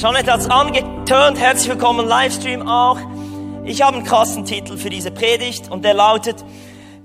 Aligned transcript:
Jeanette 0.00 0.32
hat 0.32 0.40
es 0.40 0.48
angetönt. 0.48 1.38
Herzlich 1.38 1.68
willkommen 1.68 2.08
Livestream 2.08 2.66
auch. 2.66 2.96
Ich 3.64 3.82
habe 3.82 3.98
einen 3.98 4.06
krassen 4.06 4.46
Titel 4.46 4.78
für 4.78 4.88
diese 4.88 5.10
Predigt 5.10 5.70
und 5.70 5.84
der 5.84 5.92
lautet 5.92 6.42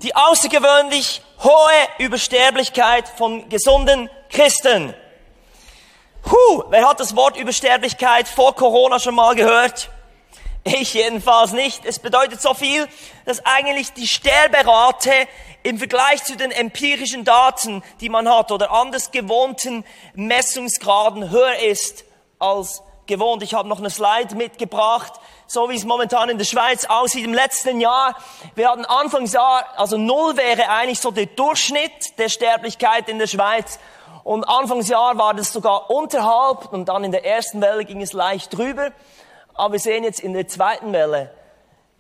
Die 0.02 0.16
außergewöhnlich 0.16 1.22
hohe 1.44 1.90
Übersterblichkeit 2.00 3.10
von 3.10 3.50
gesunden 3.50 4.10
Christen. 4.30 4.94
Puh, 6.22 6.64
wer 6.70 6.88
hat 6.88 7.02
das 7.02 7.18
Wort 7.18 7.36
Übersterblichkeit 7.36 8.30
vor 8.30 8.56
Corona 8.56 8.98
schon 8.98 9.16
mal 9.16 9.36
gehört? 9.36 9.90
Ich 10.64 10.94
jedenfalls 10.94 11.52
nicht. 11.52 11.84
Es 11.84 12.00
bedeutet 12.00 12.42
so 12.42 12.54
viel, 12.54 12.88
dass 13.26 13.46
eigentlich 13.46 13.92
die 13.92 14.08
Sterberate 14.08 15.12
im 15.64 15.80
Vergleich 15.80 16.24
zu 16.24 16.38
den 16.38 16.52
empirischen 16.52 17.26
Daten, 17.26 17.84
die 18.00 18.08
man 18.08 18.30
hat 18.30 18.54
oder 18.54 18.72
anders 18.72 19.12
gewohnten 19.12 19.84
Messungsgraden 20.14 21.30
höher 21.30 21.60
ist 21.60 22.06
als 22.46 22.84
gewohnt. 23.08 23.44
Ich 23.44 23.54
habe 23.54 23.68
noch 23.68 23.80
eine 23.80 23.90
Slide 23.90 24.36
mitgebracht, 24.36 25.14
so 25.48 25.70
wie 25.70 25.76
es 25.76 25.86
momentan 25.86 26.30
in 26.30 26.38
der 26.38 26.46
Schweiz 26.46 26.86
aussieht 26.86 27.26
im 27.26 27.34
letzten 27.34 27.80
Jahr. 27.82 28.16
Wir 28.56 28.70
hatten 28.70 28.86
Anfangsjahr, 28.86 29.66
also 29.78 29.98
null 29.98 30.38
wäre 30.38 30.70
eigentlich 30.70 31.00
so 31.00 31.12
der 31.12 31.28
Durchschnitt 31.28 32.18
der 32.18 32.30
Sterblichkeit 32.30 33.10
in 33.10 33.20
der 33.20 33.28
Schweiz. 33.28 33.80
Und 34.24 34.44
Anfangsjahr 34.44 35.18
war 35.18 35.34
das 35.34 35.54
sogar 35.54 35.90
unterhalb 35.90 36.72
und 36.74 36.90
dann 36.90 37.04
in 37.04 37.12
der 37.12 37.26
ersten 37.26 37.62
Welle 37.62 37.86
ging 37.86 38.02
es 38.02 38.14
leicht 38.14 38.56
drüber. 38.58 38.92
Aber 39.54 39.74
wir 39.74 39.80
sehen 39.80 40.04
jetzt 40.04 40.20
in 40.20 40.34
der 40.34 40.48
zweiten 40.48 40.92
Welle 40.94 41.32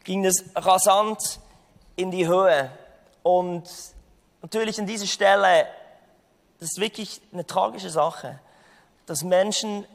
ging 0.04 0.26
es 0.26 0.46
rasant 0.56 1.40
in 1.96 2.12
die 2.12 2.28
Höhe. 2.28 2.72
Und 3.24 3.64
natürlich 4.42 4.80
an 4.80 4.86
dieser 4.86 5.08
Stelle, 5.08 5.68
das 6.60 6.72
ist 6.72 6.80
wirklich 6.80 7.22
eine 7.34 7.46
tragische 7.46 7.90
Sache, 7.90 8.40
dass 9.06 9.24
Menschen 9.24 9.86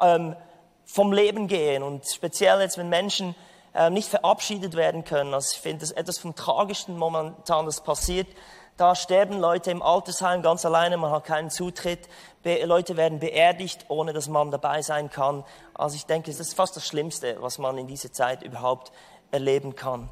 ähm, 0.00 0.36
vom 0.84 1.12
Leben 1.12 1.48
gehen 1.48 1.82
und 1.82 2.06
speziell 2.06 2.60
jetzt, 2.60 2.78
wenn 2.78 2.88
Menschen 2.88 3.34
ähm, 3.74 3.92
nicht 3.92 4.08
verabschiedet 4.08 4.74
werden 4.76 5.04
können. 5.04 5.34
Also 5.34 5.54
ich 5.54 5.60
finde 5.60 5.80
das 5.80 5.90
etwas 5.90 6.18
vom 6.18 6.34
Tragischsten 6.34 6.96
momentan, 6.96 7.66
das 7.66 7.82
passiert. 7.82 8.28
Da 8.76 8.94
sterben 8.94 9.38
Leute 9.38 9.70
im 9.70 9.82
Altersheim 9.82 10.42
ganz 10.42 10.66
alleine, 10.66 10.98
man 10.98 11.10
hat 11.10 11.24
keinen 11.24 11.50
Zutritt. 11.50 12.08
Be 12.42 12.62
Leute 12.64 12.96
werden 12.96 13.20
beerdigt, 13.20 13.86
ohne 13.88 14.12
dass 14.12 14.28
man 14.28 14.50
dabei 14.50 14.82
sein 14.82 15.10
kann. 15.10 15.44
Also 15.72 15.96
ich 15.96 16.04
denke, 16.04 16.30
das 16.30 16.40
ist 16.40 16.54
fast 16.54 16.76
das 16.76 16.86
Schlimmste, 16.86 17.36
was 17.40 17.58
man 17.58 17.78
in 17.78 17.86
dieser 17.86 18.12
Zeit 18.12 18.42
überhaupt 18.42 18.92
erleben 19.30 19.74
kann. 19.74 20.10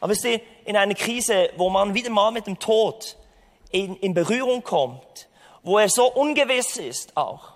Aber 0.00 0.12
wisst 0.12 0.26
ihr, 0.26 0.40
in 0.66 0.76
einer 0.76 0.94
Krise, 0.94 1.48
wo 1.56 1.70
man 1.70 1.94
wieder 1.94 2.10
mal 2.10 2.30
mit 2.30 2.46
dem 2.46 2.58
Tod 2.58 3.16
in, 3.70 3.96
in 3.96 4.12
Berührung 4.12 4.62
kommt, 4.62 5.28
wo 5.62 5.78
er 5.78 5.88
so 5.88 6.06
ungewiss 6.12 6.76
ist 6.76 7.16
auch, 7.16 7.53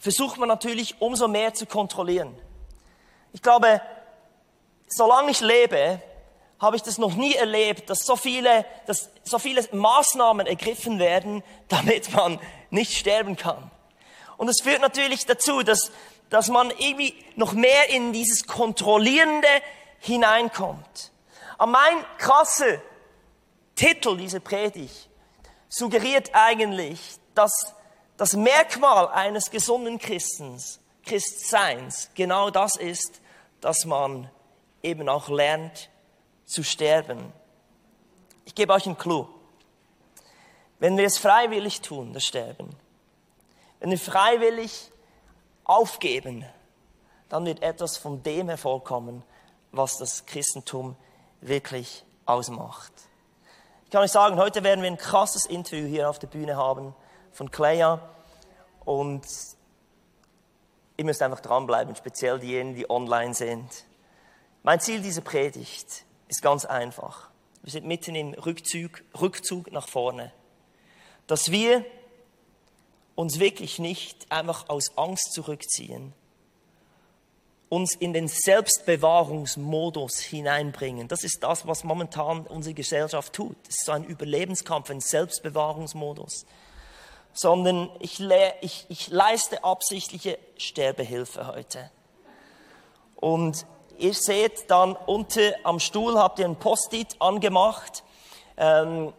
versucht 0.00 0.38
man 0.38 0.48
natürlich 0.48 1.00
umso 1.00 1.28
mehr 1.28 1.54
zu 1.54 1.66
kontrollieren. 1.66 2.36
Ich 3.32 3.42
glaube, 3.42 3.80
solange 4.88 5.30
ich 5.30 5.40
lebe, 5.40 6.02
habe 6.58 6.76
ich 6.76 6.82
das 6.82 6.98
noch 6.98 7.14
nie 7.14 7.34
erlebt, 7.34 7.88
dass 7.88 8.00
so 8.00 8.16
viele, 8.16 8.64
dass 8.86 9.10
so 9.22 9.38
viele 9.38 9.66
Maßnahmen 9.72 10.46
ergriffen 10.46 10.98
werden, 10.98 11.44
damit 11.68 12.12
man 12.12 12.40
nicht 12.70 12.96
sterben 12.96 13.36
kann. 13.36 13.70
Und 14.36 14.48
es 14.48 14.62
führt 14.62 14.80
natürlich 14.80 15.26
dazu, 15.26 15.62
dass, 15.62 15.92
dass 16.30 16.48
man 16.48 16.70
irgendwie 16.70 17.14
noch 17.36 17.52
mehr 17.52 17.90
in 17.90 18.12
dieses 18.12 18.46
Kontrollierende 18.46 19.48
hineinkommt. 20.00 21.12
Aber 21.58 21.72
mein 21.72 22.04
krasser 22.18 22.80
Titel 23.74 24.16
dieser 24.16 24.40
Predigt 24.40 25.10
suggeriert 25.68 26.30
eigentlich, 26.32 27.00
dass 27.34 27.74
das 28.20 28.34
Merkmal 28.34 29.08
eines 29.08 29.50
gesunden 29.50 29.98
Christens, 29.98 30.78
Christseins, 31.06 32.10
genau 32.14 32.50
das 32.50 32.76
ist, 32.76 33.22
dass 33.62 33.86
man 33.86 34.30
eben 34.82 35.08
auch 35.08 35.30
lernt 35.30 35.88
zu 36.44 36.62
sterben. 36.62 37.32
Ich 38.44 38.54
gebe 38.54 38.74
euch 38.74 38.84
einen 38.84 38.98
Clou. 38.98 39.26
Wenn 40.80 40.98
wir 40.98 41.06
es 41.06 41.16
freiwillig 41.16 41.80
tun, 41.80 42.12
das 42.12 42.26
Sterben, 42.26 42.68
wenn 43.78 43.90
wir 43.90 43.98
freiwillig 43.98 44.92
aufgeben, 45.64 46.44
dann 47.30 47.46
wird 47.46 47.62
etwas 47.62 47.96
von 47.96 48.22
dem 48.22 48.50
hervorkommen, 48.50 49.22
was 49.72 49.96
das 49.96 50.26
Christentum 50.26 50.94
wirklich 51.40 52.04
ausmacht. 52.26 52.92
Ich 53.86 53.90
kann 53.90 54.02
euch 54.02 54.12
sagen, 54.12 54.36
heute 54.36 54.62
werden 54.62 54.82
wir 54.82 54.90
ein 54.90 54.98
krasses 54.98 55.46
Interview 55.46 55.86
hier 55.86 56.10
auf 56.10 56.18
der 56.18 56.28
Bühne 56.28 56.58
haben 56.58 56.94
von 57.32 57.50
Clea 57.50 58.00
und 58.84 59.24
ihr 60.96 61.04
müsst 61.04 61.22
einfach 61.22 61.40
dranbleiben, 61.40 61.94
speziell 61.96 62.38
diejenigen, 62.38 62.76
die 62.76 62.90
online 62.90 63.34
sind. 63.34 63.84
Mein 64.62 64.80
Ziel 64.80 65.00
dieser 65.00 65.22
Predigt 65.22 66.04
ist 66.28 66.42
ganz 66.42 66.64
einfach. 66.64 67.30
Wir 67.62 67.72
sind 67.72 67.86
mitten 67.86 68.14
im 68.14 68.34
Rückzug, 68.34 69.02
Rückzug 69.18 69.72
nach 69.72 69.88
vorne. 69.88 70.32
Dass 71.26 71.50
wir 71.50 71.84
uns 73.14 73.38
wirklich 73.38 73.78
nicht 73.78 74.30
einfach 74.30 74.68
aus 74.68 74.96
Angst 74.96 75.32
zurückziehen, 75.32 76.12
uns 77.68 77.94
in 77.94 78.12
den 78.12 78.28
Selbstbewahrungsmodus 78.28 80.18
hineinbringen. 80.18 81.06
Das 81.06 81.22
ist 81.22 81.42
das, 81.42 81.66
was 81.66 81.84
momentan 81.84 82.46
unsere 82.46 82.74
Gesellschaft 82.74 83.32
tut. 83.32 83.56
Es 83.68 83.76
ist 83.76 83.86
so 83.86 83.92
ein 83.92 84.04
Überlebenskampf, 84.04 84.90
ein 84.90 85.00
Selbstbewahrungsmodus. 85.00 86.46
Sondern 87.32 87.90
ich, 88.00 88.20
ich, 88.60 88.86
ich 88.88 89.08
leiste 89.08 89.62
absichtliche 89.64 90.38
Sterbehilfe 90.56 91.46
heute. 91.46 91.90
Und 93.16 93.66
ihr 93.98 94.14
seht 94.14 94.70
dann 94.70 94.96
unten 95.06 95.52
am 95.64 95.78
Stuhl 95.78 96.18
habt 96.18 96.38
ihr 96.38 96.46
ein 96.46 96.56
Post-it 96.56 97.16
angemacht. 97.20 98.02
Ähm, 98.56 99.12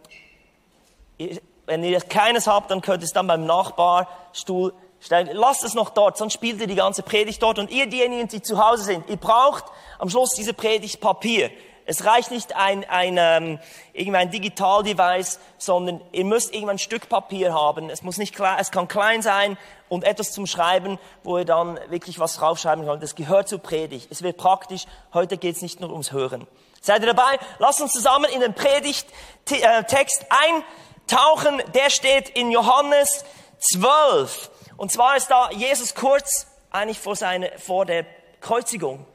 wenn 1.65 1.83
ihr 1.83 2.01
keines 2.01 2.47
habt, 2.47 2.71
dann 2.71 2.81
könnt 2.81 3.03
ihr 3.03 3.05
es 3.05 3.13
dann 3.13 3.27
beim 3.27 3.45
Nachbarstuhl 3.45 4.73
Lasst 5.09 5.63
es 5.63 5.73
noch 5.73 5.89
dort, 5.89 6.17
sonst 6.17 6.33
spielt 6.33 6.61
ihr 6.61 6.67
die 6.67 6.75
ganze 6.75 7.01
Predigt 7.01 7.41
dort. 7.41 7.57
Und 7.57 7.71
ihr 7.71 7.87
diejenigen, 7.87 8.27
die 8.27 8.41
zu 8.41 8.63
Hause 8.63 8.83
sind, 8.83 9.09
ihr 9.09 9.17
braucht 9.17 9.65
am 9.97 10.09
Schluss 10.09 10.33
diese 10.35 10.53
Predigt 10.53 11.01
Papier. 11.01 11.49
Es 11.85 12.05
reicht 12.05 12.31
nicht 12.31 12.55
ein, 12.55 12.83
ein, 12.87 13.17
ähm, 13.17 13.59
irgendein 13.93 14.31
Digital-Device, 14.31 15.39
sondern 15.57 16.01
ihr 16.11 16.25
müsst 16.25 16.53
irgendwann 16.53 16.75
ein 16.75 16.79
Stück 16.79 17.09
Papier 17.09 17.53
haben. 17.53 17.89
Es 17.89 18.01
muss 18.01 18.17
nicht 18.17 18.35
klar, 18.35 18.57
es 18.59 18.71
kann 18.71 18.87
klein 18.87 19.21
sein 19.21 19.57
und 19.89 20.03
etwas 20.03 20.31
zum 20.31 20.47
Schreiben, 20.47 20.99
wo 21.23 21.37
ihr 21.37 21.45
dann 21.45 21.79
wirklich 21.89 22.19
was 22.19 22.35
draufschreiben 22.37 22.85
könnt. 22.85 23.03
Das 23.03 23.15
gehört 23.15 23.49
zur 23.49 23.59
Predigt. 23.59 24.07
Es 24.09 24.21
wird 24.21 24.37
praktisch. 24.37 24.85
Heute 25.13 25.37
geht 25.37 25.55
es 25.55 25.61
nicht 25.61 25.79
nur 25.79 25.91
ums 25.91 26.11
Hören. 26.11 26.47
Seid 26.81 27.01
ihr 27.01 27.13
dabei? 27.13 27.37
Lasst 27.59 27.81
uns 27.81 27.91
zusammen 27.91 28.25
in 28.33 28.41
den 28.41 28.53
Predigttext 28.53 30.25
eintauchen. 30.29 31.61
Der 31.73 31.89
steht 31.89 32.29
in 32.29 32.51
Johannes 32.51 33.25
12. 33.71 34.49
Und 34.77 34.91
zwar 34.91 35.15
ist 35.17 35.27
da 35.27 35.51
Jesus 35.51 35.93
kurz 35.93 36.47
eigentlich 36.71 36.99
vor, 36.99 37.15
seine, 37.15 37.51
vor 37.59 37.85
der 37.85 38.05
Kreuzigung. 38.39 39.05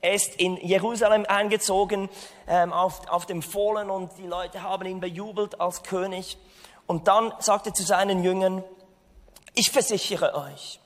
Er 0.00 0.14
ist 0.14 0.36
in 0.36 0.56
Jerusalem 0.56 1.26
eingezogen 1.26 2.08
ähm, 2.46 2.72
auf, 2.72 3.08
auf 3.08 3.26
dem 3.26 3.42
Fohlen 3.42 3.90
und 3.90 4.16
die 4.18 4.26
Leute 4.26 4.62
haben 4.62 4.86
ihn 4.86 5.00
bejubelt 5.00 5.60
als 5.60 5.82
König. 5.82 6.38
Und 6.86 7.08
dann 7.08 7.32
sagt 7.40 7.66
er 7.66 7.74
zu 7.74 7.82
seinen 7.82 8.22
Jüngern, 8.22 8.62
ich 9.54 9.70
versichere 9.70 10.34
euch, 10.34 10.78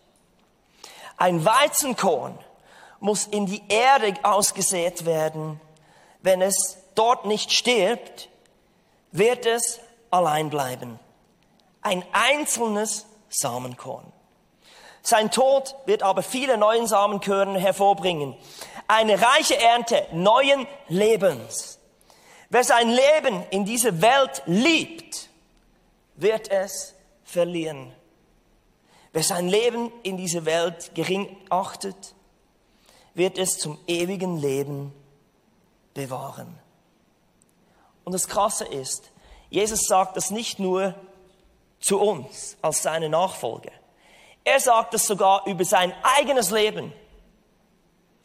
ein 1.19 1.45
Weizenkorn 1.45 2.39
muss 3.01 3.27
in 3.27 3.47
die 3.47 3.63
Erde 3.69 4.15
ausgesät 4.23 5.05
werden. 5.05 5.61
Wenn 6.21 6.41
es 6.41 6.79
dort 6.95 7.27
nicht 7.27 7.53
stirbt, 7.53 8.29
wird 9.11 9.45
es 9.45 9.81
allein 10.11 10.51
bleiben. 10.51 10.99
Ein 11.83 12.05
einzelnes 12.13 13.07
Samenkorn. 13.29 14.11
Sein 15.03 15.33
Tod 15.33 15.75
wird 15.85 16.05
aber 16.05 16.23
viele 16.23 16.57
neuen 16.57 16.87
Samenkörner 16.87 17.59
hervorbringen. 17.59 18.37
Eine 18.87 19.21
reiche 19.21 19.57
Ernte 19.59 20.07
neuen 20.13 20.67
Lebens. 20.89 21.79
Wer 22.51 22.65
sein 22.65 22.91
Leben 22.91 23.45
in 23.51 23.65
dieser 23.65 24.03
Welt 24.03 24.43
liebt, 24.47 25.29
wird 26.17 26.51
es 26.51 26.95
verlieren. 27.25 27.93
Wer 29.13 29.23
sein 29.23 29.49
Leben 29.49 29.93
in 30.03 30.17
dieser 30.17 30.45
Welt 30.45 30.95
gering 30.95 31.37
achtet, 31.51 32.15
wird 33.15 33.39
es 33.39 33.59
zum 33.59 33.79
ewigen 33.87 34.39
Leben 34.39 34.93
bewahren. 35.95 36.59
Und 38.05 38.13
das 38.13 38.27
Krasse 38.29 38.65
ist, 38.65 39.11
Jesus 39.51 39.85
sagt 39.87 40.17
das 40.17 40.31
nicht 40.31 40.59
nur 40.59 40.95
zu 41.79 42.01
uns 42.01 42.57
als 42.63 42.83
seine 42.83 43.09
Nachfolger. 43.09 43.73
Er 44.45 44.61
sagt 44.61 44.95
es 44.95 45.07
sogar 45.07 45.47
über 45.47 45.65
sein 45.65 45.93
eigenes 46.03 46.51
Leben. 46.51 46.93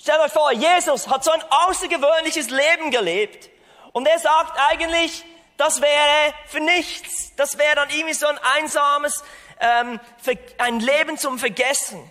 Stellt 0.08 0.22
euch 0.22 0.32
vor, 0.32 0.54
Jesus 0.54 1.10
hat 1.10 1.26
so 1.26 1.32
ein 1.32 1.44
außergewöhnliches 1.50 2.50
Leben 2.50 2.92
gelebt. 2.92 3.50
Und 3.92 4.08
er 4.08 4.18
sagt 4.20 4.58
eigentlich, 4.70 5.26
das 5.58 5.82
wäre 5.82 6.34
für 6.46 6.62
nichts. 6.62 7.36
Das 7.36 7.58
wäre 7.58 7.76
dann 7.76 7.90
irgendwie 7.90 8.14
so 8.14 8.26
ein 8.26 8.38
einsames, 8.56 9.22
ähm, 9.60 10.00
ein 10.60 10.80
Leben 10.80 11.18
zum 11.18 11.38
Vergessen. 11.38 12.10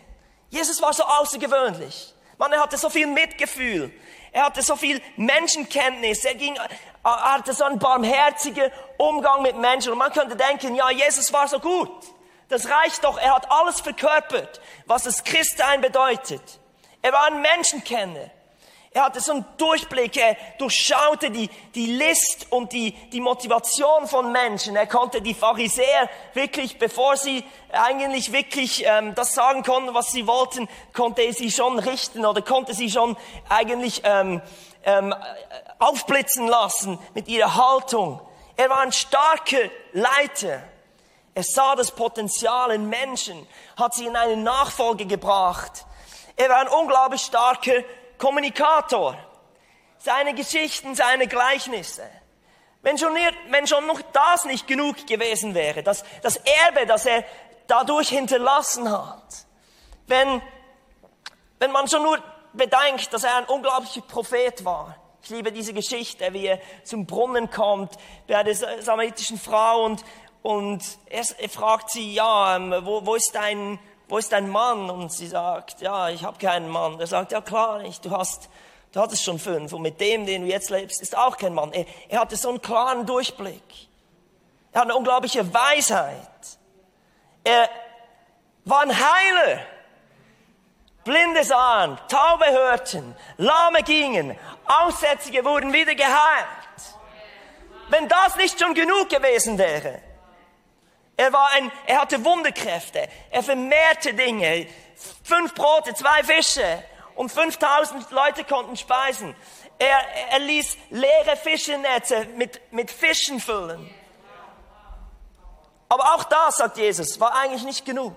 Jesus 0.50 0.82
war 0.82 0.92
so 0.92 1.04
außergewöhnlich. 1.04 2.12
Man, 2.36 2.52
er 2.52 2.60
hatte 2.60 2.76
so 2.76 2.90
viel 2.90 3.06
Mitgefühl. 3.06 3.90
Er 4.30 4.44
hatte 4.44 4.60
so 4.60 4.76
viel 4.76 5.00
Menschenkenntnis. 5.16 6.22
Er 6.26 6.34
ging, 6.34 6.54
er 7.02 7.32
hatte 7.32 7.54
so 7.54 7.64
einen 7.64 7.78
barmherzigen 7.78 8.70
Umgang 8.98 9.40
mit 9.40 9.56
Menschen. 9.56 9.92
Und 9.92 9.98
man 9.98 10.12
könnte 10.12 10.36
denken, 10.36 10.74
ja, 10.74 10.90
Jesus 10.90 11.32
war 11.32 11.48
so 11.48 11.60
gut. 11.60 11.90
Das 12.50 12.68
reicht 12.68 13.04
doch. 13.04 13.16
Er 13.16 13.36
hat 13.36 13.50
alles 13.50 13.80
verkörpert, 13.80 14.60
was 14.84 15.04
das 15.04 15.24
Christsein 15.24 15.80
bedeutet. 15.80 16.60
Er 17.06 17.12
war 17.12 17.26
ein 17.26 17.40
Menschenkenner. 17.40 18.30
Er 18.90 19.04
hatte 19.04 19.20
so 19.20 19.30
einen 19.30 19.44
Durchblick, 19.58 20.16
er 20.16 20.36
durchschaute 20.58 21.30
die, 21.30 21.48
die 21.76 21.86
List 21.86 22.48
und 22.50 22.72
die, 22.72 22.90
die 23.12 23.20
Motivation 23.20 24.08
von 24.08 24.32
Menschen. 24.32 24.74
Er 24.74 24.88
konnte 24.88 25.22
die 25.22 25.32
Pharisäer 25.32 26.10
wirklich, 26.34 26.80
bevor 26.80 27.16
sie 27.16 27.44
eigentlich 27.70 28.32
wirklich 28.32 28.84
ähm, 28.84 29.14
das 29.14 29.34
sagen 29.34 29.62
konnten, 29.62 29.94
was 29.94 30.10
sie 30.10 30.26
wollten, 30.26 30.68
konnte 30.92 31.22
er 31.22 31.32
sie 31.32 31.52
schon 31.52 31.78
richten 31.78 32.26
oder 32.26 32.42
konnte 32.42 32.74
sie 32.74 32.90
schon 32.90 33.16
eigentlich 33.48 34.02
ähm, 34.02 34.42
ähm, 34.82 35.14
aufblitzen 35.78 36.48
lassen 36.48 36.98
mit 37.14 37.28
ihrer 37.28 37.54
Haltung. 37.54 38.20
Er 38.56 38.68
war 38.68 38.80
ein 38.80 38.90
starker 38.90 39.70
Leiter. 39.92 40.60
Er 41.36 41.44
sah 41.44 41.76
das 41.76 41.92
Potenzial 41.92 42.72
in 42.72 42.88
Menschen, 42.88 43.46
hat 43.76 43.94
sie 43.94 44.06
in 44.06 44.16
eine 44.16 44.36
Nachfolge 44.36 45.06
gebracht. 45.06 45.86
Er 46.36 46.50
war 46.50 46.60
ein 46.60 46.68
unglaublich 46.68 47.22
starker 47.22 47.82
Kommunikator. 48.18 49.16
Seine 49.98 50.34
Geschichten, 50.34 50.94
seine 50.94 51.26
Gleichnisse. 51.26 52.08
Wenn 52.82 52.98
schon, 52.98 53.14
wenn 53.48 53.66
schon 53.66 53.86
noch 53.86 54.00
das 54.12 54.44
nicht 54.44 54.66
genug 54.68 55.06
gewesen 55.06 55.54
wäre, 55.54 55.82
das, 55.82 56.04
das 56.22 56.36
Erbe, 56.36 56.86
das 56.86 57.06
er 57.06 57.24
dadurch 57.66 58.10
hinterlassen 58.10 58.90
hat. 58.92 59.46
Wenn, 60.06 60.40
wenn 61.58 61.72
man 61.72 61.88
schon 61.88 62.02
nur 62.02 62.22
bedenkt, 62.52 63.12
dass 63.12 63.24
er 63.24 63.36
ein 63.36 63.44
unglaublicher 63.46 64.02
Prophet 64.02 64.64
war. 64.64 64.96
Ich 65.22 65.30
liebe 65.30 65.50
diese 65.50 65.72
Geschichte, 65.72 66.32
wie 66.32 66.46
er 66.46 66.60
zum 66.84 67.06
Brunnen 67.06 67.50
kommt 67.50 67.94
bei 68.28 68.42
der 68.44 68.54
samaritischen 68.54 69.38
Frau 69.38 69.84
und, 69.84 70.04
und 70.42 70.84
er, 71.06 71.24
er 71.38 71.48
fragt 71.48 71.90
sie, 71.90 72.14
ja, 72.14 72.56
ähm, 72.56 72.72
wo, 72.82 73.04
wo 73.04 73.16
ist 73.16 73.34
dein, 73.34 73.80
wo 74.08 74.18
ist 74.18 74.32
dein 74.32 74.48
Mann? 74.48 74.90
Und 74.90 75.12
sie 75.12 75.26
sagt, 75.26 75.80
ja, 75.80 76.08
ich 76.08 76.24
habe 76.24 76.38
keinen 76.38 76.68
Mann. 76.68 76.98
Er 77.00 77.06
sagt, 77.06 77.32
ja 77.32 77.40
klar 77.40 77.78
nicht, 77.80 78.04
du 78.04 78.10
hast, 78.10 78.48
du 78.92 79.00
hattest 79.00 79.24
schon 79.24 79.38
fünf 79.38 79.72
und 79.72 79.82
mit 79.82 80.00
dem, 80.00 80.26
den 80.26 80.42
du 80.42 80.48
jetzt 80.48 80.70
lebst, 80.70 81.00
ist 81.02 81.16
auch 81.16 81.36
kein 81.36 81.54
Mann. 81.54 81.72
Er, 81.72 81.86
er 82.08 82.20
hatte 82.20 82.36
so 82.36 82.48
einen 82.48 82.62
klaren 82.62 83.06
Durchblick. 83.06 83.62
Er 84.72 84.80
hat 84.80 84.88
eine 84.88 84.96
unglaubliche 84.96 85.52
Weisheit. 85.52 86.18
Er 87.44 87.68
war 88.64 88.82
ein 88.82 88.90
Heiler. 88.90 89.60
Blinde 91.04 91.44
sahen, 91.44 91.96
Taube 92.08 92.46
hörten, 92.50 93.14
Lahme 93.36 93.84
gingen, 93.84 94.36
Aussätzige 94.64 95.44
wurden 95.44 95.72
wieder 95.72 95.94
geheilt. 95.94 96.46
Wenn 97.88 98.08
das 98.08 98.34
nicht 98.36 98.60
schon 98.60 98.74
genug 98.74 99.08
gewesen 99.08 99.56
wäre, 99.56 100.02
er 101.16 101.32
war 101.32 101.50
ein, 101.52 101.72
er 101.86 102.02
hatte 102.02 102.24
Wunderkräfte. 102.24 103.08
Er 103.30 103.42
vermehrte 103.42 104.12
Dinge. 104.12 104.66
Fünf 105.22 105.54
Brote, 105.54 105.94
zwei 105.94 106.22
Fische 106.22 106.82
und 107.14 107.30
5000 107.30 108.10
Leute 108.10 108.44
konnten 108.44 108.76
speisen. 108.76 109.34
Er, 109.78 109.98
er 110.30 110.38
ließ 110.40 110.76
leere 110.90 111.36
Fischennetze 111.36 112.26
mit, 112.36 112.60
mit 112.72 112.90
Fischen 112.90 113.40
füllen. 113.40 113.92
Aber 115.88 116.14
auch 116.14 116.24
das, 116.24 116.56
sagt 116.56 116.78
Jesus, 116.78 117.20
war 117.20 117.34
eigentlich 117.34 117.62
nicht 117.62 117.84
genug. 117.84 118.14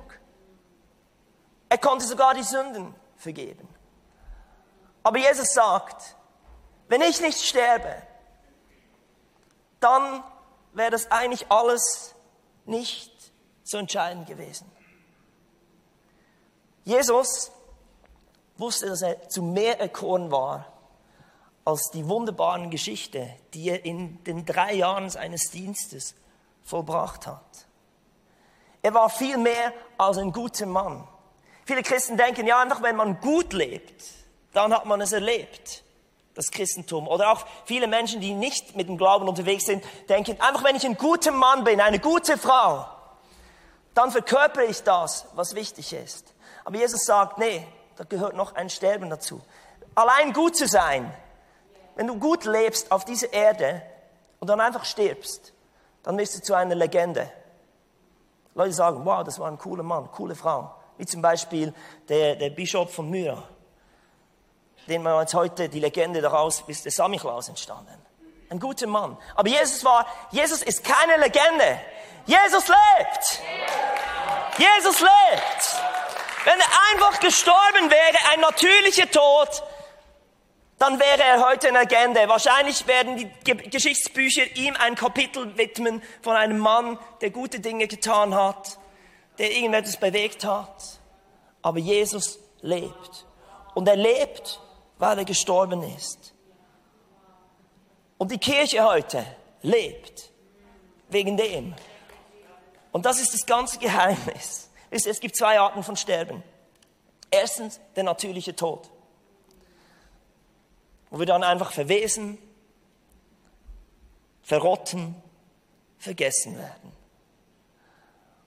Er 1.70 1.78
konnte 1.78 2.06
sogar 2.06 2.34
die 2.34 2.44
Sünden 2.44 2.96
vergeben. 3.16 3.68
Aber 5.04 5.18
Jesus 5.20 5.54
sagt, 5.54 6.16
wenn 6.88 7.02
ich 7.02 7.22
nicht 7.22 7.46
sterbe, 7.46 8.02
dann 9.80 10.24
wäre 10.74 10.92
das 10.92 11.12
eigentlich 11.12 11.50
alles 11.50 12.16
nicht 12.70 13.12
so 13.64 13.78
entscheidend 13.78 14.28
gewesen. 14.28 14.70
Jesus 16.86 17.52
wusste, 18.58 18.88
dass 18.88 19.02
er 19.02 19.30
zu 19.30 19.44
mehr 19.44 19.80
erkoren 19.80 20.32
war 20.32 20.72
als 21.66 21.92
die 21.92 22.08
wunderbaren 22.08 22.72
Geschichte, 22.72 23.30
die 23.54 23.70
er 23.70 23.86
in 23.86 24.24
den 24.24 24.46
drei 24.46 24.74
Jahren 24.74 25.10
seines 25.10 25.52
Dienstes 25.52 26.16
vollbracht 26.64 27.28
hat. 27.28 27.68
Er 28.82 28.94
war 28.94 29.10
viel 29.10 29.38
mehr 29.38 29.74
als 29.98 30.18
ein 30.18 30.32
guter 30.32 30.66
Mann. 30.66 31.08
Viele 31.66 31.84
Christen 31.84 32.18
denken, 32.18 32.48
ja, 32.48 32.62
einfach 32.62 32.82
wenn 32.82 32.96
man 32.96 33.20
gut 33.20 33.54
lebt, 33.54 34.04
dann 34.54 34.74
hat 34.74 34.86
man 34.86 35.02
es 35.02 35.12
erlebt 35.12 35.84
das 36.40 36.52
Christentum. 36.52 37.08
Oder 37.08 37.34
auch 37.34 37.46
viele 37.66 37.86
Menschen, 37.86 38.22
die 38.22 38.34
nicht 38.34 38.76
mit 38.78 38.88
dem 38.88 38.98
Glauben 38.98 39.28
unterwegs 39.28 39.66
sind, 39.66 39.84
denken, 40.08 40.40
einfach 40.40 40.64
wenn 40.64 40.76
ich 40.76 40.86
ein 40.86 40.96
guter 40.96 41.32
Mann 41.32 41.66
bin, 41.66 41.82
eine 41.82 42.00
gute 42.00 42.38
Frau, 42.38 42.86
dann 43.94 44.10
verkörpere 44.10 44.64
ich 44.64 44.82
das, 44.84 45.26
was 45.34 45.54
wichtig 45.54 45.92
ist. 45.92 46.34
Aber 46.64 46.78
Jesus 46.78 47.04
sagt, 47.04 47.40
nee, 47.40 47.68
da 47.98 48.06
gehört 48.06 48.38
noch 48.38 48.56
ein 48.56 48.70
Sterben 48.70 49.10
dazu. 49.10 49.42
Allein 49.96 50.32
gut 50.32 50.56
zu 50.56 50.66
sein, 50.66 51.14
wenn 51.96 52.08
du 52.08 52.18
gut 52.18 52.46
lebst 52.46 52.90
auf 52.90 53.04
dieser 53.04 53.34
Erde 53.34 53.82
und 54.40 54.50
dann 54.50 54.62
einfach 54.62 54.86
stirbst, 54.86 55.52
dann 56.04 56.16
bist 56.16 56.38
du 56.38 56.42
zu 56.42 56.54
einer 56.54 56.76
Legende. 56.76 57.30
Leute 58.56 58.72
sagen, 58.72 59.04
wow, 59.04 59.26
das 59.26 59.40
war 59.40 59.52
ein 59.52 59.58
cooler 59.58 59.84
Mann, 59.84 60.10
coole 60.12 60.36
Frau. 60.36 60.74
Wie 60.98 61.06
zum 61.06 61.22
Beispiel 61.22 61.74
der, 62.08 62.38
der 62.38 62.50
Bischof 62.52 62.94
von 62.94 63.10
Myra 63.10 63.44
den 64.90 65.04
man 65.04 65.22
jetzt 65.22 65.34
heute 65.34 65.70
die 65.70 65.80
Legende 65.80 66.22
daraus 66.22 66.64
ist 66.68 66.86
der 66.86 66.92
Samichlaus 66.92 67.48
entstanden. 67.48 67.94
Ein 68.50 68.60
guter 68.60 68.88
Mann. 68.88 69.18
Aber 69.36 69.48
Jesus 69.48 69.86
war, 69.86 70.06
Jesus 70.32 70.64
ist 70.64 70.84
keine 70.84 71.18
Legende. 71.18 71.80
Jesus 72.26 72.68
lebt. 72.68 73.42
Jesus 74.58 75.00
lebt. 75.00 75.84
Wenn 76.44 76.60
er 76.60 76.68
einfach 76.92 77.20
gestorben 77.20 77.90
wäre, 77.90 78.18
ein 78.34 78.40
natürlicher 78.40 79.10
Tod, 79.10 79.64
dann 80.80 81.00
wäre 81.00 81.22
er 81.22 81.46
heute 81.46 81.68
eine 81.68 81.82
Legende. 81.82 82.28
Wahrscheinlich 82.28 82.88
werden 82.88 83.18
die 83.18 83.70
Geschichtsbücher 83.70 84.56
ihm 84.56 84.76
ein 84.78 84.96
Kapitel 84.96 85.58
widmen 85.58 86.02
von 86.22 86.36
einem 86.36 86.58
Mann, 86.58 86.98
der 87.22 87.30
gute 87.30 87.60
Dinge 87.60 87.88
getan 87.88 88.34
hat, 88.34 88.80
der 89.38 89.52
irgendetwas 89.52 89.98
bewegt 89.98 90.46
hat. 90.46 91.00
Aber 91.62 91.78
Jesus 91.78 92.40
lebt. 92.62 93.26
Und 93.76 93.88
er 93.88 93.98
lebt 93.98 94.60
weil 95.00 95.18
er 95.18 95.26
gestorben 95.26 95.82
ist. 95.82 96.34
Und 98.20 98.32
die 98.32 98.38
Kirche 98.38 98.84
heute 98.84 99.26
lebt 99.62 100.30
wegen 101.10 101.38
dem. 101.38 101.74
Und 102.92 103.06
das 103.06 103.20
ist 103.20 103.34
das 103.34 103.46
ganze 103.46 103.80
Geheimnis. 103.80 104.70
Es 104.92 105.20
gibt 105.20 105.36
zwei 105.36 105.60
Arten 105.60 105.84
von 105.84 105.96
Sterben. 105.96 106.44
Erstens 107.32 107.80
der 107.96 108.04
natürliche 108.04 108.56
Tod, 108.56 108.90
wo 111.10 111.20
wir 111.20 111.26
dann 111.26 111.44
einfach 111.44 111.72
verwesen, 111.72 112.38
verrotten, 114.42 115.16
vergessen 115.98 116.58
werden. 116.58 116.92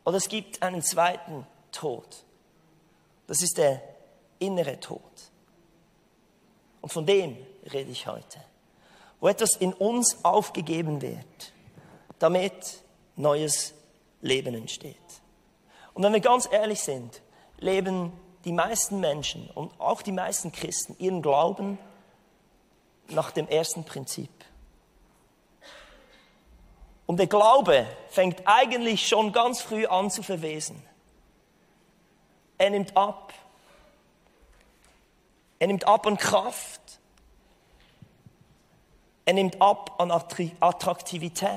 Oder 0.05 0.17
es 0.17 0.29
gibt 0.29 0.63
einen 0.63 0.83
zweiten 0.83 1.47
Tod. 1.71 2.25
Das 3.29 3.41
ist 3.41 3.57
der 3.57 3.81
innere 4.41 4.81
Tod. 4.81 5.01
Und 6.83 6.93
von 6.93 7.07
dem 7.07 7.37
rede 7.73 7.91
ich 7.91 8.07
heute. 8.07 8.45
Wo 9.21 9.29
etwas 9.29 9.57
in 9.57 9.73
uns 9.73 10.25
aufgegeben 10.25 11.01
wird, 11.01 11.53
damit 12.19 12.83
neues 13.17 13.73
Leben 14.21 14.55
entsteht. 14.55 14.97
Und 15.95 16.03
wenn 16.03 16.13
wir 16.13 16.21
ganz 16.21 16.49
ehrlich 16.51 16.81
sind, 16.81 17.23
leben 17.59 18.13
die 18.45 18.53
meisten 18.53 19.01
Menschen 19.01 19.49
und 19.51 19.73
auch 19.81 20.03
die 20.03 20.13
meisten 20.13 20.53
Christen 20.53 20.97
ihren 20.99 21.23
Glauben 21.23 21.79
nach 23.09 23.31
dem 23.31 23.49
ersten 23.49 23.85
Prinzip. 23.85 24.31
Und 27.07 27.19
der 27.19 27.27
Glaube 27.27 27.87
fängt 28.09 28.43
eigentlich 28.45 29.07
schon 29.07 29.33
ganz 29.33 29.61
früh 29.61 29.87
an 29.87 30.11
zu 30.11 30.23
verwesen. 30.23 30.83
Er 32.59 32.71
nimmt 32.71 32.97
ab. 32.97 33.33
Er 35.63 35.69
nimmt 35.69 35.87
ab 35.87 36.09
an 36.09 36.17
Kraft. 36.17 36.81
Er 39.25 39.35
nimmt 39.35 39.63
ab 39.63 39.95
an 40.01 40.11
Attraktivität. 40.11 41.51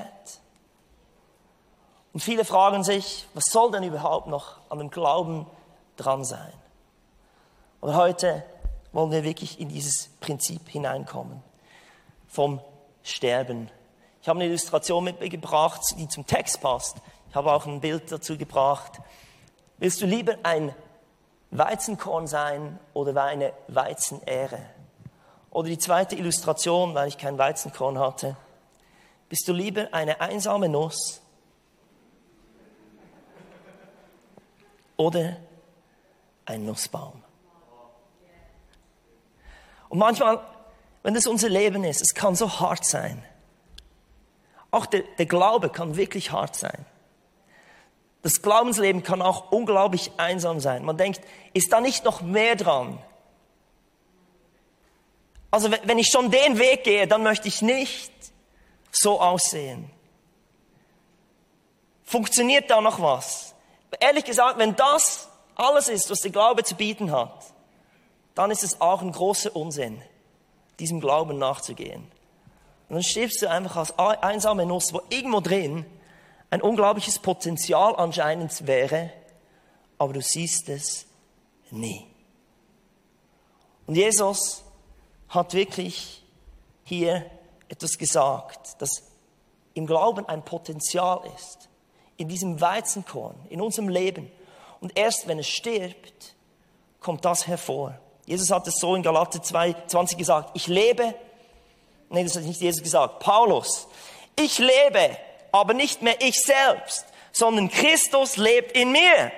Und 2.12 2.20
viele 2.20 2.44
fragen 2.44 2.84
sich, 2.84 3.26
was 3.34 3.46
soll 3.46 3.72
denn 3.72 3.82
überhaupt 3.82 4.28
noch 4.28 4.58
an 4.68 4.78
dem 4.78 4.90
Glauben 4.90 5.44
dran 5.96 6.24
sein? 6.24 6.52
Aber 7.80 7.96
heute 7.96 8.44
wollen 8.92 9.10
wir 9.10 9.24
wirklich 9.24 9.58
in 9.58 9.70
dieses 9.70 10.08
Prinzip 10.20 10.68
hineinkommen. 10.68 11.42
Vom 12.28 12.60
Sterben. 13.02 13.72
Ich 14.22 14.28
habe 14.28 14.38
eine 14.38 14.48
Illustration 14.48 15.02
mitgebracht, 15.02 15.80
die 15.98 16.06
zum 16.06 16.24
Text 16.28 16.60
passt. 16.60 16.98
Ich 17.28 17.34
habe 17.34 17.52
auch 17.52 17.66
ein 17.66 17.80
Bild 17.80 18.12
dazu 18.12 18.38
gebracht. 18.38 19.00
Willst 19.78 20.00
du 20.00 20.06
lieber 20.06 20.36
ein 20.44 20.72
Weizenkorn 21.58 22.26
sein 22.26 22.78
oder 22.92 23.22
eine 23.22 23.52
Weizenähre? 23.68 24.58
Oder 25.50 25.68
die 25.68 25.78
zweite 25.78 26.16
Illustration, 26.16 26.94
weil 26.94 27.08
ich 27.08 27.18
kein 27.18 27.38
Weizenkorn 27.38 27.98
hatte. 27.98 28.36
Bist 29.28 29.48
du 29.48 29.52
lieber 29.52 29.88
eine 29.92 30.20
einsame 30.20 30.68
Nuss 30.68 31.20
oder 34.96 35.36
ein 36.44 36.64
Nussbaum? 36.64 37.22
Und 39.88 39.98
manchmal, 39.98 40.40
wenn 41.02 41.14
das 41.14 41.26
unser 41.26 41.48
Leben 41.48 41.84
ist, 41.84 42.02
es 42.02 42.14
kann 42.14 42.34
so 42.34 42.60
hart 42.60 42.84
sein. 42.84 43.24
Auch 44.70 44.86
der, 44.86 45.02
der 45.18 45.26
Glaube 45.26 45.70
kann 45.70 45.96
wirklich 45.96 46.32
hart 46.32 46.56
sein. 46.56 46.84
Das 48.22 48.42
Glaubensleben 48.42 49.02
kann 49.02 49.22
auch 49.22 49.52
unglaublich 49.52 50.10
einsam 50.16 50.60
sein. 50.60 50.84
Man 50.84 50.96
denkt, 50.96 51.20
ist 51.52 51.72
da 51.72 51.80
nicht 51.80 52.04
noch 52.04 52.22
mehr 52.22 52.56
dran? 52.56 52.98
Also 55.50 55.70
wenn 55.70 55.98
ich 55.98 56.08
schon 56.08 56.30
den 56.30 56.58
Weg 56.58 56.84
gehe, 56.84 57.06
dann 57.06 57.22
möchte 57.22 57.48
ich 57.48 57.62
nicht 57.62 58.12
so 58.90 59.20
aussehen. 59.20 59.90
Funktioniert 62.04 62.70
da 62.70 62.80
noch 62.80 63.00
was? 63.00 63.54
Ehrlich 64.00 64.24
gesagt, 64.24 64.58
wenn 64.58 64.76
das 64.76 65.28
alles 65.54 65.88
ist, 65.88 66.10
was 66.10 66.20
der 66.20 66.30
Glaube 66.30 66.62
zu 66.62 66.74
bieten 66.74 67.10
hat, 67.10 67.52
dann 68.34 68.50
ist 68.50 68.62
es 68.62 68.80
auch 68.80 69.02
ein 69.02 69.12
großer 69.12 69.56
Unsinn, 69.56 70.02
diesem 70.78 71.00
Glauben 71.00 71.38
nachzugehen. 71.38 72.02
Und 72.88 72.94
dann 72.94 73.02
stirbst 73.02 73.42
du 73.42 73.50
einfach 73.50 73.76
als 73.76 73.92
einsame 74.22 74.66
Nuss, 74.66 74.92
wo 74.92 75.00
irgendwo 75.08 75.40
drin 75.40 75.86
ein 76.50 76.62
unglaubliches 76.62 77.18
Potenzial 77.18 77.96
anscheinend 77.96 78.66
wäre, 78.66 79.10
aber 79.98 80.12
du 80.12 80.22
siehst 80.22 80.68
es 80.68 81.06
nie. 81.70 82.06
Und 83.86 83.94
Jesus 83.94 84.62
hat 85.28 85.54
wirklich 85.54 86.22
hier 86.84 87.26
etwas 87.68 87.98
gesagt, 87.98 88.80
dass 88.80 89.02
im 89.74 89.86
Glauben 89.86 90.26
ein 90.26 90.44
Potenzial 90.44 91.20
ist, 91.36 91.68
in 92.16 92.28
diesem 92.28 92.60
Weizenkorn, 92.60 93.36
in 93.50 93.60
unserem 93.60 93.88
Leben. 93.88 94.30
Und 94.80 94.96
erst 94.96 95.28
wenn 95.28 95.38
es 95.38 95.48
stirbt, 95.48 96.34
kommt 97.00 97.24
das 97.24 97.46
hervor. 97.46 97.98
Jesus 98.24 98.50
hat 98.50 98.66
es 98.66 98.78
so 98.78 98.94
in 98.94 99.02
Galater 99.02 99.38
2,20 99.38 100.16
gesagt, 100.16 100.50
ich 100.54 100.66
lebe, 100.66 101.14
nee, 102.08 102.24
das 102.24 102.36
hat 102.36 102.44
nicht 102.44 102.60
Jesus 102.60 102.82
gesagt, 102.82 103.20
Paulus, 103.20 103.86
ich 104.34 104.58
lebe, 104.58 105.16
aber 105.56 105.74
nicht 105.74 106.02
mehr 106.02 106.20
ich 106.20 106.40
selbst, 106.42 107.06
sondern 107.32 107.70
Christus 107.70 108.36
lebt 108.36 108.72
in 108.76 108.92
mir. 108.92 109.32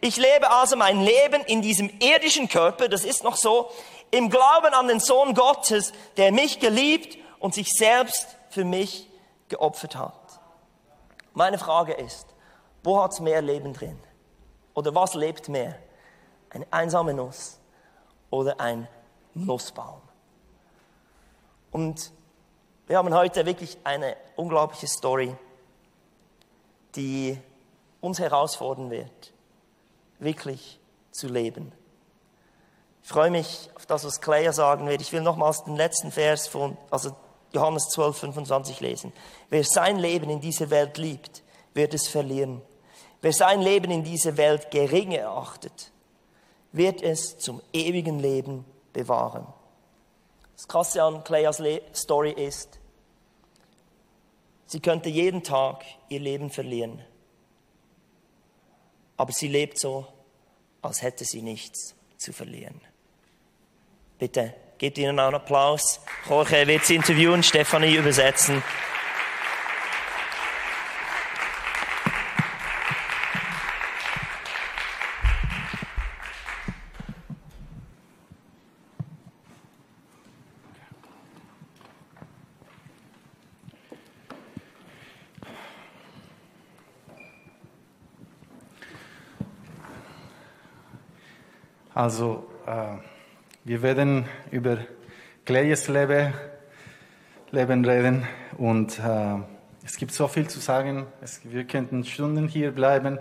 Ich 0.00 0.16
lebe 0.16 0.50
also 0.50 0.76
mein 0.76 1.00
Leben 1.00 1.42
in 1.46 1.62
diesem 1.62 1.90
irdischen 2.00 2.48
Körper, 2.48 2.88
das 2.88 3.04
ist 3.04 3.24
noch 3.24 3.36
so, 3.36 3.70
im 4.10 4.30
Glauben 4.30 4.72
an 4.74 4.86
den 4.86 5.00
Sohn 5.00 5.34
Gottes, 5.34 5.92
der 6.16 6.30
mich 6.30 6.60
geliebt 6.60 7.18
und 7.40 7.54
sich 7.54 7.72
selbst 7.72 8.36
für 8.50 8.64
mich 8.64 9.08
geopfert 9.48 9.96
hat. 9.96 10.40
Meine 11.32 11.58
Frage 11.58 11.94
ist, 11.94 12.26
wo 12.82 13.02
hat 13.02 13.12
es 13.12 13.20
mehr 13.20 13.42
Leben 13.42 13.72
drin? 13.72 13.98
Oder 14.74 14.94
was 14.94 15.14
lebt 15.14 15.48
mehr? 15.48 15.78
Eine 16.50 16.66
einsame 16.70 17.14
Nuss 17.14 17.58
oder 18.30 18.60
ein 18.60 18.86
Nussbaum? 19.34 20.00
Und 21.72 22.12
wir 22.86 22.98
haben 22.98 23.12
heute 23.14 23.46
wirklich 23.46 23.78
eine 23.82 24.16
unglaubliche 24.36 24.86
Story, 24.86 25.34
die 26.96 27.38
uns 28.00 28.18
herausfordern 28.18 28.90
wird, 28.90 29.32
wirklich 30.18 30.78
zu 31.10 31.28
leben. 31.28 31.72
Ich 33.02 33.08
freue 33.08 33.30
mich 33.30 33.70
auf 33.74 33.86
das, 33.86 34.04
was 34.04 34.20
Claire 34.20 34.52
sagen 34.52 34.88
wird. 34.88 35.00
Ich 35.02 35.12
will 35.12 35.20
nochmals 35.20 35.64
den 35.64 35.76
letzten 35.76 36.10
Vers 36.10 36.46
von, 36.46 36.76
also 36.90 37.14
Johannes 37.52 37.88
12, 37.90 38.18
25 38.18 38.80
lesen. 38.80 39.12
Wer 39.50 39.64
sein 39.64 39.98
Leben 39.98 40.30
in 40.30 40.40
dieser 40.40 40.70
Welt 40.70 40.98
liebt, 40.98 41.42
wird 41.74 41.94
es 41.94 42.08
verlieren. 42.08 42.62
Wer 43.20 43.32
sein 43.32 43.60
Leben 43.60 43.90
in 43.90 44.04
dieser 44.04 44.36
Welt 44.36 44.70
gering 44.70 45.12
erachtet, 45.12 45.92
wird 46.72 47.02
es 47.02 47.38
zum 47.38 47.62
ewigen 47.72 48.18
Leben 48.18 48.64
bewahren. 48.92 49.46
Das 50.56 50.68
Krasse 50.68 51.02
an 51.02 51.24
Claires 51.24 51.62
Story 51.94 52.32
ist, 52.32 52.78
sie 54.74 54.80
könnte 54.80 55.08
jeden 55.08 55.44
Tag 55.44 55.84
ihr 56.08 56.18
Leben 56.18 56.50
verlieren. 56.50 57.00
Aber 59.16 59.30
sie 59.30 59.46
lebt 59.46 59.78
so, 59.78 60.04
als 60.82 61.00
hätte 61.00 61.24
sie 61.24 61.42
nichts 61.42 61.94
zu 62.16 62.32
verlieren. 62.32 62.80
Bitte 64.18 64.52
gebt 64.78 64.98
ihnen 64.98 65.20
einen 65.20 65.36
Applaus. 65.36 66.00
Jorge 66.28 66.66
wird 66.66 66.84
sie 66.84 66.96
interviewen, 66.96 67.44
Stefanie 67.44 67.94
übersetzen. 67.94 68.64
Also, 91.96 92.44
äh, 92.66 92.96
wir 93.62 93.80
werden 93.82 94.24
über 94.50 94.78
Clayes 95.44 95.86
Leben, 95.86 96.34
Leben 97.52 97.84
reden 97.84 98.26
und 98.58 98.98
äh, 98.98 99.36
es 99.84 99.96
gibt 99.96 100.10
so 100.10 100.26
viel 100.26 100.48
zu 100.48 100.58
sagen. 100.58 101.06
Es, 101.22 101.42
wir 101.44 101.62
könnten 101.62 102.02
Stunden 102.04 102.48
hier 102.48 102.72
bleiben 102.72 103.20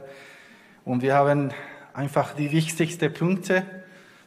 und 0.86 1.04
wir 1.04 1.14
haben 1.14 1.52
einfach 1.94 2.34
die 2.34 2.52
wichtigsten 2.52 3.14
Punkte 3.14 3.64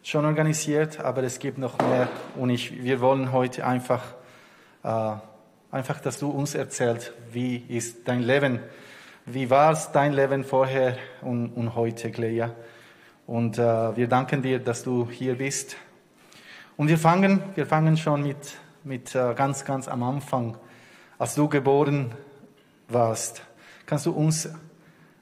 schon 0.05 0.25
organisiert, 0.25 1.01
aber 1.01 1.25
es 1.25 1.41
gibt 1.41 1.59
noch 1.59 1.77
mehr 1.81 2.07
und 2.37 2.51
ich, 2.51 2.85
wir 2.85 3.01
wollen 3.01 3.33
heute 3.33 3.67
einfach, 3.67 4.15
äh, 4.85 5.15
einfach, 5.73 5.99
dass 6.01 6.21
du 6.21 6.31
uns 6.31 6.55
erzählst, 6.55 7.13
wie 7.33 7.57
ist 7.57 8.07
dein 8.07 8.23
Leben, 8.23 8.61
wie 9.25 9.51
war 9.51 9.73
es 9.73 9.91
dein 9.91 10.13
Leben 10.13 10.45
vorher 10.45 10.97
und, 11.21 11.49
und 11.49 11.75
heute, 11.75 12.13
Clea. 12.13 12.53
Und 13.27 13.59
äh, 13.59 13.97
wir 13.97 14.07
danken 14.07 14.41
dir, 14.41 14.61
dass 14.61 14.85
du 14.85 15.09
hier 15.11 15.37
bist. 15.37 15.77
Und 16.77 16.89
wir 16.89 16.99
fangen, 16.99 17.43
wir 17.55 17.67
fangen 17.67 17.97
schon 17.97 18.23
mit, 18.23 18.57
mit 18.85 19.15
äh, 19.15 19.35
ganz, 19.35 19.65
ganz 19.65 19.89
am 19.89 20.03
Anfang, 20.05 20.57
als 21.19 21.35
du 21.35 21.49
geboren 21.49 22.13
warst. 22.89 23.43
Kannst 23.85 24.07
du 24.07 24.13
uns 24.13 24.49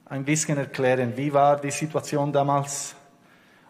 ein 0.05 0.25
bisschen 0.25 0.59
erklären, 0.59 1.17
wie 1.17 1.33
war 1.33 1.59
die 1.61 1.71
Situation 1.71 2.33
damals 2.33 2.95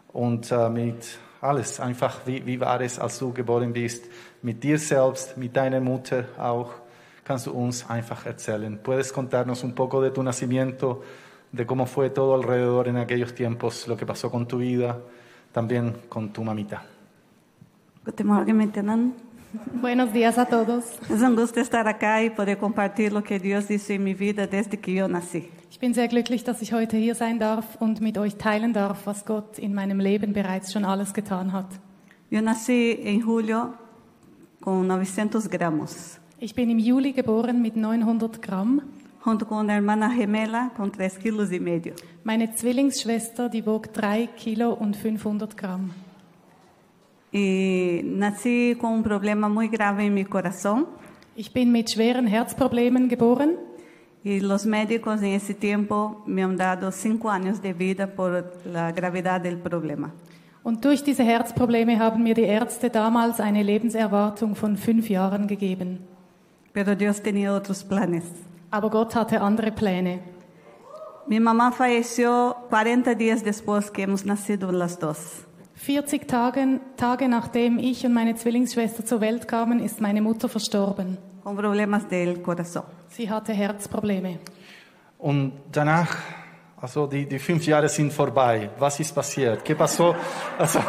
und 0.08 0.50
äh, 0.50 0.68
mit 0.68 1.18
alles 1.40 1.78
einfach, 1.78 2.20
wie, 2.24 2.44
wie 2.44 2.58
war 2.58 2.80
es, 2.80 2.98
als 2.98 3.18
du 3.18 3.32
geboren 3.32 3.72
bist, 3.72 4.04
mit 4.42 4.64
dir 4.64 4.78
selbst, 4.78 5.36
mit 5.36 5.54
deiner 5.54 5.80
Mutter 5.80 6.24
auch. 6.38 6.72
Kannst 7.24 7.46
du 7.46 7.52
uns 7.52 7.88
einfach 7.88 8.26
erzählen. 8.26 8.78
Puedes 8.82 9.12
contarnos 9.12 9.62
un 9.62 9.74
poco 9.74 10.02
de 10.02 10.10
tu 10.10 10.22
nacimiento, 10.22 11.02
de 11.54 11.66
cómo 11.66 11.87
fue 11.87 12.11
todo 12.11 12.34
alrededor 12.34 12.88
en 12.88 12.96
aquellos 12.96 13.34
tiempos, 13.34 13.87
lo 13.87 13.96
que 13.96 14.04
pasó 14.04 14.30
con 14.30 14.46
tu 14.46 14.58
vida, 14.58 14.99
también 15.52 15.94
con 16.08 16.32
tu 16.32 16.42
mamita. 16.42 16.84
Guten 18.04 18.26
Morgen 18.26 18.56
miteinander. 18.56 19.16
Buenos 19.80 20.12
días 20.12 20.37
a 20.37 20.46
todos. 20.46 20.84
Es 21.08 21.23
un 21.23 21.37
gusto 21.37 21.61
estar 21.61 21.87
acá 21.87 22.25
y 22.25 22.30
poder 22.30 22.58
compartir 22.58 23.12
lo 23.12 23.23
que 23.23 23.38
Dios 23.38 23.70
hizo 23.70 23.92
en 23.92 24.02
mi 24.02 24.14
vida 24.14 24.49
desde 24.49 24.80
que 24.80 24.92
yo 24.92 25.06
nací. 25.06 25.49
Ich 25.70 25.78
bin 25.78 25.94
sehr 25.94 26.08
glücklich, 26.08 26.42
dass 26.42 26.61
ich 26.61 26.73
heute 26.73 26.96
hier 26.96 27.14
sein 27.14 27.38
darf 27.38 27.80
und 27.80 28.00
mit 28.00 28.18
euch 28.18 28.34
teilen 28.37 28.73
darf, 28.73 29.06
was 29.06 29.25
Gott 29.25 29.58
in 29.58 29.75
meinem 29.75 30.00
Leben 30.00 30.32
bereits 30.32 30.73
schon 30.73 30.84
alles 30.84 31.14
getan 31.14 31.52
hat. 31.52 31.68
Yo 32.30 32.42
nací 32.42 32.99
en 33.04 33.20
julio 33.20 33.75
con 34.61 34.88
900 34.88 35.49
gramos, 35.49 36.18
Ich 36.40 36.54
bin 36.54 36.68
im 36.68 36.78
Juli 36.78 37.12
geboren 37.12 37.62
mit 37.62 37.76
900 37.76 38.42
Gramm. 38.42 38.82
Junto 39.24 39.46
con 39.46 39.58
una 39.58 39.74
hermana 39.74 40.10
gemela 40.10 40.72
con 40.76 40.90
3 40.90 41.18
kilos 41.18 41.50
y 41.50 41.58
medio. 41.58 41.94
Meine 42.24 42.54
Zwillingsschwester, 42.54 43.48
die 43.48 43.64
wog 43.64 43.90
3 43.92 44.28
Kilo 44.36 44.74
und 44.74 44.96
500 44.96 45.56
Gramm. 45.56 45.92
Y 47.32 48.02
nací 48.04 48.76
con 48.78 48.92
un 48.92 49.02
problema 49.02 49.48
muy 49.48 49.68
grave 49.68 50.04
en 50.06 50.14
mi 50.14 50.24
corazón 50.24 50.86
Ich 51.36 51.52
bin 51.52 51.72
mit 51.72 51.90
schweren 51.90 52.28
Herzproblemen 52.28 53.08
geboren 53.08 53.56
y 54.22 54.38
los 54.40 54.66
médicos 54.66 55.20
en 55.20 55.32
ese 55.32 55.52
tiempo 55.54 56.22
me 56.26 56.44
han 56.44 56.56
dado 56.56 56.92
5 56.92 57.28
años 57.28 57.60
de 57.60 57.72
vida 57.72 58.06
por 58.14 58.52
la 58.64 58.92
gravedad 58.92 59.40
del 59.40 59.58
problema. 59.58 60.12
und 60.62 60.84
durch 60.84 61.02
diese 61.02 61.24
Herzprobleme 61.24 61.98
haben 61.98 62.22
mir 62.22 62.34
die 62.34 62.44
Ärzte 62.44 62.88
damals 62.88 63.40
eine 63.40 63.62
Lebenserwartung 63.62 64.54
von 64.54 64.76
fünf 64.76 65.10
Jahren 65.10 65.46
gegeben. 65.46 65.98
Pero 66.72 66.94
Dios 66.94 67.20
tenía 67.20 67.52
otros 67.52 67.84
planes. 67.84 68.24
Aber 68.74 68.90
Gott 68.90 69.14
hatte 69.14 69.40
andere 69.40 69.70
Pläne. 69.70 70.18
mi 71.28 71.38
mamá 71.38 71.70
falleció 71.70 72.56
40 72.70 73.14
días 73.14 73.44
después 73.44 73.88
que 73.88 74.02
hemos 74.02 74.26
nacido 74.26 74.72
las 74.72 74.98
dos. 74.98 75.46
40 75.76 76.26
Tage, 76.26 76.80
Tage 76.96 77.28
nachdem 77.28 77.78
ich 77.78 78.04
und 78.04 78.12
meine 78.12 78.34
Zwillingsschwester 78.34 79.04
zur 79.04 79.20
Welt 79.20 79.46
kamen, 79.46 79.78
ist 79.78 80.00
meine 80.00 80.20
Mutter 80.20 80.48
verstorben. 80.48 81.18
con 81.44 81.56
problemas 81.56 82.08
del 82.08 82.42
corazón. 82.42 82.82
Sie 83.10 83.30
hatte 83.30 83.52
Herzprobleme. 83.52 84.40
Und 85.18 85.52
danach, 85.70 86.16
also 86.80 87.06
die, 87.06 87.26
die 87.26 87.38
fünf 87.38 87.64
Jahre 87.66 87.88
sind 87.88 88.12
vorbei. 88.12 88.70
Was 88.80 88.98
ist 88.98 89.14
passiert? 89.14 89.64
¿Qué 89.64 89.76
pasó? 89.76 90.16
Also, 90.58 90.80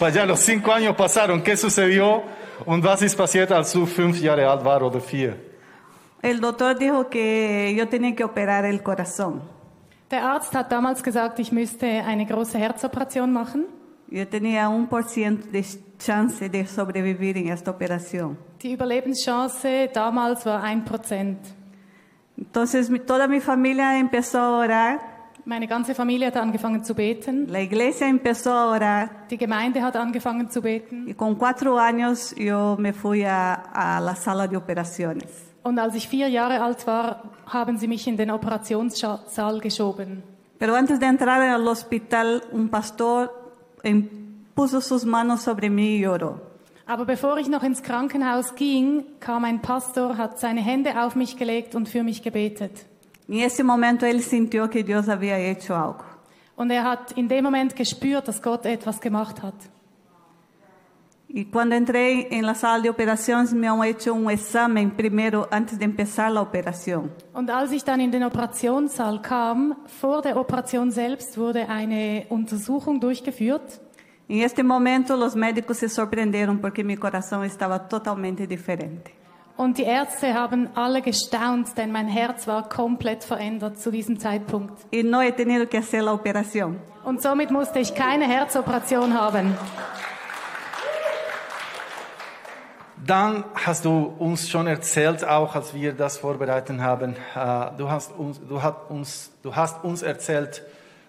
ya 0.14 0.24
los 0.24 0.38
cinco 0.38 0.70
años 0.70 0.94
pasaron. 0.94 1.42
¿Qué 1.42 1.56
sucedió? 1.56 2.22
Und 2.64 2.84
was 2.84 3.02
ist 3.02 3.16
passiert, 3.16 3.50
als 3.50 3.72
du 3.72 3.86
fünf 3.86 4.20
Jahre 4.20 4.48
alt 4.48 4.64
war 4.64 4.82
oder 4.82 5.00
vier? 5.00 5.53
El 6.24 6.40
doctor 6.40 6.78
dijo 6.78 7.08
que 7.10 7.74
yo 7.76 7.88
tenía 7.88 8.14
que 8.14 8.24
operar 8.24 8.64
el 8.64 8.82
corazón. 8.82 9.42
Der 10.10 10.22
Arzt 10.24 10.54
hat 10.54 10.70
damals 10.70 11.02
gesagt, 11.02 11.38
ich 11.38 11.52
müsste 11.52 11.86
eine 12.02 12.24
große 12.26 12.58
Herzoperation 12.58 13.32
machen. 13.32 13.66
Yo 14.08 14.26
tenía 14.28 14.68
un 14.68 14.86
por 14.86 15.04
ciento 15.04 15.46
de 15.50 15.64
chance 15.98 16.48
de 16.48 16.66
sobrevivir 16.66 17.36
en 17.36 17.48
esta 17.48 17.70
operación. 17.70 18.38
Die 18.62 18.72
Überlebenschance 18.74 19.90
damals 19.92 20.44
war 20.46 20.62
1%. 20.64 21.36
Entonces 22.38 22.90
mi- 22.90 23.00
toda 23.00 23.26
mi 23.28 23.40
familia 23.40 23.98
empezó 23.98 24.38
a 24.40 24.58
orar, 24.58 25.14
Meine 25.46 25.66
ganze 25.66 25.94
Familie 25.94 26.28
hat 26.28 26.36
angefangen 26.38 26.82
zu 26.84 26.94
beten. 26.94 27.46
la 27.52 27.60
iglesia 27.60 28.08
empezó 28.08 28.52
a 28.54 28.66
orar 28.70 29.26
Die 29.28 29.36
Gemeinde 29.36 29.82
hat 29.82 29.94
angefangen 29.96 30.50
zu 30.50 30.62
beten. 30.62 31.06
y 31.08 31.14
con 31.14 31.34
cuatro 31.34 31.78
años 31.78 32.34
yo 32.36 32.76
me 32.78 32.92
fui 32.94 33.24
a, 33.24 33.52
a 33.54 34.00
la 34.00 34.14
sala 34.16 34.46
de 34.48 34.56
operaciones. 34.56 35.53
Und 35.64 35.78
als 35.78 35.94
ich 35.94 36.08
vier 36.08 36.28
Jahre 36.28 36.62
alt 36.62 36.86
war, 36.86 37.22
haben 37.46 37.78
sie 37.78 37.88
mich 37.88 38.06
in 38.06 38.16
den 38.16 38.30
Operationssaal 38.30 39.60
geschoben. 39.60 40.22
Pero 40.58 40.74
antes 40.74 40.98
de 41.00 41.06
entrar 41.06 41.40
al 41.40 41.66
hospital, 41.66 42.42
un 42.52 42.68
pastor 42.68 43.30
puso 44.54 44.80
sus 44.80 45.04
manos 45.04 45.42
sobre 45.42 45.68
mí 45.68 45.96
y 45.96 46.06
oró. 46.06 46.40
Aber 46.86 47.06
bevor 47.06 47.38
ich 47.38 47.48
noch 47.48 47.62
ins 47.62 47.82
Krankenhaus 47.82 48.54
ging, 48.54 49.04
kam 49.18 49.44
ein 49.44 49.62
Pastor, 49.62 50.18
hat 50.18 50.38
seine 50.38 50.60
Hände 50.60 51.02
auf 51.02 51.16
mich 51.16 51.38
gelegt 51.38 51.74
und 51.74 51.88
für 51.88 52.02
mich 52.02 52.22
gebetet. 52.22 52.84
En 53.26 53.40
ese 53.40 53.64
momento 53.64 54.04
él 54.04 54.20
sintió 54.20 54.68
que 54.68 54.84
Dios 54.84 55.08
había 55.08 55.38
hecho 55.38 55.74
algo. 55.74 56.04
Und 56.56 56.70
er 56.70 56.84
hat 56.84 57.12
in 57.12 57.26
dem 57.26 57.42
Moment 57.42 57.74
gespürt, 57.74 58.28
dass 58.28 58.42
Gott 58.42 58.66
etwas 58.66 59.00
gemacht 59.00 59.42
hat. 59.42 59.54
Y 61.36 61.46
cuando 61.46 61.74
entré 61.74 62.28
en 62.30 62.46
la 62.46 62.54
sala 62.54 62.80
de 62.80 62.88
operaciones 62.88 63.52
me 63.52 63.66
han 63.66 63.82
hecho 63.82 64.14
un 64.14 64.30
examen 64.30 64.92
primero 64.92 65.48
antes 65.50 65.76
de 65.76 65.84
empezar 65.84 66.30
la 66.30 66.40
operación. 66.40 67.10
Und 67.32 67.50
als 67.50 67.72
ich 67.72 67.82
dann 67.82 67.98
in 67.98 68.12
den 68.12 68.22
Operationssaal 68.22 69.20
kam, 69.20 69.74
vor 70.00 70.22
der 70.22 70.36
Operation 70.36 70.92
selbst 70.92 71.36
wurde 71.36 71.68
eine 71.68 72.26
Untersuchung 72.28 73.00
durchgeführt. 73.00 73.80
En 74.28 74.42
este 74.42 74.62
momento 74.62 75.16
los 75.16 75.34
médicos 75.34 75.78
se 75.78 75.88
sorprendieron 75.88 76.60
porque 76.60 76.84
mi 76.84 76.96
corazón 76.96 77.42
estaba 77.42 77.88
totalmente 77.88 78.46
diferente. 78.46 79.10
Und 79.56 79.78
die 79.78 79.82
Ärzte 79.82 80.34
haben 80.34 80.68
alle 80.76 81.02
gestaunt, 81.02 81.76
denn 81.76 81.90
mein 81.90 82.06
Herz 82.06 82.46
war 82.46 82.68
komplett 82.68 83.24
verändert 83.24 83.80
zu 83.80 83.90
diesem 83.90 84.20
Zeitpunkt. 84.20 84.86
Y 84.92 85.02
no 85.02 85.20
he 85.20 85.32
tenido 85.32 85.68
que 85.68 85.78
hacer 85.78 86.04
la 86.04 86.12
operación. 86.12 86.78
Und 87.04 87.20
somit 87.22 87.50
musste 87.50 87.80
ich 87.80 87.92
keine 87.96 88.28
Herzoperation 88.28 89.14
haben. 89.14 89.56
Dann 93.06 93.44
hast 93.54 93.84
du 93.84 94.14
uns 94.18 94.48
schon 94.48 94.66
erzählt, 94.66 95.24
auch 95.24 95.54
als 95.54 95.74
wir 95.74 95.92
das 95.92 96.16
vorbereitet 96.16 96.80
haben, 96.80 97.14
äh, 97.34 97.66
du, 97.76 97.90
hast 97.90 98.12
uns, 98.12 98.40
du, 98.48 98.62
hast 98.62 98.76
uns, 98.88 99.30
du 99.42 99.54
hast 99.54 99.84
uns 99.84 100.02
erzählt, 100.02 100.62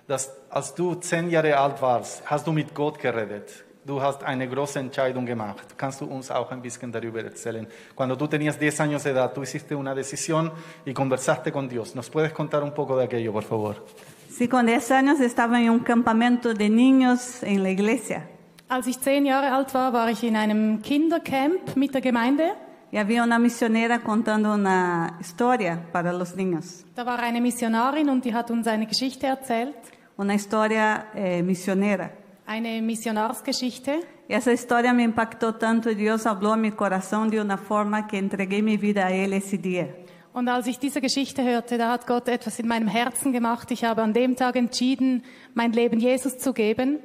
dass 0.08 0.36
als 0.50 0.76
du 0.76 0.96
zehn 0.96 1.30
Jahre 1.30 1.58
alt 1.58 1.82
warst, 1.82 2.24
hast 2.26 2.48
du 2.48 2.52
mit 2.52 2.74
Gott 2.74 3.00
geredet. 3.00 3.64
Du 3.86 4.02
hast 4.02 4.24
eine 4.24 4.50
große 4.50 4.80
Entscheidung 4.80 5.26
gemacht. 5.26 5.76
Kannst 5.78 6.02
du 6.02 6.06
uns 6.06 6.32
auch 6.32 6.52
ein 6.52 6.62
bisschen 6.62 6.92
darüber 6.92 7.24
erzählen? 7.24 7.68
Cuando 7.96 8.18
tú 8.18 8.28
tenías 8.28 8.58
10 8.58 8.82
años 8.82 9.04
de 9.04 9.12
edad, 9.12 9.32
tú 9.34 9.44
hiciste 9.44 9.76
una 9.76 9.94
decisión 9.94 10.52
y 10.86 10.94
conversaste 10.94 11.52
con 11.52 11.70
Dios. 11.70 11.94
¿Nos 11.94 12.10
puedes 12.10 12.34
contar 12.34 12.64
un 12.64 12.74
poco 12.74 12.98
de 12.98 13.06
aquello, 13.06 13.32
por 13.32 13.44
favor? 13.44 13.86
Sí, 14.30 14.48
con 14.48 14.66
10 14.66 14.92
años 14.92 15.20
estaba 15.20 15.62
en 15.62 15.70
un 15.70 15.80
campamento 15.80 16.54
de 16.56 16.68
niños 16.68 17.44
en 17.44 17.62
la 17.62 17.70
iglesia. 17.70 18.28
Als 18.68 18.88
ich 18.88 19.00
zehn 19.00 19.26
Jahre 19.26 19.52
alt 19.54 19.74
war, 19.74 19.94
war 19.94 20.10
ich 20.10 20.24
in 20.24 20.36
einem 20.36 20.82
Kindercamp 20.82 21.76
mit 21.76 21.94
der 21.94 22.02
Gemeinde. 22.02 22.54
Y 22.92 22.98
había 22.98 23.24
una 23.24 23.38
misionera 23.40 24.00
contando 24.00 24.54
una 24.54 25.18
historia 25.20 25.80
para 25.92 26.14
los 26.14 26.36
niños. 26.36 26.86
Da 26.96 27.06
war 27.06 27.20
eine 27.20 27.42
Missionarin 27.42 28.10
und 28.10 28.24
die 28.26 28.34
hat 28.34 28.50
uns 28.52 28.68
eine 28.68 28.88
Geschichte 28.88 29.28
erzählt, 29.28 29.76
Una 30.18 30.34
historia 30.34 31.08
eh, 31.14 31.44
misionera. 31.44 32.10
eine 32.48 32.82
Missionarsgeschichte. 32.82 34.00
Y 34.30 34.34
esa 34.34 34.52
historia 34.52 34.94
me 34.94 35.04
impactó 35.04 35.56
tanto 35.56 35.90
y 35.92 35.96
Dios 35.96 36.26
habló 36.26 36.54
a 36.54 36.58
mi 36.58 36.72
corazón 36.72 37.30
de 37.30 37.42
una 37.42 37.58
forma 37.58 38.08
que 38.08 38.18
entregué 38.18 38.62
mi 38.64 38.78
vida 38.78 39.06
a 39.08 39.12
Él 39.12 39.34
ese 39.34 39.58
día. 39.58 39.88
Und 40.34 40.50
als 40.50 40.68
ich 40.68 40.80
diese 40.80 41.02
Geschichte 41.02 41.44
hörte, 41.44 41.78
da 41.78 41.92
hat 41.92 42.08
Gott 42.08 42.28
etwas 42.30 42.60
in 42.60 42.68
meinem 42.68 42.88
Herzen 42.88 43.32
gemacht. 43.32 43.70
Ich 43.72 43.84
habe 43.84 44.02
an 44.02 44.14
dem 44.14 44.36
Tag 44.36 44.56
entschieden, 44.56 45.24
mein 45.54 45.72
Leben 45.72 46.00
Jesus 46.00 46.38
zu 46.40 46.52
geben. 46.54 47.00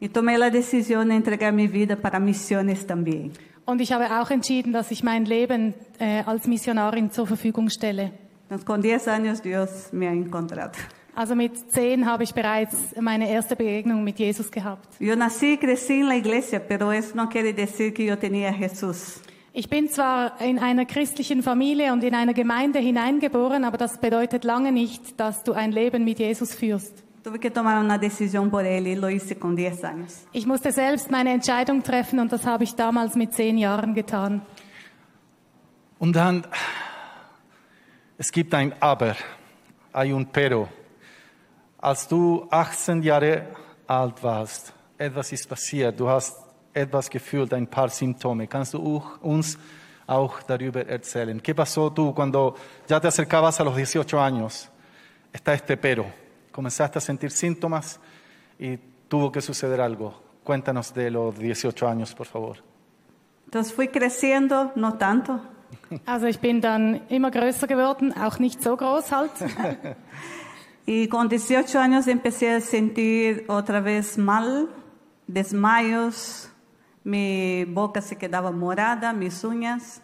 Y 0.00 0.08
tomé 0.08 0.38
la 0.38 0.50
decisión 0.50 1.08
de 1.08 1.16
entregar 1.16 1.52
mi 1.52 1.66
vida 1.66 1.96
para 1.96 2.20
misiones 2.20 2.86
también. 2.86 3.32
Und 3.64 3.80
ich 3.80 3.92
habe 3.92 4.06
auch 4.18 4.30
entschieden, 4.30 4.72
dass 4.72 4.90
ich 4.90 5.02
mein 5.02 5.26
Leben 5.26 5.74
äh, 5.98 6.22
als 6.24 6.46
Missionarin 6.46 7.10
zur 7.10 7.26
Verfügung 7.26 7.68
stelle. 7.68 8.12
Entonces, 8.44 8.64
con 8.64 8.80
10 8.80 9.08
años 9.08 9.42
Dios 9.42 9.92
me 9.92 10.08
ha 10.08 10.12
encontrado. 10.12 10.72
Also 11.14 11.34
mit 11.34 11.70
zehn 11.72 12.06
habe 12.06 12.22
ich 12.22 12.32
bereits 12.32 12.94
meine 12.98 13.28
erste 13.28 13.56
Begegnung 13.56 14.04
mit 14.04 14.18
Jesus 14.20 14.50
gehabt. 14.52 14.86
Yo 15.00 15.16
nací 15.16 15.54
y 15.54 15.56
crecí 15.58 16.00
en 16.00 16.08
la 16.08 16.16
iglesia, 16.16 16.66
pero 16.66 16.92
eso 16.92 17.16
no 17.16 17.28
quiere 17.28 17.52
decir 17.52 17.92
que 17.92 18.06
yo 18.06 18.16
tenía 18.16 18.50
a 18.50 18.52
Jesús. 18.54 19.20
Ich 19.52 19.68
bin 19.68 19.88
zwar 19.88 20.40
in 20.40 20.60
einer 20.60 20.86
christlichen 20.86 21.42
Familie 21.42 21.92
und 21.92 22.04
in 22.04 22.14
einer 22.14 22.34
Gemeinde 22.34 22.78
hineingeboren, 22.78 23.64
aber 23.64 23.76
das 23.76 23.98
bedeutet 23.98 24.44
lange 24.44 24.70
nicht, 24.70 25.18
dass 25.18 25.42
du 25.42 25.52
ein 25.52 25.72
Leben 25.72 26.04
mit 26.04 26.20
Jesus 26.20 26.54
führst. 26.54 27.02
Tuve 27.28 27.40
que 27.40 27.50
tomar 27.50 27.78
una 27.78 27.98
decisión 27.98 28.48
por 28.48 28.64
Él 28.64 28.86
y 28.86 28.96
lo 28.96 29.10
hice 29.10 29.38
con 29.38 29.54
10 29.54 29.84
años. 29.84 30.24
Ich 30.32 30.46
musste 30.46 30.72
selbst 30.72 31.10
meine 31.10 31.30
Entscheidung 31.34 31.82
treffen 31.82 32.20
und 32.20 32.32
das 32.32 32.46
habe 32.46 32.64
ich 32.64 32.74
damals 32.74 33.16
mit 33.16 33.34
zehn 33.34 33.58
Jahren 33.58 33.92
getan. 33.94 34.40
Und 35.98 36.16
dann, 36.16 36.46
es 38.16 38.32
gibt 38.32 38.54
ein 38.54 38.72
Aber, 38.80 39.14
hay 39.92 40.10
un 40.14 40.24
Pero. 40.32 40.68
Als 41.76 42.08
du 42.08 42.46
18 42.50 43.02
Jahre 43.02 43.48
alt 43.86 44.22
warst, 44.22 44.72
etwas 44.96 45.30
ist 45.30 45.50
passiert, 45.50 46.00
du 46.00 46.08
hast 46.08 46.34
etwas 46.72 47.10
gefühlt, 47.10 47.52
ein 47.52 47.66
paar 47.66 47.90
Symptome. 47.90 48.46
Kannst 48.46 48.72
du 48.72 48.78
auch- 48.78 49.20
uns 49.20 49.58
auch 50.06 50.42
darüber 50.44 50.86
erzählen? 50.86 51.42
¿Qué 51.42 51.54
pasó 51.54 51.92
tú 51.92 52.14
cuando 52.14 52.54
ya 52.88 52.98
te 52.98 53.08
acercabas 53.08 53.60
a 53.60 53.64
los 53.64 53.76
18 53.76 54.18
años? 54.18 54.70
Está 55.30 55.52
este 55.52 55.76
pero. 55.76 56.06
Comenzaste 56.58 56.98
a 56.98 57.00
sentir 57.00 57.30
síntomas 57.30 58.00
y 58.58 58.78
tuvo 59.06 59.30
que 59.30 59.40
suceder 59.40 59.80
algo. 59.80 60.20
Cuéntanos 60.42 60.92
de 60.92 61.08
los 61.08 61.38
18 61.38 61.86
años, 61.86 62.16
por 62.16 62.26
favor. 62.26 62.56
Entonces 63.44 63.72
fui 63.72 63.86
creciendo, 63.86 64.72
no 64.74 64.94
tanto, 64.94 65.40
Also 66.04 66.26
ich 66.26 66.40
bin 66.40 66.60
dann 66.60 67.02
immer 67.10 67.30
größer 67.30 67.68
geworden, 67.68 68.12
auch 68.12 68.40
nicht 68.40 68.60
so 68.60 68.76
groß 68.76 69.12
halt. 69.12 69.30
y 70.84 71.06
con 71.06 71.28
18 71.28 71.76
años 71.76 72.08
empecé 72.08 72.56
a 72.56 72.60
sentir 72.60 73.44
otra 73.46 73.78
vez 73.78 74.18
mal, 74.18 74.66
desmayos, 75.28 76.50
mi 77.04 77.66
boca 77.66 78.02
se 78.02 78.16
quedaba 78.16 78.50
morada, 78.50 79.12
mis 79.12 79.44
uñas. 79.44 80.02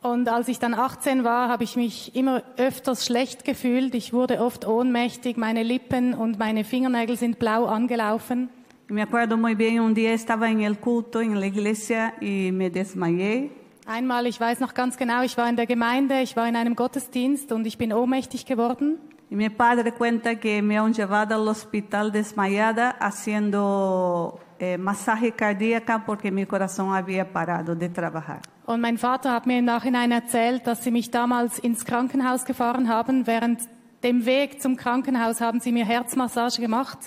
Und 0.00 0.28
als 0.28 0.46
ich 0.46 0.60
dann 0.60 0.74
18 0.74 1.24
war, 1.24 1.48
habe 1.48 1.64
ich 1.64 1.74
mich 1.74 2.14
immer 2.14 2.42
öfters 2.56 3.04
schlecht 3.04 3.44
gefühlt. 3.44 3.94
Ich 3.94 4.12
wurde 4.12 4.40
oft 4.40 4.66
ohnmächtig, 4.66 5.36
meine 5.36 5.64
Lippen 5.64 6.14
und 6.14 6.38
meine 6.38 6.62
Fingernägel 6.62 7.16
sind 7.16 7.38
blau 7.38 7.66
angelaufen. 7.66 8.48
Me 8.90 9.02
acuerdo 9.02 9.36
muy 9.36 9.54
bien, 9.54 9.80
un 9.80 9.94
día 9.94 10.14
estaba 10.14 10.48
en 10.48 10.62
el 10.62 10.78
culto 10.78 11.20
en 11.20 11.38
la 11.38 11.46
iglesia 11.46 12.14
y 12.22 12.50
me 12.52 12.70
desmayé. 12.70 13.50
Einmal, 13.86 14.26
ich 14.26 14.40
weiß 14.40 14.60
noch 14.60 14.72
ganz 14.72 14.96
genau, 14.96 15.22
ich 15.22 15.36
war 15.36 15.48
in 15.48 15.56
der 15.56 15.66
Gemeinde, 15.66 16.22
ich 16.22 16.36
war 16.36 16.48
in 16.48 16.56
einem 16.56 16.74
Gottesdienst 16.74 17.52
und 17.52 17.66
ich 17.66 17.76
bin 17.76 17.92
ohnmächtig 17.92 18.46
geworden. 18.46 18.98
Y 19.30 19.36
mi 19.36 19.50
padre 19.50 19.92
cuenta 19.92 20.36
que 20.36 20.62
me 20.62 20.78
han 20.78 20.94
llevado 20.94 21.34
al 21.34 21.46
hospital 21.48 22.12
desmayada 22.12 22.96
haciendo 22.98 24.40
eh, 24.58 24.78
masaje 24.78 25.32
cardíaca 25.32 26.04
porque 26.04 26.30
mi 26.30 26.46
corazón 26.46 26.94
había 26.94 27.32
parado 27.32 27.74
de 27.74 27.88
trabajar. 27.88 28.40
Und 28.66 28.80
mein 28.80 28.98
Vater 28.98 29.32
hat 29.32 29.46
mir 29.46 29.58
im 29.58 29.64
Nachhinein 29.64 30.12
erzählt, 30.12 30.66
dass 30.66 30.84
sie 30.84 30.90
mich 30.90 31.10
damals 31.10 31.58
ins 31.58 31.84
Krankenhaus 31.84 32.44
gefahren 32.44 32.88
haben. 32.88 33.26
Während 33.26 33.60
dem 34.02 34.26
Weg 34.26 34.60
zum 34.60 34.76
Krankenhaus 34.76 35.40
haben 35.40 35.60
sie 35.60 35.72
mir 35.72 35.84
Herzmassage 35.84 36.60
gemacht, 36.60 36.98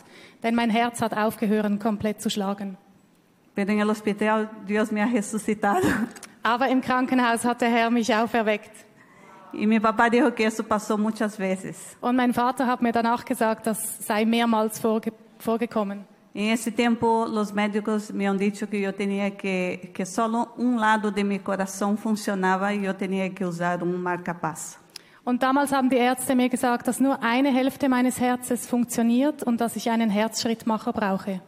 denn 0.44 0.56
mein 0.56 0.70
Herz 0.70 1.02
hat 1.02 1.16
aufgehört, 1.16 1.80
komplett 1.80 2.22
zu 2.22 2.30
schlagen. 2.30 2.78
Pero 3.54 3.72
en 3.72 3.80
el 3.80 3.90
hospital 3.90 4.50
Dios 4.68 4.92
me 4.92 5.04
ha 5.04 5.08
resucitado. 5.08 5.88
Aber 6.44 6.70
im 6.70 6.82
Krankenhaus 6.82 7.46
hat 7.46 7.62
der 7.62 7.70
Herr 7.70 7.92
mich 7.92 8.14
auferweckt. 8.16 8.72
Y 9.54 9.68
mi 9.68 9.80
papá 9.80 10.10
dijo 10.10 10.34
que 10.34 10.46
eso 10.46 10.64
pasó 10.64 10.98
muchas 10.98 11.38
veces. 11.38 11.98
Und 12.00 12.16
mein 12.16 12.34
Vater 12.34 12.66
hat 12.66 12.82
mir 12.82 12.94
danach 12.94 13.26
gesagt, 13.26 13.68
das 13.68 14.06
sei 14.06 14.26
mehrmals 14.26 14.80
vorge 14.80 15.12
vorgekommen. 15.40 16.06
En 16.34 16.50
ese 16.50 16.72
tiempo 16.72 17.28
los 17.28 17.54
médicos 17.54 18.14
me 18.14 18.28
han 18.28 18.38
dicho 18.38 18.70
que 18.70 18.80
yo 18.80 18.94
tenía 18.94 19.36
que, 19.36 19.92
que 19.94 20.06
solo 20.06 20.54
un 20.58 20.80
lado 20.80 21.12
de 21.12 21.24
mi 21.24 21.40
corazón 21.40 21.98
funcionaba 21.98 22.74
y 22.74 22.84
yo 22.84 22.96
tenía 22.96 23.30
que 23.34 23.46
usar 23.46 23.84
un 23.84 24.02
marcapaso. 24.02 24.82
Und 25.24 25.44
damals 25.44 25.72
haben 25.72 25.90
die 25.90 25.98
Ärzte 25.98 26.36
mir 26.36 26.50
gesagt, 26.50 26.88
dass 26.88 27.00
nur 27.00 27.22
eine 27.22 27.54
Hälfte 27.54 27.90
meines 27.90 28.20
Herzens 28.20 28.66
funktioniert 28.66 29.44
und 29.44 29.62
dass 29.62 29.76
ich 29.76 29.92
einen 29.92 30.10
Herzschrittmacher 30.10 30.94
brauche. 30.94 31.42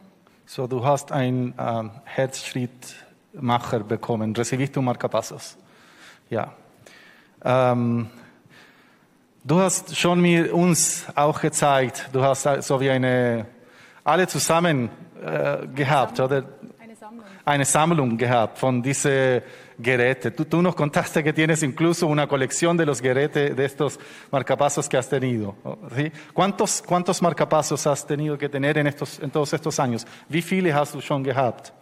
So, 0.46 0.66
du 0.66 0.84
hast 0.84 1.10
einen 1.10 1.54
ähm, 1.58 1.90
Herzschrittmacher 2.04 3.80
bekommen. 3.80 4.36
Recibiste 4.36 4.78
un 4.78 4.84
marcapasos. 4.84 5.56
Ja. 6.30 6.52
Ähm, 7.44 8.08
du 9.42 9.58
hast 9.58 9.96
schon 9.96 10.20
mir 10.20 10.54
uns 10.54 11.06
auch 11.16 11.40
gezeigt, 11.40 12.10
du 12.12 12.22
hast 12.22 12.44
so 12.62 12.80
wie 12.80 12.90
eine, 12.90 13.46
alle 14.04 14.26
zusammen 14.28 14.90
äh, 15.24 15.66
gehabt, 15.74 16.20
oder? 16.20 16.44
Eine 16.78 16.94
Sammlung. 16.94 17.24
Eine 17.44 17.64
Sammlung 17.64 18.18
gehabt 18.18 18.58
von 18.58 18.82
diesen 18.82 19.42
Geräten. 19.78 20.36
Tú, 20.36 20.44
tú 20.44 20.62
nos 20.62 20.76
contaste 20.76 21.24
que 21.24 21.32
tienes 21.32 21.62
incluso 21.62 22.06
una 22.06 22.28
colección 22.28 22.76
de 22.76 22.86
los 22.86 23.00
gerätes 23.00 23.56
de 23.56 23.64
estos 23.64 23.98
marcapasos 24.30 24.88
que 24.88 24.96
has 24.96 25.08
tenido. 25.08 25.56
¿sí? 25.96 26.12
¿Cuántos, 26.32 26.82
¿Cuántos 26.82 27.20
marcapasos 27.22 27.86
has 27.86 28.06
tenido 28.06 28.38
que 28.38 28.48
tener 28.48 28.78
en, 28.78 28.86
estos, 28.86 29.18
en 29.20 29.30
todos 29.30 29.52
estos 29.52 29.80
años? 29.80 30.06
Wie 30.28 30.42
viele 30.42 30.72
hast 30.72 30.94
du 30.94 31.00
schon 31.00 31.24
gehabt? 31.24 31.72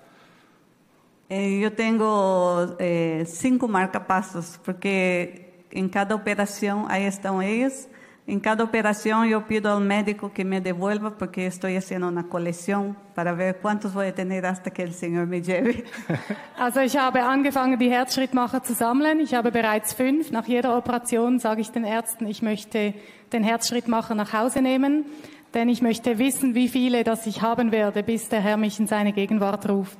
Eh, 1.29 1.61
yo 1.61 1.73
tengo 1.73 2.77
eh, 2.79 3.25
cinco 3.27 3.67
marcapasos 3.67 4.61
porque 4.65 5.65
en 5.71 5.89
cada 5.89 6.15
operación 6.15 6.87
ahí 6.89 7.05
están 7.05 7.43
ellos. 7.43 7.89
En 8.25 8.39
cada 8.39 8.63
operación 8.63 9.29
yo 9.29 9.49
pido 9.49 9.73
al 9.73 9.83
médico 9.83 10.33
que 10.33 10.45
me 10.45 10.61
devuelva 10.61 11.11
porque 11.19 11.47
estoy 11.47 11.77
haciendo 11.77 12.07
una 12.07 12.29
colección 12.29 12.97
para 13.17 13.33
ver 13.33 13.59
cuántos 13.61 13.93
voy 13.95 14.07
a 14.07 14.15
tener 14.15 14.47
hasta 14.47 14.71
que 14.71 14.85
el 14.85 14.95
Señor 14.95 15.27
me 15.27 15.43
lleve. 15.43 15.85
Also 16.57 16.81
ich 16.81 16.97
habe 16.97 17.21
angefangen, 17.21 17.81
die 17.81 17.91
Herzschrittmacher 17.91 18.63
zu 18.63 18.75
sammeln. 18.75 19.19
Ich 19.19 19.35
habe 19.35 19.51
bereits 19.51 19.93
fünf. 19.93 20.31
Nach 20.31 20.47
jeder 20.47 20.77
Operation 20.77 21.41
sage 21.41 21.63
ich 21.63 21.73
den 21.73 21.83
Ärzten, 21.83 22.29
ich 22.29 22.43
möchte 22.43 22.95
den 23.33 23.43
Herzschrittmacher 23.43 24.15
nach 24.15 24.33
Hause 24.33 24.63
nehmen, 24.63 25.05
denn 25.53 25.69
ich 25.69 25.83
möchte 25.83 26.19
wissen, 26.19 26.55
wie 26.55 26.69
viele 26.69 27.03
das 27.03 27.27
ich 27.27 27.43
haben 27.43 27.73
werde, 27.73 28.05
bis 28.05 28.29
der 28.29 28.41
Herr 28.41 28.57
mich 28.57 28.79
in 28.79 28.87
seine 28.87 29.13
Gegenwart 29.13 29.69
ruft. 29.69 29.99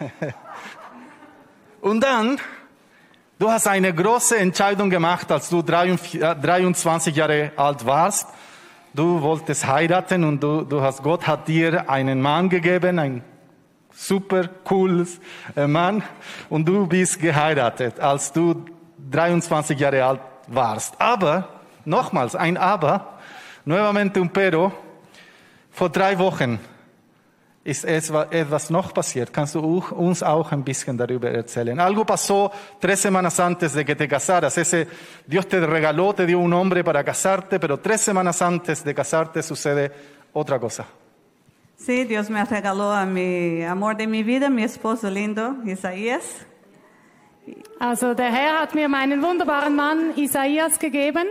Und 1.80 2.02
dann, 2.02 2.38
du 3.42 3.50
hast 3.50 3.66
eine 3.66 3.92
große 3.92 4.36
Entscheidung 4.38 4.88
gemacht, 4.88 5.32
als 5.32 5.48
du 5.48 5.62
23 5.62 7.16
Jahre 7.16 7.50
alt 7.56 7.84
warst. 7.84 8.28
Du 8.94 9.20
wolltest 9.20 9.66
heiraten 9.66 10.22
und 10.22 10.40
du, 10.40 10.62
du 10.62 10.80
hast, 10.80 11.02
Gott 11.02 11.26
hat 11.26 11.48
dir 11.48 11.90
einen 11.90 12.20
Mann 12.20 12.48
gegeben, 12.48 13.00
ein 13.00 13.24
super 13.92 14.46
cooles 14.62 15.18
äh, 15.56 15.66
Mann 15.66 16.04
und 16.50 16.68
du 16.68 16.86
bist 16.86 17.18
geheiratet, 17.18 17.98
als 17.98 18.32
du 18.32 18.64
23 19.10 19.76
Jahre 19.76 20.04
alt 20.04 20.20
warst. 20.46 20.94
Aber, 21.00 21.48
nochmals, 21.84 22.36
ein 22.36 22.56
Aber, 22.56 23.18
nuevamente 23.64 24.20
un 24.20 24.30
pero, 24.30 24.72
vor 25.72 25.88
drei 25.88 26.16
Wochen 26.20 26.60
ist 27.64 27.84
etwas 27.84 28.70
noch 28.70 28.92
passiert. 28.92 29.32
Kannst 29.32 29.54
du 29.54 29.84
uns 29.90 30.22
auch 30.22 30.50
ein 30.50 30.64
bisschen 30.64 30.98
darüber 30.98 31.30
erzählen? 31.30 31.78
Algo 31.78 32.04
pasó 32.04 32.50
tres 32.80 33.00
semanas 33.00 33.38
antes 33.38 33.74
de 33.74 33.84
que 33.84 33.94
te 33.94 34.08
casaras. 34.08 34.58
Ese, 34.58 34.88
Dios 35.26 35.46
te 35.46 35.60
regaló, 35.60 36.12
te 36.12 36.26
dio 36.26 36.40
un 36.40 36.52
hombre 36.52 36.82
para 36.82 37.04
casarte, 37.04 37.60
pero 37.60 37.78
tres 37.78 38.00
semanas 38.00 38.42
antes 38.42 38.82
de 38.82 38.94
casarte 38.94 39.42
sucede 39.42 39.92
otra 40.32 40.58
cosa. 40.58 40.86
Sí, 41.76 42.04
Dios 42.04 42.30
me 42.30 42.44
regaló 42.44 42.90
a 42.92 43.04
mi 43.04 43.62
amor 43.64 43.96
de 43.96 44.06
mi 44.06 44.22
vida, 44.22 44.48
mi 44.48 44.64
esposo 44.64 45.08
lindo, 45.08 45.56
Isaías. 45.64 46.46
Also 47.80 48.14
der 48.14 48.32
Herr 48.32 48.62
hat 48.62 48.74
mir 48.74 48.88
meinen 48.88 49.20
wunderbaren 49.20 49.74
Mann 49.74 50.12
Isaias 50.16 50.78
gegeben. 50.78 51.26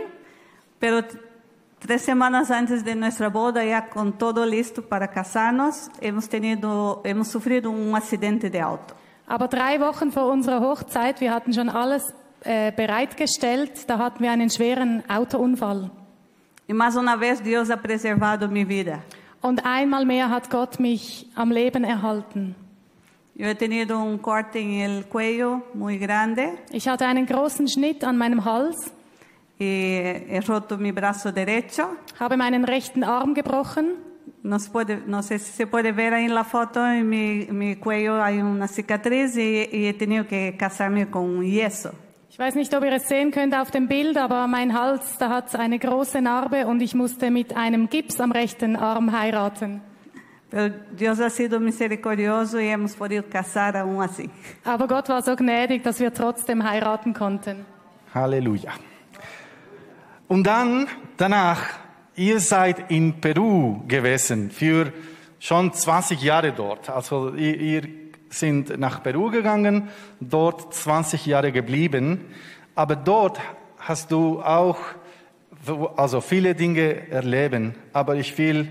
Pero 0.78 1.02
tres 1.82 2.02
semanas 2.02 2.50
antes 2.50 2.84
de 2.84 2.94
nuestra 2.94 3.28
boda, 3.28 3.64
ya 3.64 3.88
con 3.90 4.12
todo 4.12 4.46
listo 4.46 4.82
para 4.82 5.08
casarnos, 5.08 5.90
hemos 6.00 6.28
tenido, 6.28 7.02
hemos 7.04 7.28
sufrido 7.28 7.70
un 7.70 7.94
accidente 7.94 8.48
de 8.48 8.60
auto. 8.60 8.94
Aber 9.26 9.48
drei 9.48 9.80
Wochen 9.80 10.12
vor 10.12 10.30
unserer 10.30 10.60
Hochzeit, 10.60 11.20
wir 11.20 11.32
hatten 11.32 11.52
schon 11.52 11.68
alles 11.68 12.14
äh, 12.44 12.72
bereitgestellt, 12.72 13.88
da 13.88 13.98
hatten 13.98 14.22
wir 14.22 14.30
einen 14.30 14.50
schweren 14.50 15.02
Autounfall. 15.08 15.90
Y 16.68 16.74
más 16.74 16.96
una 16.96 17.16
vez 17.16 17.42
Dios 17.42 17.70
ha 17.70 17.76
preservado 17.76 18.48
mi 18.48 18.64
vida. 18.64 19.00
Und 19.40 19.64
einmal 19.66 20.06
mehr 20.06 20.30
hat 20.30 20.50
Gott 20.50 20.78
mich 20.78 21.26
am 21.34 21.50
Leben 21.50 21.84
erhalten. 21.84 22.54
Yo 23.34 23.46
he 23.46 23.54
tenido 23.54 23.98
un 23.98 24.18
corte 24.18 24.60
en 24.60 24.80
el 24.80 25.04
cuello 25.06 25.62
muy 25.74 25.98
grande 25.98 26.52
Ich 26.70 26.86
hatte 26.86 27.06
einen 27.06 27.26
großen 27.26 27.66
Schnitt 27.66 28.04
an 28.04 28.18
meinem 28.18 28.44
Hals, 28.44 28.92
he 29.58 30.40
roto 30.46 30.76
mi 30.78 30.92
brazo 30.92 31.32
derecho. 31.32 31.96
habe 32.18 32.36
meinen 32.36 32.64
rechten 32.64 33.04
Arm 33.04 33.34
gebrochen. 33.34 33.96
No, 34.42 34.58
se 34.58 34.70
puede, 34.70 35.02
no 35.06 35.22
sé 35.22 35.38
si 35.38 35.52
se 35.52 35.66
puede 35.66 35.92
ver 35.92 36.14
ahí 36.14 36.24
en 36.24 36.34
la 36.34 36.44
foto, 36.44 36.84
en 36.84 37.08
mi, 37.08 37.46
mi 37.50 37.76
cuello 37.76 38.20
hay 38.22 38.40
una 38.40 38.66
cicatriz 38.66 39.36
y, 39.36 39.68
y 39.70 39.86
he 39.86 39.94
tenido 39.94 40.26
que 40.26 40.56
casarme 40.58 41.08
con 41.08 41.42
yeso. 41.44 41.92
Ich 42.28 42.38
weiß 42.38 42.54
nicht, 42.54 42.74
ob 42.74 42.82
ihr 42.82 42.92
es 42.92 43.08
sehen 43.08 43.30
könnt 43.30 43.54
auf 43.54 43.70
dem 43.70 43.88
Bild, 43.88 44.16
aber 44.16 44.46
mein 44.46 44.72
Hals, 44.72 45.18
da 45.18 45.28
hat 45.28 45.54
eine 45.54 45.78
große 45.78 46.22
Narbe 46.22 46.66
und 46.66 46.80
ich 46.80 46.94
musste 46.94 47.30
mit 47.30 47.54
einem 47.54 47.88
Gips 47.90 48.20
am 48.20 48.32
rechten 48.32 48.74
Arm 48.74 49.12
heiraten. 49.12 49.82
Pero 50.50 50.74
Dios 50.98 51.20
ha 51.20 51.30
sido 51.30 51.60
misericordioso 51.60 52.58
y 52.58 52.68
hemos 52.68 52.94
podido 52.94 53.22
casar 53.28 53.76
aún 53.76 54.02
así. 54.02 54.30
Aber 54.64 54.88
Gott 54.88 55.08
war 55.08 55.22
so 55.22 55.36
gnädig, 55.36 55.82
dass 55.82 56.00
wir 56.00 56.12
trotzdem 56.12 56.62
heiraten 56.68 57.14
konnten. 57.14 57.64
Halleluja. 58.14 58.72
Und 60.32 60.44
dann, 60.44 60.88
danach, 61.18 61.60
ihr 62.16 62.40
seid 62.40 62.90
in 62.90 63.20
Peru 63.20 63.82
gewesen 63.86 64.50
für 64.50 64.90
schon 65.38 65.74
20 65.74 66.22
Jahre 66.22 66.52
dort. 66.52 66.88
Also 66.88 67.34
ihr, 67.34 67.60
ihr 67.60 67.82
sind 68.30 68.78
nach 68.78 69.02
Peru 69.02 69.30
gegangen, 69.30 69.90
dort 70.20 70.72
20 70.72 71.26
Jahre 71.26 71.52
geblieben. 71.52 72.24
Aber 72.74 72.96
dort 72.96 73.40
hast 73.76 74.10
du 74.10 74.40
auch 74.40 74.78
also 75.96 76.22
viele 76.22 76.54
Dinge 76.54 77.10
erleben. 77.10 77.74
Aber 77.92 78.16
ich 78.16 78.38
will 78.38 78.68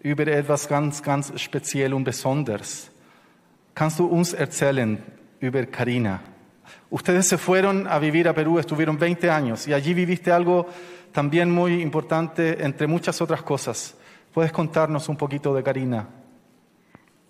über 0.00 0.26
etwas 0.26 0.66
ganz, 0.66 1.02
ganz 1.02 1.38
speziell 1.38 1.92
und 1.92 2.04
besonders. 2.04 2.90
Kannst 3.74 3.98
du 3.98 4.06
uns 4.06 4.32
erzählen 4.32 5.02
über 5.40 5.66
Karina? 5.66 6.22
Ustedes 6.90 7.26
se 7.26 7.38
fueron 7.38 7.86
a 7.86 7.98
vivir 7.98 8.28
a 8.28 8.34
Perú, 8.34 8.58
estuvieron 8.58 8.98
20 8.98 9.30
años 9.30 9.66
y 9.68 9.72
allí 9.72 9.94
viviste 9.94 10.30
algo 10.30 10.66
también 11.12 11.50
muy 11.50 11.82
importante 11.82 12.62
entre 12.64 12.86
muchas 12.86 13.20
otras 13.20 13.42
cosas. 13.42 13.96
¿Puedes 14.32 14.52
contarnos 14.52 15.08
un 15.08 15.16
poquito 15.16 15.54
de 15.54 15.62
Karina? 15.62 16.06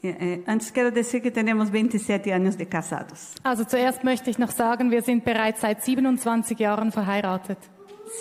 Eh, 0.02 0.16
eh, 0.20 0.44
Antes 0.46 0.70
quiero 0.72 0.90
decir 0.90 1.22
que 1.22 1.30
tenemos 1.30 1.70
27 1.70 2.32
años 2.32 2.56
de 2.56 2.66
casados. 2.66 3.34
Also 3.42 3.64
zuerst 3.64 4.04
möchte 4.04 4.30
ich 4.30 4.38
noch 4.38 4.50
sagen, 4.50 4.90
wir 4.90 5.02
sind 5.02 5.24
bereits 5.24 5.60
seit 5.60 5.78
27 5.82 6.54
Jahren 6.56 6.92
verheiratet. 6.92 7.58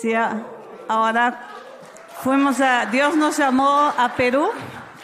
Sí, 0.00 0.12
ahora 0.88 1.38
fuimos 2.22 2.60
a, 2.60 2.86
Dios 2.86 3.16
nos 3.16 3.38
llamó 3.38 3.92
a 3.96 4.14
Perú 4.16 4.48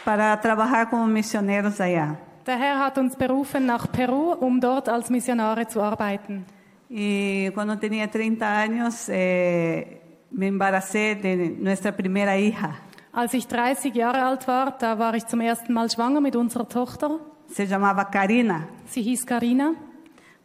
para 0.05 0.41
trabajar 0.41 0.89
como 0.91 1.07
misioneros 1.07 1.81
allá. 1.81 2.19
Der 2.47 2.59
Herr 2.59 2.79
hat 2.81 2.99
uns 2.99 3.17
berufen 3.17 3.67
nach 3.67 3.91
Peru, 3.93 4.33
um 4.33 4.61
dort 4.61 4.89
als 4.89 5.11
Missionare 5.11 5.69
zu 5.69 5.81
arbeiten. 5.81 6.45
Y 6.89 7.51
cuando 7.55 7.79
tenía 7.79 8.11
30 8.11 8.43
años 8.45 9.09
eh, 9.09 10.01
me 10.31 10.49
embaracé 10.49 11.15
de 11.15 11.57
nuestra 11.59 11.93
primera 11.93 12.37
hija. 12.37 12.77
Als 13.13 13.35
ich 13.35 13.47
30 13.47 13.95
Jahre 13.95 14.23
alt 14.23 14.47
war, 14.49 14.77
da 14.79 14.99
war 14.99 15.15
ich 15.15 15.27
zum 15.27 15.41
ersten 15.41 15.73
Mal 15.73 15.89
schwanger 15.91 16.21
mit 16.21 16.35
unserer 16.37 16.69
Tochter. 16.69 17.19
Se 17.47 17.67
llamaba 17.67 18.05
Karina, 18.11 18.69
Sie 18.87 19.03
hieß 19.03 19.27
Karina. 19.27 19.73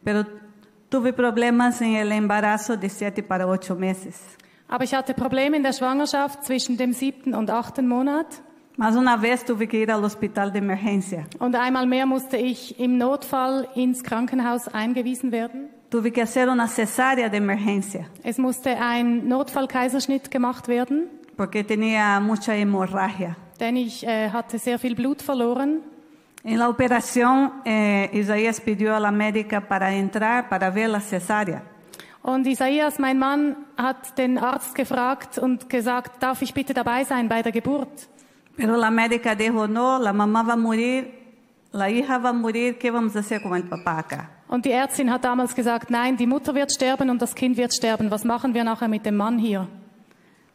pero 0.04 0.24
tuve 0.88 1.12
problemas 1.12 1.80
en 1.82 1.96
el 1.96 2.12
embarazo 2.12 2.76
de 2.76 2.88
7 2.88 3.22
para 3.22 3.46
8 3.46 3.74
meses. 3.74 4.14
Aber 4.68 4.84
ich 4.84 4.94
hatte 4.94 5.14
Probleme 5.14 5.56
in 5.56 5.62
der 5.62 5.72
Schwangerschaft 5.72 6.44
zwischen 6.44 6.76
dem 6.76 6.92
siebten 6.92 7.34
und 7.34 7.50
achten 7.50 7.88
Monat. 7.88 8.42
Más 8.78 8.94
una 8.94 9.16
vez 9.16 9.44
tuve 9.44 9.66
que 9.66 9.76
ir 9.78 9.90
al 9.90 10.04
hospital 10.04 10.52
de 10.52 10.60
emergencia. 10.60 11.26
Und 11.40 11.56
einmal 11.56 11.86
mehr 11.88 12.06
musste 12.06 12.36
ich 12.36 12.78
im 12.78 12.96
Notfall 12.96 13.66
ins 13.74 14.04
Krankenhaus 14.04 14.68
eingewiesen 14.68 15.32
werden. 15.32 15.68
Tuve 15.90 16.12
que 16.12 16.22
hacer 16.22 16.48
una 16.48 16.68
cesárea 16.68 17.28
de 17.28 17.38
emergencia 17.38 18.06
Es 18.22 18.38
musste 18.38 18.78
ein 18.78 19.26
Notfallkaiserschnitt 19.26 20.30
gemacht 20.30 20.68
werden, 20.68 21.08
porque 21.36 21.64
tenía 21.64 22.20
mucha 22.20 22.52
hemorragia. 22.52 23.36
denn 23.58 23.74
ich 23.76 24.06
äh, 24.06 24.30
hatte 24.30 24.58
sehr 24.60 24.78
viel 24.78 24.94
Blut 24.94 25.22
verloren. 25.22 25.80
En 26.44 26.58
la 26.58 26.68
operación, 26.68 27.50
eh, 27.64 28.08
Isaías 28.12 28.60
pidió 28.60 28.94
a 28.94 29.00
la 29.00 29.10
médica 29.10 29.60
para 29.60 29.92
entrar 29.92 30.48
para 30.48 30.70
ver 30.70 30.88
la 30.88 31.00
cesárea. 31.00 31.62
Und 32.22 32.46
Isaias, 32.46 33.00
mein 33.00 33.18
Mann, 33.18 33.56
hat 33.76 34.16
den 34.18 34.38
Arzt 34.38 34.76
gefragt 34.76 35.36
und 35.38 35.68
gesagt, 35.68 36.22
darf 36.22 36.42
ich 36.42 36.54
bitte 36.54 36.74
dabei 36.74 37.02
sein 37.02 37.28
bei 37.28 37.42
der 37.42 37.50
Geburt? 37.50 38.08
Pero 38.58 38.76
la 38.76 38.90
médica 38.90 39.36
dijo, 39.36 39.68
no, 39.68 40.00
la 40.00 40.12
mamá 40.12 40.42
va 40.42 40.54
a 40.54 40.56
morir, 40.56 41.14
la 41.70 41.88
hija 41.88 42.18
va 42.18 42.30
a 42.30 42.32
morir, 42.32 42.76
¿qué 42.76 42.90
vamos 42.90 43.14
a 43.14 43.20
hacer 43.20 43.40
con 43.40 43.54
el 43.54 43.62
papá 43.62 44.00
acá? 44.00 44.30
Und 44.48 44.64
die 44.64 44.72
Ärztin 44.72 45.12
hat 45.12 45.24
damals 45.24 45.54
gesagt, 45.54 45.90
nein, 45.90 46.16
die 46.16 46.26
Mutter 46.26 46.54
wird 46.56 46.72
sterben 46.72 47.08
und 47.08 47.22
das 47.22 47.36
Kind 47.36 47.56
wird 47.56 47.72
sterben. 47.72 48.10
Was 48.10 48.24
machen 48.24 48.54
wir 48.54 48.64
nachher 48.64 48.88
mit 48.88 49.06
dem 49.06 49.16
Mann 49.16 49.38
hier? 49.38 49.68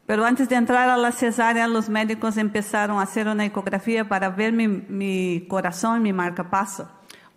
Pero 0.06 0.26
antes 0.26 0.50
de 0.50 0.56
entrar 0.56 0.90
a 0.90 0.98
la 0.98 1.14
cesárea, 1.14 1.66
los 1.66 1.88
médicos 1.88 2.36
empezaron 2.36 3.00
a 3.00 3.04
hacer 3.04 3.26
una 3.26 3.46
ecografía 3.46 4.04
para 4.04 4.30
ver 4.32 4.52
mi, 4.52 4.68
mi 4.68 5.46
corazón, 5.48 6.02
mi 6.02 6.12
marcapaso. 6.12 6.88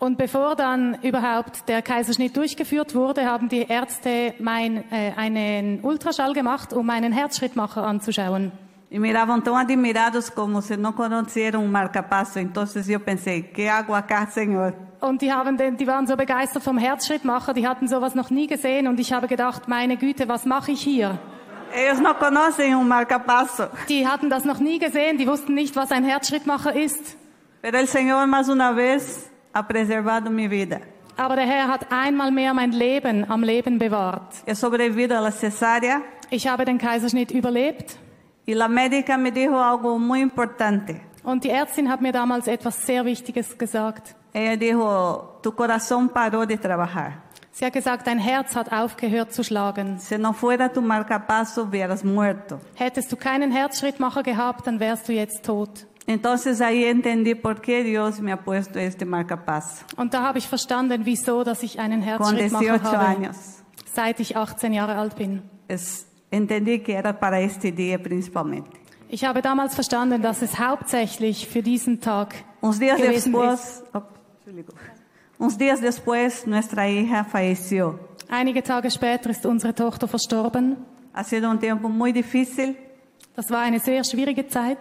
Und 0.00 0.18
bevor 0.18 0.56
dann 0.56 0.98
überhaupt 1.02 1.68
der 1.68 1.80
Kaiserschnitt 1.80 2.36
durchgeführt 2.36 2.94
wurde, 2.96 3.24
haben 3.24 3.48
die 3.48 3.62
Ärzte 3.62 4.34
mein, 4.40 4.84
äh, 4.90 5.12
einen 5.16 5.80
Ultraschall 5.82 6.32
gemacht, 6.32 6.72
um 6.72 6.86
meinen 6.86 7.12
Herzschrittmacher 7.12 7.86
anzuschauen. 7.86 8.50
Y 8.88 8.98
miraban 8.98 9.42
tan 9.42 9.56
admirados 9.56 10.30
como 10.30 10.62
si 10.62 10.76
no 10.76 10.94
conocieran 10.94 11.60
un 11.60 11.72
marcapaso. 11.72 12.38
Entonces 12.38 12.86
yo 12.86 13.04
pensé, 13.04 13.50
¿qué 13.50 13.68
hago 13.68 13.96
acá, 13.96 14.26
Señor? 14.26 14.74
Und 15.00 15.20
die, 15.20 15.30
haben 15.30 15.56
den, 15.56 15.76
die 15.76 15.86
waren 15.86 16.06
so 16.06 16.16
begeistert 16.16 16.62
vom 16.62 16.78
Herzschrittmacher, 16.78 17.52
die 17.52 17.66
hatten 17.66 17.86
sowas 17.88 18.14
noch 18.14 18.30
nie 18.30 18.46
gesehen 18.46 18.86
und 18.86 18.98
ich 18.98 19.12
habe 19.12 19.28
gedacht, 19.28 19.68
meine 19.68 19.96
Güte, 19.96 20.26
was 20.28 20.46
mache 20.46 20.72
ich 20.72 20.80
hier? 20.80 21.18
Ellos 21.74 22.00
no 22.00 22.14
conocen 22.14 22.74
un 22.74 22.88
marcapaso. 22.88 23.64
Die 23.88 24.06
hatten 24.06 24.30
das 24.30 24.44
noch 24.44 24.60
nie 24.60 24.78
gesehen, 24.78 25.18
die 25.18 25.26
wussten 25.26 25.54
nicht, 25.54 25.76
was 25.76 25.90
ein 25.90 26.04
Herzschrittmacher 26.04 26.74
ist. 26.74 27.16
Pero 27.60 27.78
el 27.78 27.88
Señor 27.88 28.26
más 28.26 28.48
una 28.48 28.72
vez 28.72 29.30
ha 29.52 29.66
preservado 29.66 30.30
mi 30.30 30.48
vida. 30.48 30.80
Aber 31.16 31.36
der 31.36 31.46
Herr 31.46 31.68
hat 31.68 31.90
einmal 31.90 32.30
mehr 32.30 32.54
mein 32.54 32.72
Leben 32.72 33.28
am 33.28 33.42
Leben 33.42 33.78
bewahrt. 33.78 34.32
He 34.46 34.54
sobrevivido 34.54 35.16
a 35.16 35.20
la 35.20 35.32
cesárea 35.32 36.02
Ich 36.30 36.46
habe 36.46 36.64
den 36.64 36.78
Kaiserschnitt 36.78 37.30
überlebt 37.30 37.98
y 38.46 38.54
la 38.54 38.68
médica 38.68 39.16
me 39.18 39.30
dijo 39.32 39.60
algo 39.60 39.98
muy 39.98 40.20
importante. 40.20 41.02
und 41.24 41.42
die 41.44 41.50
Ärztin 41.50 41.88
hat 41.90 42.00
mir 42.00 42.12
damals 42.12 42.46
etwas 42.46 42.86
sehr 42.86 43.04
Wichtiges 43.04 43.58
gesagt. 43.58 44.14
Ella 44.32 44.56
dijo, 44.56 45.38
tu 45.42 45.52
corazón 45.52 46.08
paró 46.10 46.46
de 46.46 46.56
trabajar. 46.56 47.22
Sie 47.52 47.64
hat 47.64 47.72
gesagt, 47.72 48.06
dein 48.06 48.18
Herz 48.18 48.54
hat 48.54 48.70
aufgehört 48.70 49.32
zu 49.32 49.42
schlagen. 49.42 49.98
Si 49.98 50.18
no 50.18 50.34
fuera 50.34 50.68
tu 50.68 50.82
marcapaso, 50.82 51.64
hubieras 51.64 52.04
muerto. 52.04 52.60
Hättest 52.74 53.10
du 53.10 53.16
keinen 53.16 53.50
Herzschrittmacher 53.50 54.22
gehabt, 54.22 54.66
dann 54.66 54.78
wärst 54.78 55.08
du 55.08 55.12
jetzt 55.14 55.42
tot. 55.44 55.86
Entonces 56.06 56.60
ahí 56.60 56.84
entendí 56.84 57.34
por 57.34 57.60
qué 57.62 57.82
Dios 57.82 58.20
me 58.20 58.30
ha 58.30 58.36
puesto 58.36 58.78
este 58.78 59.04
marcapaso. 59.06 59.84
Und 59.96 60.12
da 60.14 60.22
habe 60.22 60.38
ich 60.38 60.46
verstanden, 60.46 61.06
wieso, 61.06 61.42
dass 61.44 61.62
ich 61.62 61.80
einen 61.80 62.00
Con 62.00 62.36
Herzschrittmacher 62.36 62.74
18 62.74 62.86
habe, 62.92 63.06
años. 63.06 63.36
seit 63.92 64.20
ich 64.20 64.36
18 64.36 64.72
Jahre 64.74 64.96
alt 64.96 65.16
bin. 65.16 65.42
Es- 65.66 66.06
entendí 66.30 66.80
que 66.80 66.94
era 66.94 67.18
para 67.18 67.40
este 67.40 67.70
día 67.72 67.98
principalmente. 68.02 68.70
Ich 69.08 69.24
habe 69.24 69.40
damals 69.40 69.74
verstanden, 69.74 70.20
dass 70.20 70.42
es 70.42 70.58
hauptsächlich 70.58 71.46
für 71.46 71.62
diesen 71.62 72.00
Tag 72.00 72.34
Uns 72.60 72.78
días 72.80 72.98
gewesen 72.98 73.32
después, 73.32 73.84
oh, 73.94 74.02
uns 75.38 75.56
días 75.56 75.80
después, 75.80 76.46
nuestra 76.46 76.88
hija 76.88 77.24
falleció. 77.24 77.98
Einige 78.28 78.62
Tage 78.62 78.90
später 78.90 79.30
ist 79.30 79.46
unsere 79.46 79.74
Tochter 79.74 80.08
verstorben. 80.08 80.76
Ha 81.14 81.22
sido 81.24 81.48
un 81.50 81.58
tiempo 81.60 81.88
muy 81.88 82.12
difícil, 82.12 82.76
Das 83.36 83.50
war 83.50 83.60
eine 83.60 83.78
sehr 83.80 84.02
schwierige 84.02 84.48
Zeit, 84.48 84.78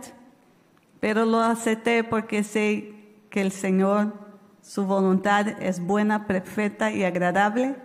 pero 1.01 1.25
lo 1.25 1.39
acepté 1.39 2.03
porque 2.03 2.41
sé 2.43 2.93
que 3.29 3.41
el 3.41 3.51
Señor, 3.51 4.13
su 4.61 4.85
voluntad 4.87 5.47
es 5.61 5.79
buena, 5.85 6.25
perfecta 6.25 6.89
y 6.89 7.03
agradable. 7.03 7.75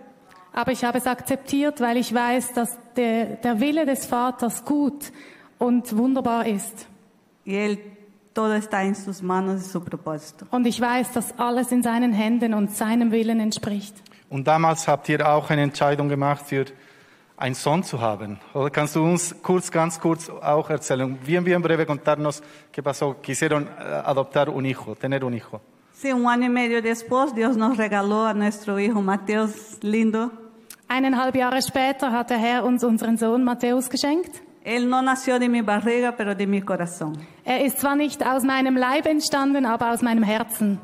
aber 0.53 0.71
ich 0.71 0.83
habe 0.83 0.97
es 0.97 1.05
akzeptiert, 1.07 1.79
weil 1.81 1.97
ich 1.97 2.13
weiß, 2.13 2.53
dass 2.53 2.77
der, 2.95 3.37
der 3.37 3.59
Wille 3.59 3.85
des 3.85 4.05
Vaters 4.05 4.63
gut 4.65 5.11
und 5.57 5.95
wunderbar 5.95 6.45
ist. 6.47 6.87
Y 7.45 7.55
Él, 7.55 7.79
todo 8.33 8.53
está 8.53 8.83
en 8.83 8.95
sus 8.95 9.21
manos 9.21 9.61
y 9.61 9.69
su 9.69 9.83
propósito. 9.83 10.45
Und 10.51 10.65
ich 10.67 10.79
weiß, 10.79 11.11
dass 11.13 11.37
alles 11.37 11.71
in 11.71 11.83
seinen 11.83 12.13
Händen 12.13 12.53
und 12.53 12.71
seinem 12.71 13.11
Willen 13.11 13.39
entspricht. 13.39 13.95
Und 14.29 14.47
damals 14.47 14.87
habt 14.87 15.09
ihr 15.09 15.27
auch 15.27 15.49
eine 15.49 15.63
Entscheidung 15.63 16.07
gemacht, 16.07 16.45
für 16.45 16.65
einen 17.35 17.55
Sohn 17.55 17.83
zu 17.83 17.99
haben. 17.99 18.39
Oder 18.53 18.69
kannst 18.69 18.95
du 18.95 19.03
uns 19.03 19.35
kurz, 19.41 19.71
ganz 19.71 19.99
kurz 19.99 20.29
auch 20.29 20.69
erzählen? 20.69 21.17
Bien, 21.25 21.43
bien 21.43 21.61
breve 21.61 21.85
contarnos 21.85 22.41
qué 22.71 22.81
pasó. 22.81 23.15
Quisieron 23.21 23.67
eh, 23.67 24.01
adoptar 24.05 24.49
un 24.49 24.65
hijo, 24.65 24.95
tener 24.95 25.25
un 25.25 25.33
hijo. 25.33 25.59
Sí, 25.93 26.11
un 26.13 26.27
año 26.27 26.45
y 26.45 26.49
medio 26.49 26.81
después, 26.81 27.35
Dios 27.35 27.57
nos 27.57 27.77
regaló 27.77 28.25
a 28.25 28.33
nuestro 28.33 28.79
hijo 28.79 29.01
Mateus 29.01 29.77
lindo. 29.81 30.31
Eineinhalb 30.93 31.37
Jahre 31.37 31.61
später 31.61 32.11
hat 32.11 32.31
der 32.31 32.37
Herr 32.37 32.65
uns 32.65 32.83
unseren 32.83 33.15
Sohn 33.15 33.45
Matthäus 33.45 33.89
geschenkt. 33.89 34.41
Él 34.65 34.89
no 34.89 35.01
nació 35.01 35.39
de 35.39 35.47
mi 35.47 35.61
barriga, 35.61 36.11
pero 36.17 36.35
de 36.35 36.45
mi 36.45 36.61
corazón. 36.61 37.17
Er 37.45 37.63
ist 37.63 37.79
zwar 37.79 37.95
nicht 37.95 38.25
aus 38.27 38.43
meinem 38.43 38.75
Leib 38.75 39.05
entstanden, 39.05 39.65
aber 39.65 39.93
aus 39.93 40.01
meinem 40.01 40.23
Herzen. 40.23 40.81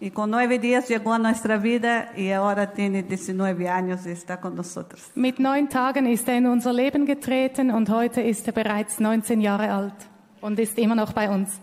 Y 0.00 0.10
con 0.12 0.30
nueve 0.30 0.58
días 0.58 0.88
llegó 0.88 1.12
a 1.12 1.18
nuestra 1.18 1.58
vida 1.58 2.12
y 2.16 2.30
ahora 2.30 2.72
tiene 2.72 3.02
19 3.02 3.68
años 3.68 4.06
y 4.06 4.10
está 4.12 4.40
con 4.40 4.56
nosotros. 4.56 5.10
Mit 5.14 5.38
neun 5.38 5.68
Tagen 5.68 6.06
ist 6.06 6.26
er 6.26 6.38
in 6.38 6.46
unser 6.46 6.72
Leben 6.72 7.04
getreten 7.04 7.70
und 7.70 7.90
heute 7.90 8.22
ist 8.22 8.46
er 8.46 8.54
bereits 8.54 9.00
19 9.00 9.42
Jahre 9.42 9.70
alt 9.70 10.08
und 10.40 10.58
ist 10.58 10.78
immer 10.78 10.94
noch 10.94 11.12
bei 11.12 11.28
uns. 11.28 11.60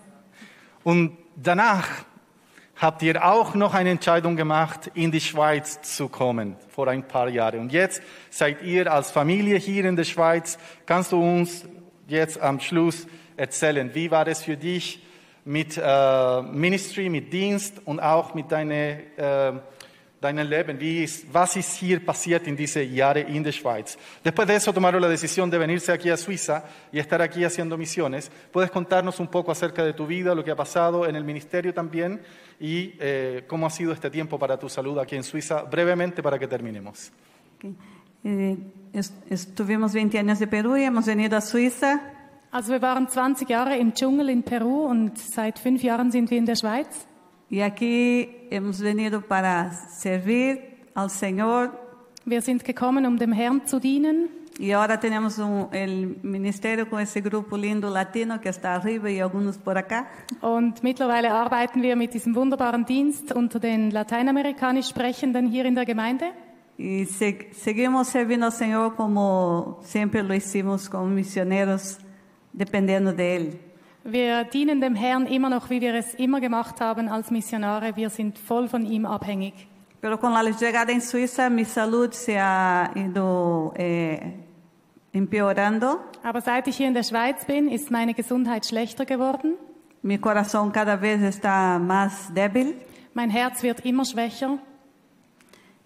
Und 0.83 1.17
danach 1.35 1.87
habt 2.77 3.01
ihr 3.01 3.25
auch 3.25 3.55
noch 3.55 3.73
eine 3.73 3.89
Entscheidung 3.89 4.35
gemacht, 4.35 4.91
in 4.93 5.11
die 5.11 5.21
Schweiz 5.21 5.81
zu 5.81 6.09
kommen, 6.09 6.55
vor 6.69 6.87
ein 6.87 7.07
paar 7.07 7.27
Jahren. 7.29 7.59
Und 7.59 7.71
jetzt 7.71 8.01
seid 8.29 8.61
ihr 8.61 8.91
als 8.91 9.11
Familie 9.11 9.57
hier 9.57 9.85
in 9.85 9.95
der 9.95 10.03
Schweiz. 10.03 10.57
Kannst 10.85 11.11
du 11.11 11.21
uns 11.21 11.65
jetzt 12.07 12.39
am 12.39 12.59
Schluss 12.59 13.07
erzählen, 13.35 13.93
wie 13.93 14.11
war 14.11 14.27
es 14.27 14.43
für 14.43 14.57
dich 14.57 15.03
mit 15.43 15.77
äh, 15.81 16.41
Ministry, 16.41 17.09
mit 17.09 17.31
Dienst 17.31 17.81
und 17.85 17.99
auch 17.99 18.33
mit 18.33 18.51
deiner, 18.51 18.73
äh, 19.17 19.53
deinem 20.21 20.47
Leben? 20.49 20.80
Wie 20.80 21.03
ist, 21.03 21.25
was 21.34 21.56
ist 21.56 21.75
hier 21.77 21.99
passiert 22.03 22.47
in 22.47 22.56
diese 22.56 22.82
Jahre 22.82 23.19
in 23.21 23.43
der 23.43 23.51
Schweiz? 23.51 23.97
Después 24.23 24.47
de 24.47 24.56
eso 24.56 24.73
tomaron 24.73 25.01
la 25.01 25.08
decisión 25.10 25.49
de 25.49 25.58
venirse 25.58 25.91
aquí 25.91 26.10
a 26.10 26.17
Suiza 26.17 26.63
y 26.91 26.99
estar 26.99 27.21
aquí 27.21 27.43
haciendo 27.43 27.77
misiones. 27.77 28.32
¿Puedes 28.51 28.71
contarnos 28.71 29.19
un 29.19 29.27
poco 29.27 29.51
acerca 29.51 29.84
de 29.84 29.93
tu 29.93 30.08
vida, 30.08 30.34
lo 30.34 30.43
que 30.43 30.51
ha 30.51 30.56
pasado 30.56 31.06
en 31.08 31.15
el 31.15 31.23
ministerio 31.23 31.73
también 31.73 32.21
y 32.60 32.93
eh, 32.99 33.43
cómo 33.47 33.67
ha 33.67 33.69
sido 33.69 33.93
este 33.93 34.10
tiempo 34.10 34.39
para 34.39 34.58
tu 34.58 34.67
salud 34.69 34.97
aquí 34.99 35.15
en 35.15 35.23
Suiza, 35.23 35.63
brevemente 35.63 36.23
para 36.23 36.39
que 36.39 36.47
terminemos? 36.47 37.12
Ok. 37.58 37.71
Eh, 38.23 38.58
est- 38.93 39.13
estuvimos 39.32 39.93
20 39.93 40.17
años 40.17 40.39
de 40.39 40.47
Perú 40.47 40.75
y 40.77 40.84
hemos 40.84 41.06
venido 41.06 41.38
a 41.38 41.41
Suiza. 41.41 42.01
Also 42.49 42.71
wir 42.71 42.82
waren 42.82 43.08
20 43.08 43.45
Jahre 43.45 43.77
im 43.77 43.93
Dschungel 43.93 44.30
in 44.30 44.41
Peru 44.41 44.86
und 44.88 45.17
seit 45.17 45.60
fünf 45.60 45.84
Jahren 45.84 46.12
sind 46.12 46.32
wir 46.32 46.38
in 46.38 46.45
der 46.45 46.56
Schweiz. 46.56 47.06
Y 47.49 47.62
aquí 47.62 48.47
hemos 48.51 48.81
venido 48.81 49.21
para 49.21 49.71
servir 49.71 50.86
al 50.93 51.10
Señor. 51.10 51.71
Wir 52.25 52.41
sind 52.41 52.63
gekommen, 52.63 53.05
um 53.05 53.17
dem 53.17 53.31
Herrn 53.33 53.65
zu 53.65 53.79
dienen. 53.79 54.29
Y 54.60 54.71
ahora 54.71 54.99
tenemos 54.99 55.38
un- 55.38 55.67
el 55.71 56.17
ministerio 56.23 56.89
con 56.89 56.99
ese 56.99 57.21
grupo 57.21 57.55
lindo 57.57 57.89
latino 57.91 58.41
que 58.41 58.49
está 58.49 58.73
arriba 58.75 59.10
y 59.12 59.19
algunos 59.19 59.57
por 59.57 59.77
acá. 59.77 60.07
Und 60.41 60.81
mittlerweile 60.81 61.29
arbeiten 61.29 61.81
wir 61.83 61.95
mit 61.95 62.13
diesem 62.13 62.33
wunderbaren 62.36 62.83
Dienst 62.86 63.31
unter 63.33 63.60
den 63.60 63.91
lateinamerikanisch 63.91 64.88
Sprechenden 64.89 65.45
hier 65.47 65.65
in 65.65 65.75
der 65.75 65.86
Gemeinde. 65.86 66.33
Y 66.79 67.05
se- 67.05 67.49
seguimos 67.53 68.07
sirviendo 68.10 68.47
al 68.47 68.51
Señor 68.51 68.95
como 68.95 69.79
siempre 69.83 70.21
lo 70.23 70.33
hicimos 70.33 70.89
como 70.89 71.05
misioneros, 71.05 71.99
dependiendo 72.51 73.13
de 73.13 73.36
Él. 73.36 73.60
Wir 74.09 74.45
dienen 74.45 74.79
dem 74.79 74.95
Herrn 74.95 75.25
immer 75.25 75.49
noch, 75.49 75.69
wie 75.69 75.81
wir 75.81 75.93
es 75.93 76.13
immer 76.13 76.39
gemacht 76.39 76.79
haben 76.79 77.09
als 77.09 77.29
Missionare. 77.29 77.97
Wir 77.97 78.09
sind 78.09 78.39
voll 78.39 78.69
von 78.69 78.85
ihm 78.85 79.05
abhängig. 79.05 79.67
Pero 79.99 80.17
con 80.17 80.31
la 80.31 80.43
llegada 80.43 80.93
en 80.93 81.01
Suiza, 81.01 81.49
mi 81.49 81.65
salud 81.65 82.13
se 82.13 82.39
ha 82.39 82.89
ido 82.95 83.73
eh, 83.75 84.17
empeorando. 85.11 85.99
Aber 86.23 86.39
seit 86.39 86.69
ich 86.69 86.77
hier 86.77 86.87
in 86.87 86.93
der 86.93 87.03
Schweiz 87.03 87.43
bin, 87.43 87.67
ist 87.67 87.91
meine 87.91 88.13
Gesundheit 88.13 88.65
schlechter 88.65 89.05
geworden. 89.05 89.55
Mi 90.01 90.17
corazón 90.17 90.71
cada 90.71 90.95
vez 91.01 91.21
está 91.21 91.77
más 91.77 92.33
débil. 92.33 92.75
Mein 93.13 93.29
Herz 93.29 93.61
wird 93.61 93.81
immer 93.83 94.05
schwächer. 94.05 94.57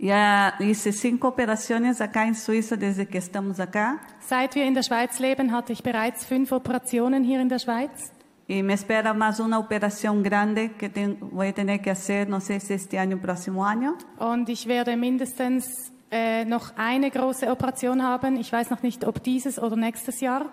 Ya 0.01 0.55
hice 0.59 0.93
cinco 0.93 1.27
operaciones 1.27 2.01
acá 2.01 2.25
en 2.25 2.33
Suiza 2.33 2.75
desde 2.75 3.05
que 3.05 3.19
estamos 3.19 3.59
acá. 3.59 4.01
Seit 4.19 4.55
wir 4.55 4.65
in 4.65 4.73
der 4.73 4.81
Schweiz 4.81 5.19
leben, 5.19 5.51
hatte 5.51 5.73
ich 5.73 5.83
bereits 5.83 6.25
fünf 6.25 6.51
Operationen 6.51 7.23
hier 7.23 7.39
in 7.39 7.49
der 7.49 7.59
Schweiz. 7.59 8.11
Y 8.47 8.63
me 8.63 8.73
espera 8.73 9.13
más 9.13 9.39
una 9.39 9.59
operación 9.59 10.23
grande 10.23 10.71
que 10.71 10.89
voy 11.19 11.49
a 11.49 11.53
tener 11.53 11.83
que 11.83 11.91
hacer, 11.91 12.27
no 12.27 12.39
sé 12.39 12.59
si 12.59 12.73
este 12.73 12.97
año 12.97 13.17
o 13.17 13.19
próximo 13.21 13.63
año. 13.63 13.95
Und 14.17 14.49
ich 14.49 14.65
werde 14.67 14.97
mindestens 14.97 15.91
äh, 16.09 16.45
noch 16.45 16.73
eine 16.77 17.11
große 17.11 17.51
Operation 17.51 18.01
haben. 18.01 18.37
Ich 18.37 18.51
weiß 18.51 18.71
noch 18.71 18.81
nicht, 18.81 19.05
ob 19.05 19.21
dieses 19.21 19.59
oder 19.59 19.75
nächstes 19.75 20.19
Jahr. 20.19 20.51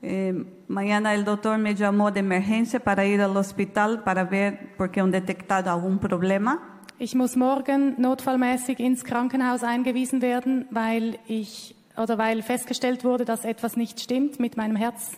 Eh, 0.00 0.32
mañana 0.68 1.12
el 1.12 1.24
doctor 1.24 1.58
me 1.58 1.74
llamó 1.74 2.12
de 2.12 2.20
emergencia 2.20 2.78
para 2.78 3.04
ir 3.04 3.20
al 3.20 3.36
hospital 3.36 4.04
para 4.04 4.22
ver 4.22 4.76
porque 4.76 5.00
han 5.00 5.10
detectado 5.10 5.72
algún 5.72 5.98
problema. 5.98 6.75
Ich 6.98 7.14
muss 7.14 7.36
morgen 7.36 8.00
notfallmäßig 8.00 8.80
ins 8.80 9.04
Krankenhaus 9.04 9.62
eingewiesen 9.62 10.22
werden, 10.22 10.64
weil 10.70 11.18
ich 11.26 11.74
oder 11.94 12.16
weil 12.16 12.40
festgestellt 12.40 13.04
wurde, 13.04 13.26
dass 13.26 13.44
etwas 13.44 13.76
nicht 13.76 14.00
stimmt 14.00 14.40
mit 14.40 14.56
meinem 14.56 14.76
Herz 14.76 15.12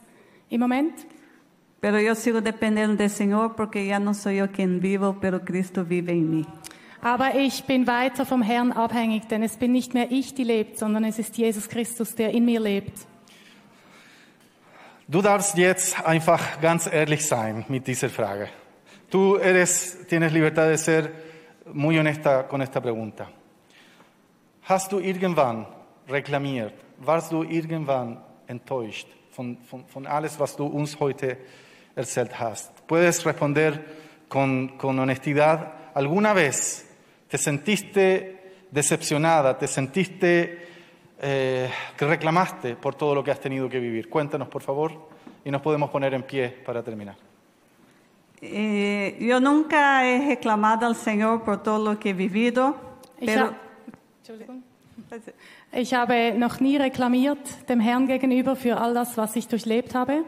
im 0.48 0.58
Moment. 0.58 0.92
Pero 1.80 2.00
yo 2.00 2.16
sigo 2.16 2.40
dependiendo 2.40 2.96
del 2.96 3.10
Señor 3.10 3.54
porque 3.54 3.86
ya 3.86 4.00
no 4.00 4.12
soy 4.12 4.38
yo 4.38 4.48
quien 4.48 4.82
vivo, 4.82 5.18
pero 5.20 5.44
Cristo 5.44 5.84
vive 5.84 6.10
en 6.10 6.28
mí. 6.28 6.46
Aber 7.00 7.36
ich 7.36 7.62
bin 7.62 7.86
weiter 7.86 8.26
vom 8.26 8.42
Herrn 8.42 8.72
abhängig, 8.72 9.28
denn 9.28 9.44
es 9.44 9.56
bin 9.56 9.70
nicht 9.70 9.94
mehr 9.94 10.10
ich, 10.10 10.34
die 10.34 10.42
lebt, 10.42 10.78
sondern 10.78 11.04
es 11.04 11.20
ist 11.20 11.38
Jesus 11.38 11.68
Christus, 11.68 12.16
der 12.16 12.32
in 12.32 12.44
mir 12.44 12.58
lebt. 12.58 13.06
Du 15.06 15.22
darfst 15.22 15.56
jetzt 15.56 16.04
einfach 16.04 16.60
ganz 16.60 16.88
ehrlich 16.92 17.24
sein 17.24 17.64
mit 17.68 17.86
dieser 17.86 18.08
Frage. 18.08 18.48
Tú 19.10 19.36
eres, 19.36 20.06
tienes 20.08 20.32
libertad 20.32 20.68
de 20.68 20.76
ser 20.76 21.27
muy 21.72 21.98
honesta 21.98 22.46
con 22.48 22.62
esta 22.62 22.80
pregunta. 22.80 23.30
Hast 24.68 24.92
du 24.92 25.00
irgendwann 25.00 25.66
reklamiert? 26.08 26.74
Warst 26.98 27.32
du 27.32 27.42
irgendwann 27.42 28.18
enttäuscht 28.46 29.08
von, 29.30 29.56
von, 29.58 29.86
von 29.86 30.06
alles, 30.06 30.38
was 30.38 30.56
du 30.56 30.66
uns 30.66 30.98
heute 31.00 31.38
erzählt 31.94 32.38
hast? 32.38 32.86
Puedes 32.86 33.24
responder 33.24 33.80
con, 34.28 34.76
con 34.76 34.98
honestidad. 34.98 35.72
¿Alguna 35.94 36.34
vez 36.34 36.86
te 37.28 37.38
sentiste 37.38 38.54
decepcionada, 38.70 39.56
te 39.58 39.66
sentiste 39.66 40.66
eh, 41.20 41.70
que 41.96 42.04
reclamaste 42.04 42.76
por 42.76 42.94
todo 42.94 43.14
lo 43.14 43.24
que 43.24 43.30
has 43.30 43.40
tenido 43.40 43.68
que 43.68 43.80
vivir? 43.80 44.08
Cuéntanos, 44.08 44.48
por 44.48 44.62
favor, 44.62 45.08
y 45.44 45.50
nos 45.50 45.62
podemos 45.62 45.90
poner 45.90 46.14
en 46.14 46.24
pie 46.24 46.48
para 46.48 46.82
terminar. 46.82 47.16
Eh, 48.40 49.16
yo 49.20 49.40
nunca 49.40 50.06
he 50.06 50.28
reclamado 50.28 50.86
al 50.86 50.94
Señor 50.94 51.42
por 51.42 51.62
todo 51.62 51.82
lo 51.82 51.98
que 51.98 52.10
he 52.10 52.14
vivido, 52.14 52.76
Ich, 53.20 53.26
pero 53.26 53.46
ha 53.46 53.54
ich 55.72 55.94
habe 55.94 56.34
noch 56.38 56.60
nie 56.60 56.76
reklamiert 56.76 57.38
dem 57.68 57.80
Herrn 57.80 58.06
gegenüber 58.06 58.56
für 58.56 58.80
all 58.80 58.94
das, 58.94 59.16
was 59.16 59.36
ich 59.36 59.48
durchlebt 59.48 59.94
habe. 59.94 60.24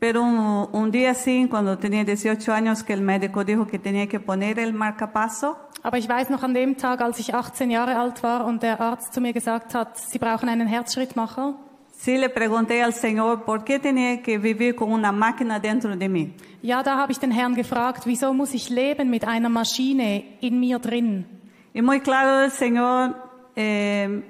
Pero 0.00 0.22
un, 0.22 0.68
un 0.72 0.90
día 0.90 1.12
así, 1.12 1.46
cuando 1.48 1.78
tenía 1.78 2.04
18 2.04 2.52
años, 2.52 2.82
que 2.82 2.92
el 2.92 3.00
médico 3.00 3.44
dijo 3.44 3.66
que 3.66 3.78
tenía 3.78 4.06
que 4.06 4.20
poner 4.20 4.58
el 4.58 4.72
marcapaso, 4.72 5.56
Aber 5.82 5.98
ich 5.98 6.08
weiß 6.08 6.30
noch 6.30 6.42
an 6.42 6.54
dem 6.54 6.78
Tag, 6.78 7.02
als 7.02 7.18
ich 7.18 7.34
18 7.34 7.70
Jahre 7.70 7.98
alt 7.98 8.22
war 8.22 8.46
und 8.46 8.62
der 8.62 8.80
Arzt 8.80 9.12
zu 9.12 9.20
mir 9.20 9.34
gesagt 9.34 9.74
hat, 9.74 9.98
Sie 9.98 10.18
brauchen 10.18 10.48
einen 10.48 10.66
Herzschrittmacher. 10.66 11.54
Sí 12.04 12.18
le 12.18 12.28
pregunté 12.28 12.82
al 12.82 12.92
Señor 12.92 13.44
por 13.44 13.64
qué 13.64 13.78
tenía 13.78 14.20
que 14.22 14.36
vivir 14.38 14.74
con 14.74 14.92
una 14.92 15.10
máquina 15.12 15.58
dentro 15.58 15.96
de 15.96 16.08
mí. 16.08 16.32
Ja, 16.62 16.82
da 16.82 16.96
habe 16.96 17.12
ich 17.12 17.18
den 17.18 17.32
Herrn 17.32 17.54
gefragt, 17.54 18.04
wieso 18.06 18.32
muss 18.34 18.52
ich 18.54 18.68
leben 18.70 19.08
mit 19.10 19.24
einer 19.24 19.48
Maschine 19.48 20.22
in 20.40 20.58
mir 20.60 20.78
drin? 20.78 21.24
Y 21.72 21.82
muy 21.82 22.00
claro 22.00 22.44
el 22.44 22.50
Señor 22.50 23.14
eh, 23.56 24.22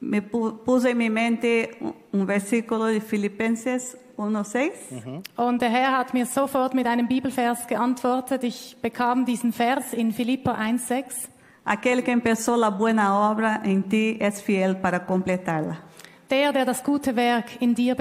me 0.00 0.20
pu- 0.22 0.58
puso 0.64 0.88
en 0.88 0.96
mi 0.98 1.10
mente 1.10 1.70
un, 1.80 1.94
un 2.12 2.26
versículo 2.26 2.84
de 2.86 3.00
Filipenses 3.00 3.96
1.6. 4.16 5.22
Und 5.36 5.60
der 5.60 5.70
Herr 5.70 5.96
hat 5.98 6.12
mir 6.14 6.26
sofort 6.26 6.74
mit 6.74 6.86
einem 6.86 7.06
Bibelvers 7.08 7.66
geantwortet. 7.66 8.42
Ich 8.44 8.76
bekam 8.82 9.24
diesen 9.24 9.52
Vers 9.52 9.92
in 9.92 10.12
Philipper 10.12 10.56
1,6. 10.58 11.28
Aquel 11.64 12.02
que 12.02 12.12
empezó 12.12 12.56
la 12.56 12.70
buena 12.70 13.30
obra 13.30 13.60
en 13.64 13.82
ti 13.88 14.16
es 14.20 14.40
fiel 14.42 14.76
para 14.76 15.04
completarla. 15.06 15.82
Der, 16.30 16.52
der 16.52 16.64
das 16.66 16.84
gute 16.84 17.16
Werk 17.16 17.60
in 17.60 17.74
dir 17.74 17.96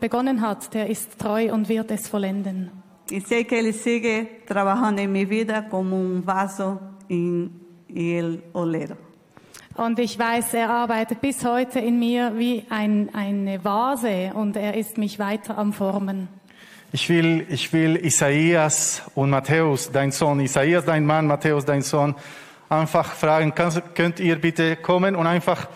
begonnen 0.00 0.40
hat, 0.42 0.74
der 0.74 0.88
ist 0.88 1.18
treu 1.18 1.52
und 1.52 1.68
wird 1.68 1.90
es 1.90 2.08
vollenden. 2.08 2.70
Y 3.10 3.20
sé 3.20 3.44
que 3.44 3.58
Él 3.58 3.72
sigue 3.72 4.42
trabajando 4.46 5.02
en 5.02 5.10
mi 5.10 5.24
vida 5.24 5.68
como 5.68 5.96
un 5.96 6.24
vaso 6.24 6.80
en, 7.08 7.50
el 7.88 8.42
olero. 8.52 8.96
Und 9.74 9.98
ich 9.98 10.18
weiß, 10.18 10.54
er 10.54 10.70
arbeitet 10.70 11.20
bis 11.20 11.44
heute 11.44 11.80
in 11.80 11.98
mir 11.98 12.32
wie 12.36 12.64
ein, 12.70 13.08
eine 13.14 13.64
Vase 13.64 14.32
und 14.34 14.56
er 14.56 14.74
ist 14.74 14.98
mich 14.98 15.18
weiter 15.18 15.56
am 15.58 15.72
Formen. 15.72 16.28
Ich 16.92 17.08
will, 17.08 17.46
ich 17.48 17.72
will 17.72 17.96
Isaías 17.96 19.02
und 19.14 19.30
Matthäus, 19.30 19.90
dein 19.92 20.10
Sohn, 20.10 20.40
Isaías, 20.40 20.84
dein 20.84 21.06
Mann, 21.06 21.26
Matthäus, 21.26 21.64
dein 21.64 21.82
Sohn, 21.82 22.16
einfach 22.68 23.12
fragen, 23.14 23.54
könnt 23.54 24.18
ihr 24.18 24.36
bitte 24.40 24.76
kommen 24.76 25.14
und 25.14 25.26
einfach, 25.26 25.68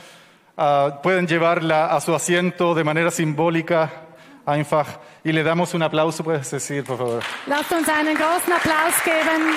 äh, 0.56 0.90
pueden 1.02 1.26
llevarla 1.26 1.86
a 1.86 2.00
su 2.00 2.14
asiento 2.14 2.74
de 2.74 2.84
manera 2.84 3.10
simbólica, 3.10 3.90
einfach, 4.46 4.98
y 5.22 5.32
le 5.32 5.42
damos 5.42 5.74
un 5.74 5.82
aplauso, 5.82 6.22
puedes 6.22 6.50
decir, 6.50 6.84
por 6.84 6.98
favor. 6.98 7.22
Lasst 7.46 7.72
uns 7.72 7.88
einen 7.88 8.16
großen 8.16 8.52
Applaus 8.52 9.02
geben. 9.04 9.56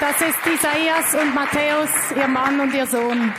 Das 0.00 0.20
ist 0.20 0.46
Isaias 0.46 1.14
und 1.14 1.34
Matthäus, 1.34 1.88
ihr 2.16 2.28
Mann 2.28 2.60
und 2.60 2.74
ihr 2.74 2.86
Sohn. 2.86 3.32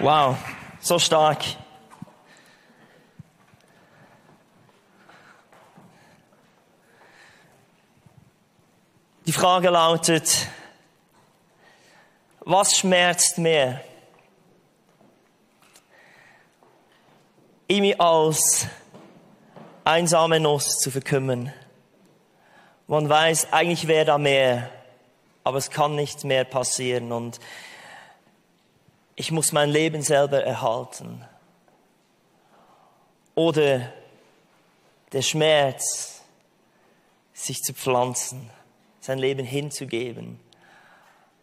Wow, 0.00 0.36
so 0.80 0.98
stark. 0.98 1.63
Die 9.26 9.32
Frage 9.32 9.70
lautet, 9.70 10.48
was 12.40 12.76
schmerzt 12.76 13.38
mehr? 13.38 13.80
Ihm 17.66 17.98
als 17.98 18.66
einsame 19.82 20.40
Nuss 20.40 20.76
zu 20.78 20.90
verkümmern. 20.90 21.54
Man 22.86 23.08
weiß, 23.08 23.50
eigentlich 23.50 23.86
wäre 23.86 24.04
da 24.04 24.18
mehr, 24.18 24.68
aber 25.42 25.56
es 25.56 25.70
kann 25.70 25.94
nicht 25.94 26.24
mehr 26.24 26.44
passieren 26.44 27.10
und 27.10 27.40
ich 29.16 29.30
muss 29.30 29.52
mein 29.52 29.70
Leben 29.70 30.02
selber 30.02 30.44
erhalten. 30.44 31.24
Oder 33.34 33.90
der 35.12 35.22
Schmerz, 35.22 36.20
sich 37.32 37.62
zu 37.62 37.72
pflanzen, 37.72 38.50
sein 39.04 39.18
Leben 39.18 39.44
hinzugeben 39.44 40.40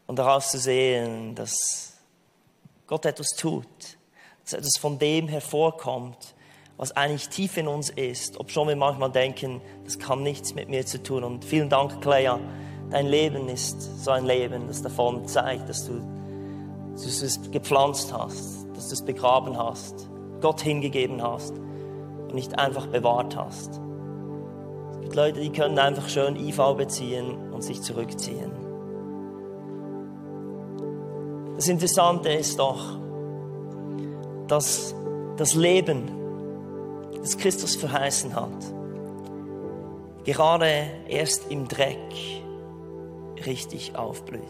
und 0.08 0.18
daraus 0.18 0.50
zu 0.50 0.58
sehen, 0.58 1.36
dass 1.36 1.94
Gott 2.88 3.06
etwas 3.06 3.36
tut, 3.38 3.68
dass 4.44 4.54
etwas 4.54 4.78
von 4.80 4.98
dem 4.98 5.28
hervorkommt, 5.28 6.34
was 6.78 6.92
eigentlich 6.94 7.30
tief 7.30 7.58
in 7.58 7.68
uns 7.68 7.92
ist, 7.92 8.40
ob 8.40 8.50
schon 8.50 8.68
wir 8.68 8.76
manchmal 8.76 9.12
denken, 9.12 9.62
das 9.84 10.00
kann 10.00 10.24
nichts 10.24 10.56
mit 10.56 10.70
mir 10.70 10.88
zu 10.88 11.04
tun. 11.04 11.24
Und 11.24 11.46
vielen 11.46 11.70
Dank, 11.70 12.02
Clea, 12.02 12.40
dein 12.90 13.06
Leben 13.06 13.48
ist 13.48 14.04
so 14.04 14.10
ein 14.10 14.26
Leben, 14.26 14.66
das 14.68 14.82
davon 14.82 15.28
zeigt, 15.28 15.70
dass 15.70 15.86
du 15.86 16.02
dass 16.94 17.20
du 17.20 17.26
es 17.26 17.52
gepflanzt 17.52 18.12
hast, 18.12 18.68
dass 18.76 18.90
du 18.90 18.94
es 18.96 19.02
begraben 19.06 19.58
hast, 19.58 20.10
Gott 20.42 20.62
hingegeben 20.62 21.22
hast 21.22 21.54
und 21.58 22.34
nicht 22.34 22.58
einfach 22.58 22.88
bewahrt 22.88 23.38
hast. 23.38 23.80
Es 24.92 25.00
gibt 25.02 25.16
Leute, 25.16 25.40
die 25.40 25.52
können 25.52 25.80
einfach 25.80 26.10
schön 26.10 26.36
IV 26.36 26.58
beziehen 26.76 27.51
und 27.62 27.66
sich 27.66 27.82
zurückziehen. 27.84 28.52
Das 31.56 31.68
Interessante 31.68 32.30
ist 32.30 32.58
doch, 32.58 32.98
dass 34.48 34.96
das 35.38 35.54
Leben, 35.54 36.10
das 37.22 37.38
Christus 37.38 37.76
verheißen 37.76 38.36
hat, 38.36 38.50
gerade 40.24 40.66
erst 41.08 41.52
im 41.52 41.68
Dreck 41.68 42.00
richtig 43.46 43.96
aufblüht. 43.96 44.42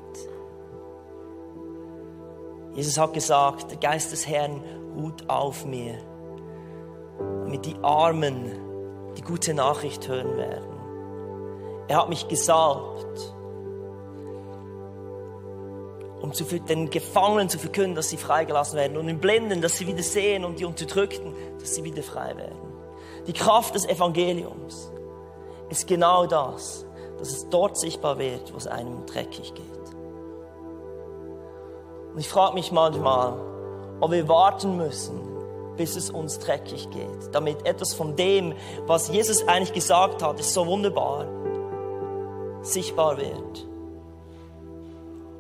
Jesus 2.76 2.98
hat 2.98 3.14
gesagt, 3.14 3.72
der 3.72 3.78
Geist 3.78 4.14
des 4.14 4.26
Herrn 4.26 4.62
ruht 4.96 5.30
auf 5.30 5.66
mir, 5.66 5.98
damit 7.44 7.66
die 7.66 7.76
Armen 7.82 8.52
die 9.18 9.22
gute 9.22 9.54
Nachricht 9.54 10.08
hören 10.08 10.38
werden. 10.38 10.71
Er 11.92 11.98
hat 11.98 12.08
mich 12.08 12.26
gesalbt, 12.30 13.34
um 16.22 16.32
zu, 16.32 16.46
den 16.46 16.90
Gefangenen 16.90 17.50
zu 17.50 17.60
verkünden, 17.60 17.96
dass 17.96 18.08
sie 18.08 18.16
freigelassen 18.16 18.80
werden 18.80 18.96
und 18.96 19.08
den 19.08 19.20
Blinden, 19.20 19.62
dass 19.62 19.78
sie 19.78 19.88
wieder 19.88 20.02
sehen 20.02 20.46
und 20.46 20.58
die 20.58 20.64
Unterdrückten, 20.64 21.34
dass 21.60 21.76
sie 21.76 21.84
wieder 21.84 22.02
frei 22.02 22.38
werden. 22.38 22.62
Die 23.28 23.34
Kraft 23.34 23.76
des 23.76 23.86
Evangeliums 23.86 24.90
ist 25.70 25.86
genau 25.86 26.28
das, 26.28 26.86
dass 27.20 27.28
es 27.28 27.50
dort 27.50 27.76
sichtbar 27.78 28.18
wird, 28.18 28.54
wo 28.54 28.58
es 28.58 28.68
einem 28.68 29.06
dreckig 29.06 29.54
geht. 29.54 29.96
Und 32.14 32.20
ich 32.22 32.30
frage 32.30 32.54
mich 32.54 32.72
manchmal, 32.72 33.34
ob 34.00 34.12
wir 34.12 34.30
warten 34.30 34.78
müssen, 34.78 35.20
bis 35.76 35.98
es 35.98 36.10
uns 36.10 36.40
dreckig 36.40 36.90
geht. 36.92 37.36
Damit 37.36 37.66
etwas 37.66 37.94
von 37.94 38.16
dem, 38.16 38.54
was 38.88 39.10
Jesus 39.10 39.46
eigentlich 39.46 39.74
gesagt 39.74 40.24
hat, 40.24 40.40
ist 40.40 40.54
so 40.54 40.66
wunderbar, 40.66 41.28
sichtbar 42.62 43.18
wird. 43.18 43.68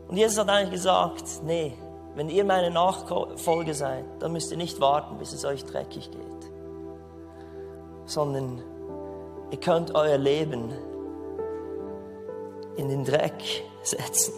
Und 0.07 0.17
Jesus 0.17 0.37
hat 0.39 0.49
eigentlich 0.49 0.71
gesagt, 0.71 1.23
nee, 1.43 1.73
wenn 2.15 2.29
ihr 2.29 2.43
meine 2.43 2.69
Nachfolger 2.71 3.73
seid, 3.73 4.05
dann 4.19 4.33
müsst 4.33 4.51
ihr 4.51 4.57
nicht 4.57 4.81
warten, 4.81 5.17
bis 5.17 5.31
es 5.31 5.45
euch 5.45 5.63
dreckig 5.63 6.11
geht, 6.11 6.51
sondern 8.05 8.61
ihr 9.51 9.59
könnt 9.59 9.95
euer 9.95 10.17
Leben 10.17 10.73
in 12.75 12.89
den 12.89 13.05
Dreck 13.05 13.63
setzen. 13.83 14.33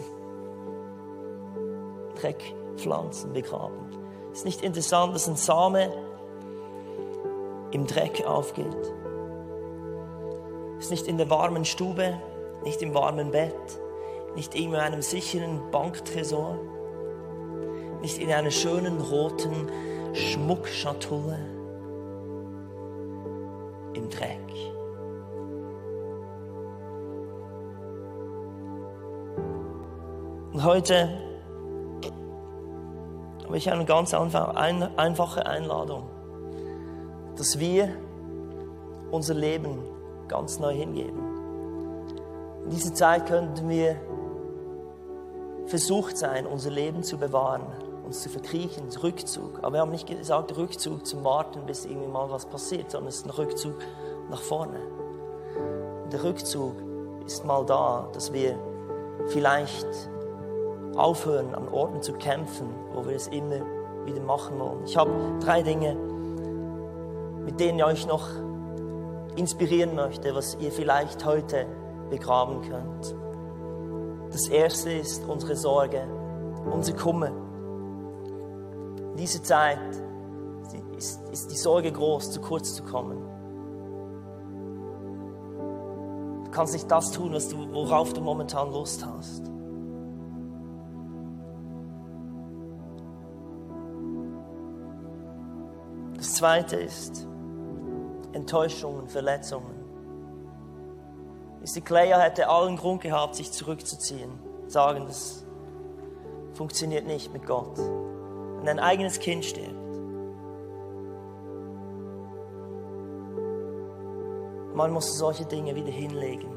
Dreck 2.20 2.54
pflanzen, 2.76 3.32
begraben. 3.32 3.90
Ist 4.32 4.44
nicht 4.44 4.62
interessant, 4.62 5.14
dass 5.14 5.28
ein 5.28 5.36
Same 5.36 5.92
im 7.72 7.86
Dreck 7.86 8.24
aufgeht? 8.26 8.92
Ist 10.78 10.90
nicht 10.90 11.06
in 11.06 11.18
der 11.18 11.30
warmen 11.30 11.64
Stube, 11.64 12.20
nicht 12.64 12.82
im 12.82 12.94
warmen 12.94 13.30
Bett, 13.30 13.54
nicht 14.34 14.54
in 14.54 14.74
einem 14.74 15.02
sicheren 15.02 15.70
Banktresor, 15.70 16.58
nicht 18.00 18.18
in 18.18 18.32
einer 18.32 18.50
schönen 18.50 19.00
roten 19.00 19.68
Schmuckschatulle, 20.12 21.38
im 23.94 24.10
Dreck. 24.10 24.40
Und 30.52 30.64
heute 30.64 31.08
habe 33.44 33.56
ich 33.56 33.70
eine 33.70 33.84
ganz 33.84 34.14
einfache 34.14 35.46
Einladung, 35.46 36.08
dass 37.36 37.58
wir 37.58 37.88
unser 39.10 39.34
Leben 39.34 39.78
ganz 40.28 40.58
neu 40.58 40.74
hingeben. 40.74 41.23
In 42.64 42.70
dieser 42.70 42.94
Zeit 42.94 43.26
könnten 43.26 43.68
wir 43.68 43.96
versucht 45.66 46.16
sein, 46.16 46.46
unser 46.46 46.70
Leben 46.70 47.02
zu 47.02 47.18
bewahren, 47.18 47.62
uns 48.04 48.22
zu 48.22 48.28
verkriechen, 48.28 48.84
Rückzug. 49.02 49.58
Aber 49.58 49.74
wir 49.74 49.80
haben 49.80 49.90
nicht 49.90 50.06
gesagt 50.06 50.56
Rückzug 50.56 51.06
zum 51.06 51.24
Warten, 51.24 51.66
bis 51.66 51.84
irgendwie 51.84 52.08
mal 52.08 52.30
was 52.30 52.46
passiert, 52.46 52.90
sondern 52.90 53.08
es 53.08 53.16
ist 53.16 53.26
ein 53.26 53.30
Rückzug 53.30 53.74
nach 54.30 54.40
vorne. 54.40 54.78
Und 56.04 56.12
der 56.12 56.24
Rückzug 56.24 56.74
ist 57.26 57.44
mal 57.44 57.64
da, 57.66 58.08
dass 58.12 58.32
wir 58.32 58.58
vielleicht 59.28 59.86
aufhören, 60.96 61.54
an 61.54 61.68
Orten 61.68 62.02
zu 62.02 62.14
kämpfen, 62.14 62.68
wo 62.94 63.06
wir 63.06 63.16
es 63.16 63.28
immer 63.28 63.60
wieder 64.04 64.20
machen 64.20 64.58
wollen. 64.58 64.84
Ich 64.86 64.96
habe 64.96 65.10
drei 65.40 65.62
Dinge, 65.62 65.96
mit 67.44 67.60
denen 67.60 67.78
ich 67.78 67.84
euch 67.84 68.06
noch 68.06 68.28
inspirieren 69.36 69.94
möchte, 69.94 70.34
was 70.34 70.56
ihr 70.60 70.70
vielleicht 70.70 71.24
heute 71.24 71.66
begraben 72.10 72.60
könnt. 72.62 73.14
Das 74.32 74.48
erste 74.48 74.92
ist 74.92 75.24
unsere 75.28 75.56
Sorge, 75.56 76.02
unser 76.72 76.92
Kummer. 76.94 77.30
In 79.12 79.16
dieser 79.16 79.42
Zeit 79.42 79.78
ist, 80.96 81.20
ist 81.30 81.50
die 81.50 81.56
Sorge 81.56 81.92
groß, 81.92 82.32
zu 82.32 82.40
kurz 82.40 82.74
zu 82.74 82.82
kommen. 82.82 83.18
Du 86.44 86.50
kannst 86.50 86.72
nicht 86.72 86.90
das 86.90 87.10
tun, 87.10 87.32
was 87.32 87.48
du, 87.48 87.72
worauf 87.72 88.12
du 88.12 88.20
momentan 88.20 88.72
Lust 88.72 89.04
hast. 89.04 89.50
Das 96.16 96.34
zweite 96.34 96.76
ist 96.76 97.28
Enttäuschungen, 98.32 99.08
Verletzungen. 99.08 99.73
Clayer 101.84 102.20
hätte 102.20 102.48
allen 102.48 102.76
Grund 102.76 103.00
gehabt, 103.00 103.36
sich 103.36 103.50
zurückzuziehen, 103.50 104.30
sagen, 104.66 105.06
das 105.06 105.44
funktioniert 106.52 107.06
nicht 107.06 107.32
mit 107.32 107.46
Gott. 107.46 107.78
Wenn 107.78 108.68
ein 108.68 108.78
eigenes 108.78 109.18
Kind 109.18 109.44
stirbt. 109.44 109.74
Man 114.74 114.90
muss 114.90 115.16
solche 115.18 115.44
Dinge 115.46 115.74
wieder 115.74 115.90
hinlegen. 115.90 116.50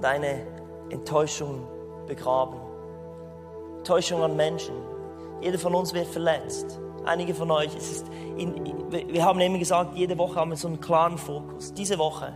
Deine 0.00 0.46
Enttäuschung 0.90 1.66
begraben. 2.06 2.60
Enttäuschung 3.78 4.22
an 4.22 4.36
Menschen. 4.36 4.74
Jeder 5.40 5.58
von 5.58 5.74
uns 5.74 5.94
wird 5.94 6.08
verletzt. 6.08 6.80
Einige 7.04 7.34
von 7.34 7.50
euch, 7.50 7.74
ist 7.76 8.06
in, 8.38 8.90
wir 8.90 9.24
haben 9.24 9.38
immer 9.40 9.58
gesagt, 9.58 9.94
jede 9.94 10.16
Woche 10.16 10.36
haben 10.36 10.50
wir 10.50 10.56
so 10.56 10.68
einen 10.68 10.80
klaren 10.80 11.18
Fokus. 11.18 11.74
Diese 11.74 11.98
Woche 11.98 12.32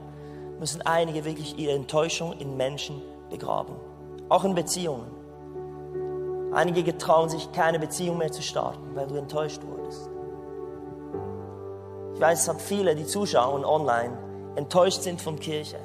müssen 0.60 0.82
einige 0.82 1.24
wirklich 1.24 1.58
ihre 1.58 1.72
Enttäuschung 1.72 2.34
in 2.38 2.56
Menschen 2.56 3.00
begraben. 3.30 3.76
Auch 4.28 4.44
in 4.44 4.54
Beziehungen. 4.54 5.10
Einige 6.52 6.82
getrauen 6.82 7.30
sich 7.30 7.50
keine 7.52 7.78
Beziehung 7.78 8.18
mehr 8.18 8.30
zu 8.30 8.42
starten, 8.42 8.94
weil 8.94 9.06
du 9.06 9.16
enttäuscht 9.16 9.62
wurdest. 9.64 10.10
Ich 12.14 12.20
weiß, 12.20 12.42
es 12.42 12.48
hat 12.48 12.60
viele, 12.60 12.94
die 12.94 13.06
zuschauen 13.06 13.64
online, 13.64 14.18
enttäuscht 14.56 15.02
sind 15.02 15.20
von 15.20 15.38
Kirche. 15.38 15.78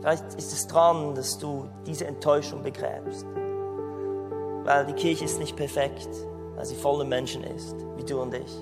Vielleicht 0.00 0.34
ist 0.34 0.52
es 0.52 0.66
dran, 0.66 1.14
dass 1.14 1.38
du 1.38 1.68
diese 1.86 2.06
Enttäuschung 2.06 2.62
begräbst. 2.62 3.26
Weil 4.64 4.86
die 4.86 4.94
Kirche 4.94 5.24
ist 5.24 5.38
nicht 5.38 5.56
perfekt 5.56 6.08
weil 6.56 6.64
sie 6.64 6.76
voller 6.76 7.04
Menschen 7.04 7.44
ist, 7.44 7.76
wie 7.96 8.04
du 8.04 8.20
und 8.20 8.34
ich. 8.34 8.58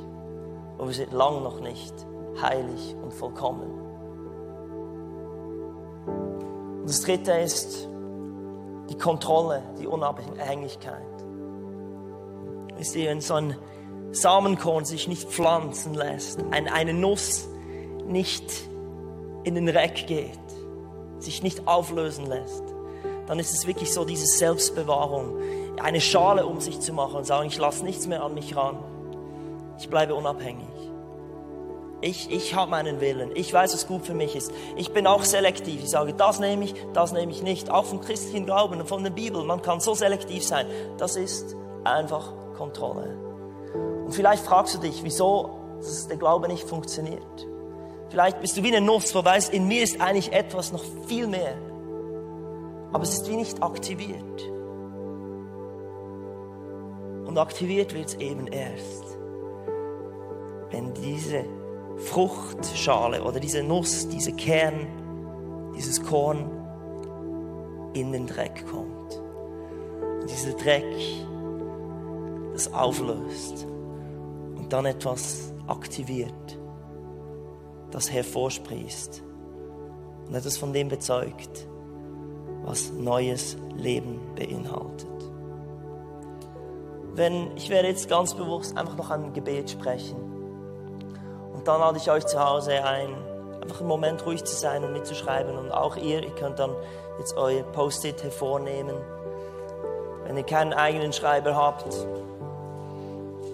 Und 0.78 0.86
wir 0.86 0.94
sind 0.94 1.12
lang 1.12 1.42
noch 1.42 1.60
nicht 1.60 1.94
heilig 2.40 2.96
und 3.02 3.12
vollkommen. 3.12 3.70
Und 6.80 6.88
das 6.88 7.02
dritte 7.02 7.32
ist 7.32 7.88
die 8.88 8.96
Kontrolle, 8.96 9.62
die 9.78 9.86
Unabhängigkeit. 9.86 11.02
Wisst 12.76 12.96
ihr, 12.96 13.10
wenn 13.10 13.20
so 13.20 13.34
ein 13.34 13.56
Samenkorn 14.12 14.84
sich 14.84 15.06
nicht 15.06 15.28
pflanzen 15.28 15.94
lässt, 15.94 16.40
eine 16.50 16.94
Nuss 16.94 17.48
nicht 18.06 18.50
in 19.44 19.54
den 19.54 19.68
Reck 19.68 20.06
geht, 20.06 20.38
sich 21.18 21.42
nicht 21.42 21.68
auflösen 21.68 22.26
lässt, 22.26 22.64
dann 23.26 23.38
ist 23.38 23.52
es 23.52 23.66
wirklich 23.66 23.92
so 23.92 24.04
diese 24.04 24.26
Selbstbewahrung, 24.26 25.36
eine 25.82 26.00
Schale 26.00 26.46
um 26.46 26.60
sich 26.60 26.80
zu 26.80 26.92
machen 26.92 27.16
und 27.16 27.26
sagen, 27.26 27.46
ich 27.46 27.58
lasse 27.58 27.84
nichts 27.84 28.06
mehr 28.06 28.22
an 28.22 28.34
mich 28.34 28.56
ran. 28.56 28.78
Ich 29.78 29.88
bleibe 29.88 30.14
unabhängig. 30.14 30.68
Ich, 32.02 32.30
ich 32.30 32.54
habe 32.54 32.70
meinen 32.70 33.00
Willen. 33.00 33.30
Ich 33.34 33.52
weiß, 33.52 33.74
was 33.74 33.86
gut 33.86 34.06
für 34.06 34.14
mich 34.14 34.34
ist. 34.34 34.52
Ich 34.76 34.92
bin 34.92 35.06
auch 35.06 35.22
selektiv. 35.22 35.82
Ich 35.82 35.90
sage, 35.90 36.14
das 36.14 36.40
nehme 36.40 36.64
ich, 36.64 36.74
das 36.94 37.12
nehme 37.12 37.30
ich 37.30 37.42
nicht. 37.42 37.70
Auch 37.70 37.84
vom 37.84 38.00
christlichen 38.00 38.46
Glauben 38.46 38.80
und 38.80 38.88
von 38.88 39.04
der 39.04 39.10
Bibel. 39.10 39.44
Man 39.44 39.60
kann 39.60 39.80
so 39.80 39.94
selektiv 39.94 40.46
sein. 40.46 40.66
Das 40.96 41.16
ist 41.16 41.56
einfach 41.84 42.32
Kontrolle. 42.56 43.18
Und 44.06 44.12
vielleicht 44.12 44.44
fragst 44.44 44.74
du 44.74 44.78
dich, 44.78 45.04
wieso 45.04 45.50
der 46.08 46.16
Glaube 46.16 46.48
nicht 46.48 46.68
funktioniert. 46.68 47.46
Vielleicht 48.08 48.40
bist 48.40 48.56
du 48.56 48.62
wie 48.62 48.74
eine 48.74 48.84
Nuss, 48.84 49.14
wo 49.14 49.24
weißt, 49.24 49.52
in 49.52 49.68
mir 49.68 49.82
ist 49.82 50.00
eigentlich 50.00 50.32
etwas 50.32 50.72
noch 50.72 50.82
viel 51.06 51.26
mehr. 51.26 51.54
Aber 52.92 53.02
es 53.02 53.12
ist 53.12 53.28
wie 53.28 53.36
nicht 53.36 53.62
aktiviert. 53.62 54.50
Und 57.30 57.38
aktiviert 57.38 57.94
wird 57.94 58.08
es 58.08 58.14
eben 58.14 58.48
erst, 58.48 59.04
wenn 60.72 60.92
diese 60.94 61.44
Fruchtschale 61.96 63.22
oder 63.22 63.38
diese 63.38 63.62
Nuss, 63.62 64.08
dieser 64.08 64.32
Kern, 64.32 64.88
dieses 65.76 66.02
Korn 66.02 66.50
in 67.92 68.10
den 68.10 68.26
Dreck 68.26 68.66
kommt. 68.66 69.22
Und 70.22 70.28
dieser 70.28 70.54
Dreck 70.54 70.92
das 72.52 72.74
auflöst 72.74 73.64
und 74.56 74.66
dann 74.72 74.86
etwas 74.86 75.54
aktiviert, 75.68 76.58
das 77.92 78.10
hervorsprießt 78.10 79.22
und 80.26 80.34
etwas 80.34 80.58
von 80.58 80.72
dem 80.72 80.88
bezeugt, 80.88 81.68
was 82.64 82.90
neues 82.90 83.56
Leben 83.76 84.18
beinhaltet 84.34 85.09
wenn 87.14 87.56
ich 87.56 87.70
werde 87.70 87.88
jetzt 87.88 88.08
ganz 88.08 88.34
bewusst 88.34 88.76
einfach 88.76 88.96
noch 88.96 89.10
ein 89.10 89.32
Gebet 89.32 89.70
sprechen. 89.70 90.16
Und 91.52 91.66
dann 91.66 91.80
lade 91.80 91.98
ich 91.98 92.10
euch 92.10 92.26
zu 92.26 92.42
Hause 92.42 92.84
ein, 92.84 93.14
einfach 93.60 93.80
einen 93.80 93.88
Moment 93.88 94.24
ruhig 94.24 94.44
zu 94.44 94.56
sein 94.56 94.84
und 94.84 94.92
mitzuschreiben. 94.92 95.56
Und 95.56 95.70
auch 95.72 95.96
ihr, 95.96 96.22
ihr 96.22 96.34
könnt 96.34 96.58
dann 96.58 96.74
jetzt 97.18 97.36
euer 97.36 97.62
Post-it 97.62 98.22
hervornehmen. 98.22 98.96
Wenn 100.24 100.36
ihr 100.36 100.44
keinen 100.44 100.72
eigenen 100.72 101.12
Schreiber 101.12 101.54
habt, 101.54 101.84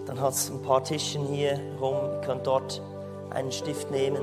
dann 0.06 0.20
hat 0.20 0.34
es 0.34 0.50
ein 0.50 0.62
paar 0.62 0.84
Tischen 0.84 1.26
hier 1.26 1.58
rum. 1.80 1.96
Ihr 1.96 2.20
könnt 2.20 2.46
dort 2.46 2.80
einen 3.30 3.50
Stift 3.50 3.90
nehmen. 3.90 4.22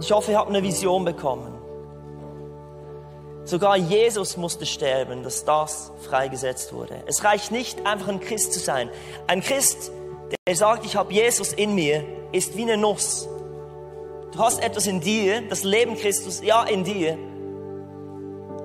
Ich 0.00 0.12
hoffe, 0.12 0.32
ihr 0.32 0.38
habt 0.38 0.48
eine 0.48 0.62
Vision 0.62 1.04
bekommen. 1.04 1.58
Sogar 3.48 3.78
Jesus 3.78 4.36
musste 4.36 4.66
sterben, 4.66 5.22
dass 5.22 5.46
das 5.46 5.90
freigesetzt 6.02 6.74
wurde. 6.74 7.02
Es 7.06 7.24
reicht 7.24 7.50
nicht, 7.50 7.86
einfach 7.86 8.08
ein 8.08 8.20
Christ 8.20 8.52
zu 8.52 8.60
sein. 8.60 8.90
Ein 9.26 9.40
Christ, 9.40 9.90
der 10.46 10.54
sagt, 10.54 10.84
ich 10.84 10.96
habe 10.96 11.14
Jesus 11.14 11.54
in 11.54 11.74
mir, 11.74 12.04
ist 12.30 12.58
wie 12.58 12.62
eine 12.64 12.76
Nuss. 12.76 13.26
Du 14.32 14.38
hast 14.38 14.62
etwas 14.62 14.86
in 14.86 15.00
dir, 15.00 15.40
das 15.48 15.64
Leben 15.64 15.96
Christus, 15.96 16.42
ja, 16.42 16.62
in 16.64 16.84
dir. 16.84 17.16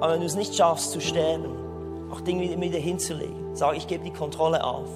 Aber 0.01 0.15
wenn 0.15 0.19
du 0.19 0.25
es 0.25 0.35
nicht 0.35 0.53
schaffst 0.53 0.91
zu 0.91 0.99
sterben, 0.99 2.11
auch 2.11 2.19
Dinge 2.19 2.59
wieder 2.59 2.77
hinzulegen, 2.77 3.55
sag, 3.55 3.77
ich 3.77 3.87
gebe 3.87 4.03
die 4.03 4.11
Kontrolle 4.11 4.65
auf. 4.65 4.89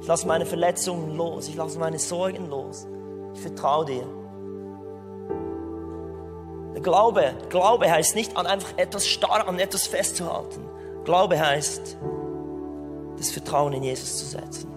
Ich 0.00 0.08
lasse 0.08 0.26
meine 0.26 0.44
Verletzungen 0.44 1.16
los, 1.16 1.46
ich 1.46 1.54
lasse 1.54 1.78
meine 1.78 2.00
Sorgen 2.00 2.50
los. 2.50 2.88
Ich 3.32 3.42
vertraue 3.42 3.84
dir. 3.84 4.25
Glaube, 6.82 7.32
Glaube 7.48 7.90
heißt 7.90 8.14
nicht 8.14 8.36
an 8.36 8.46
einfach 8.46 8.76
etwas 8.76 9.06
starr 9.06 9.48
an 9.48 9.58
etwas 9.58 9.86
festzuhalten. 9.86 10.62
Glaube 11.04 11.38
heißt, 11.38 11.96
das 13.16 13.30
Vertrauen 13.30 13.72
in 13.72 13.82
Jesus 13.82 14.18
zu 14.18 14.26
setzen. 14.26 14.70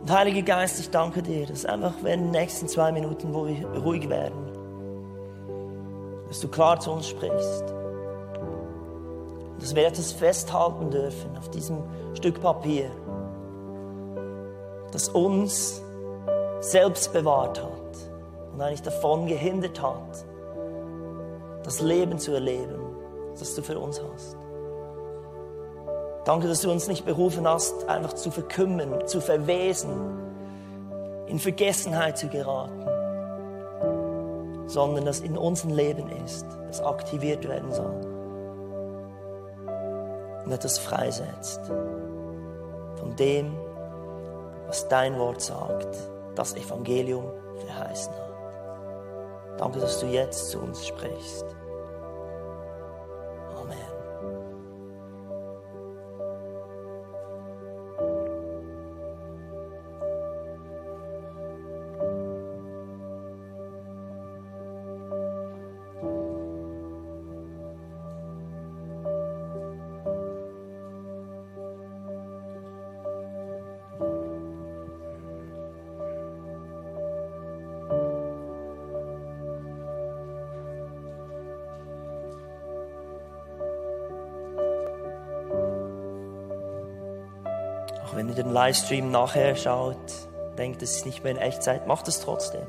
Und 0.00 0.10
Heiliger 0.10 0.42
Geist, 0.42 0.80
ich 0.80 0.90
danke 0.90 1.22
dir, 1.22 1.46
dass 1.46 1.64
einfach 1.64 1.94
während 2.02 2.24
den 2.24 2.30
nächsten 2.32 2.66
zwei 2.66 2.90
Minuten, 2.90 3.32
wo 3.32 3.46
wir 3.46 3.64
ruhig 3.80 4.08
werden, 4.08 4.50
dass 6.26 6.40
du 6.40 6.48
klar 6.48 6.80
zu 6.80 6.90
uns 6.90 7.06
sprichst. 7.06 7.64
Dass 9.60 9.74
wir 9.74 9.86
etwas 9.86 10.10
festhalten 10.10 10.90
dürfen 10.90 11.36
auf 11.36 11.50
diesem 11.50 11.84
Stück 12.14 12.40
Papier, 12.40 12.90
das 14.90 15.08
uns 15.10 15.80
selbst 16.60 17.12
bewahrt 17.12 17.62
hat 17.62 17.79
und 18.60 18.66
eigentlich 18.66 18.82
davon 18.82 19.26
gehindert 19.26 19.80
hat, 19.80 20.26
das 21.62 21.80
Leben 21.80 22.18
zu 22.18 22.32
erleben, 22.32 22.78
das 23.38 23.54
du 23.54 23.62
für 23.62 23.78
uns 23.78 24.02
hast. 24.02 24.36
Danke, 26.26 26.46
dass 26.46 26.60
du 26.60 26.70
uns 26.70 26.86
nicht 26.86 27.06
berufen 27.06 27.48
hast, 27.48 27.88
einfach 27.88 28.12
zu 28.12 28.30
verkümmern, 28.30 29.06
zu 29.06 29.22
verwesen, 29.22 29.88
in 31.26 31.38
Vergessenheit 31.38 32.18
zu 32.18 32.28
geraten, 32.28 32.84
sondern 34.66 35.06
dass 35.06 35.20
in 35.20 35.38
unserem 35.38 35.74
Leben 35.74 36.10
ist, 36.22 36.44
das 36.66 36.82
aktiviert 36.82 37.48
werden 37.48 37.72
soll 37.72 37.94
und 40.44 40.52
etwas 40.52 40.78
freisetzt 40.78 41.62
von 42.96 43.16
dem, 43.18 43.54
was 44.66 44.86
dein 44.88 45.18
Wort 45.18 45.40
sagt, 45.40 45.96
das 46.34 46.54
Evangelium 46.54 47.24
verheißen 47.64 48.12
hat. 48.12 48.29
Danke, 49.60 49.78
dass 49.78 50.00
du 50.00 50.06
jetzt 50.06 50.52
zu 50.52 50.58
uns 50.58 50.86
sprichst. 50.86 51.44
Livestream 88.60 89.10
nachher 89.10 89.56
schaut, 89.56 89.96
denkt, 90.58 90.82
es 90.82 90.96
ist 90.96 91.06
nicht 91.06 91.24
mehr 91.24 91.32
in 91.32 91.38
Echtzeit, 91.38 91.86
macht 91.86 92.06
es 92.08 92.20
trotzdem. 92.20 92.60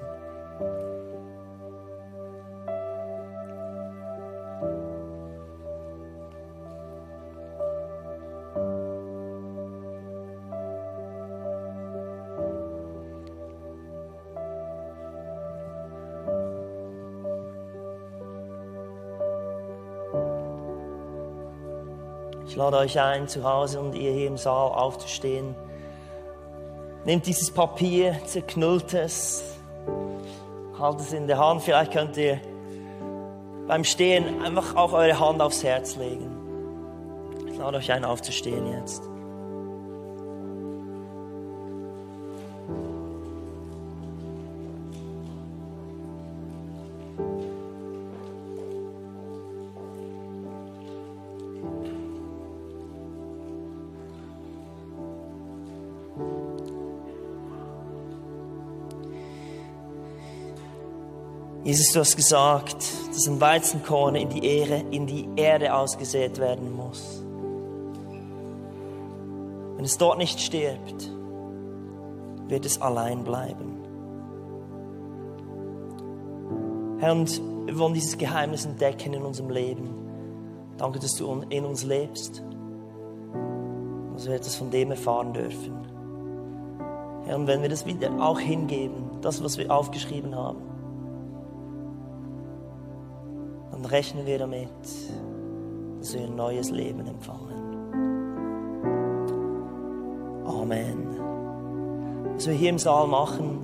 Ich 22.48 22.56
lade 22.56 22.78
euch 22.78 22.98
ein, 22.98 23.28
zu 23.28 23.44
Hause 23.44 23.82
und 23.82 23.94
ihr 23.94 24.12
hier 24.14 24.28
im 24.28 24.38
Saal 24.38 24.72
aufzustehen. 24.72 25.54
Nehmt 27.04 27.26
dieses 27.26 27.50
Papier, 27.50 28.16
zerknüllt 28.26 28.94
es, 28.94 29.44
haltet 30.78 31.02
es 31.02 31.14
in 31.14 31.28
der 31.28 31.40
Hand. 31.40 31.64
Vielleicht 31.64 31.92
könnt 31.92 32.16
ihr 32.16 32.40
beim 33.68 33.84
Stehen 33.84 34.42
einfach 34.44 34.76
auch 34.76 34.94
eure 34.94 35.20
Hand 35.20 35.42
aufs 35.42 35.64
Herz 35.64 35.96
legen. 35.96 36.30
Ich 37.48 37.58
lade 37.58 37.78
euch 37.78 37.92
ein, 37.92 38.06
aufzustehen 38.06 38.72
jetzt. 38.72 39.11
Jesus, 61.92 61.94
du 61.94 62.00
hast 62.00 62.16
gesagt, 62.16 62.86
dass 63.10 63.28
ein 63.28 63.42
Weizenkorn 63.42 64.16
in 64.16 64.30
die, 64.30 64.46
Ehre, 64.46 64.82
in 64.92 65.08
die 65.08 65.28
Erde 65.36 65.74
ausgesät 65.74 66.38
werden 66.38 66.74
muss. 66.74 67.22
Wenn 69.76 69.84
es 69.84 69.98
dort 69.98 70.18
nicht 70.18 70.40
stirbt, 70.40 71.12
wird 72.48 72.66
es 72.66 72.82
allein 72.82 73.26
bleiben. 73.26 73.78
Herr, 77.00 77.12
und 77.12 77.42
wir 77.66 77.78
wollen 77.78 77.94
dieses 77.94 78.18
Geheimnis 78.18 78.66
entdecken 78.66 79.14
in 79.14 79.24
unserem 79.24 79.50
Leben. 79.50 79.90
Danke, 80.78 81.00
dass 81.00 81.16
du 81.16 81.42
in 81.50 81.66
uns 81.66 81.84
lebst, 81.84 82.42
dass 84.14 84.28
wir 84.28 84.36
etwas 84.36 84.56
von 84.56 84.72
dem 84.72 84.92
erfahren 84.92 85.34
dürfen. 85.34 85.74
Herr, 87.26 87.36
und 87.36 87.48
wenn 87.48 87.62
wir 87.62 87.70
das 87.70 87.86
wieder 87.86 88.12
auch 88.22 88.40
hingeben, 88.40 89.20
das, 89.22 89.44
was 89.44 89.58
wir 89.58 89.70
aufgeschrieben 89.70 90.34
haben, 90.34 90.71
dann 93.82 93.90
rechnen 93.90 94.26
wir 94.26 94.38
damit, 94.38 94.70
dass 96.00 96.14
wir 96.14 96.22
ein 96.22 96.36
neues 96.36 96.70
Leben 96.70 97.06
empfangen. 97.08 97.50
Amen. 100.46 101.08
Was 102.36 102.48
wir 102.48 102.54
hier 102.54 102.70
im 102.70 102.78
Saal 102.78 103.08
machen, 103.08 103.60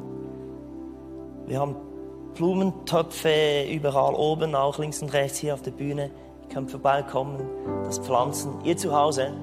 wir 1.45 1.59
haben 1.59 1.75
Blumentöpfe 2.33 3.65
überall 3.71 4.15
oben, 4.15 4.55
auch 4.55 4.79
links 4.79 5.01
und 5.01 5.13
rechts 5.13 5.37
hier 5.37 5.53
auf 5.53 5.61
der 5.61 5.71
Bühne. 5.71 6.09
Ihr 6.43 6.53
könnt 6.53 6.71
vorbeikommen, 6.71 7.39
das 7.83 7.99
pflanzen. 7.99 8.53
Ihr 8.63 8.77
zu 8.77 8.95
Hause, 8.95 9.33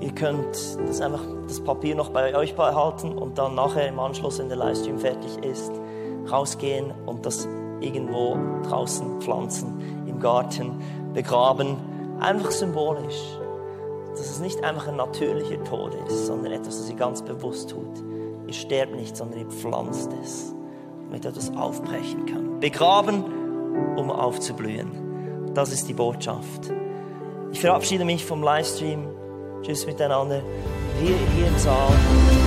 ihr 0.00 0.12
könnt 0.12 0.78
das 0.86 1.00
einfach 1.00 1.22
das 1.46 1.62
Papier 1.62 1.94
noch 1.94 2.10
bei 2.10 2.34
euch 2.34 2.54
behalten 2.54 3.12
und 3.12 3.36
dann 3.38 3.54
nachher 3.54 3.88
im 3.88 3.98
Anschluss, 3.98 4.38
wenn 4.38 4.48
der 4.48 4.58
Livestream 4.58 4.98
fertig 4.98 5.36
ist, 5.44 5.72
rausgehen 6.30 6.92
und 7.06 7.26
das 7.26 7.46
irgendwo 7.80 8.36
draußen 8.68 9.20
pflanzen, 9.20 10.04
im 10.06 10.20
Garten 10.20 10.72
begraben. 11.12 11.76
Einfach 12.20 12.50
symbolisch. 12.50 13.38
Dass 14.10 14.30
es 14.30 14.40
nicht 14.40 14.62
einfach 14.62 14.88
ein 14.88 14.96
natürlicher 14.96 15.62
Tod 15.64 15.94
ist, 16.06 16.26
sondern 16.26 16.52
etwas, 16.52 16.78
das 16.78 16.88
ihr 16.88 16.96
ganz 16.96 17.22
bewusst 17.22 17.70
tut. 17.70 18.02
Ihr 18.46 18.52
sterbt 18.52 18.94
nicht, 18.94 19.16
sondern 19.16 19.40
ihr 19.40 19.46
pflanzt 19.46 20.10
es, 20.22 20.54
damit 21.06 21.24
etwas 21.24 21.54
aufbrechen 21.56 22.26
kann. 22.26 22.60
Begraben, 22.60 23.24
um 23.96 24.10
aufzublühen. 24.10 25.52
Das 25.54 25.72
ist 25.72 25.88
die 25.88 25.94
Botschaft. 25.94 26.72
Ich 27.52 27.60
verabschiede 27.60 28.04
mich 28.04 28.24
vom 28.24 28.42
Livestream. 28.42 29.08
Tschüss 29.62 29.86
miteinander. 29.86 30.42
Hier, 31.00 31.16
hier 31.36 31.46
im 31.46 31.58
Saal. 31.58 32.43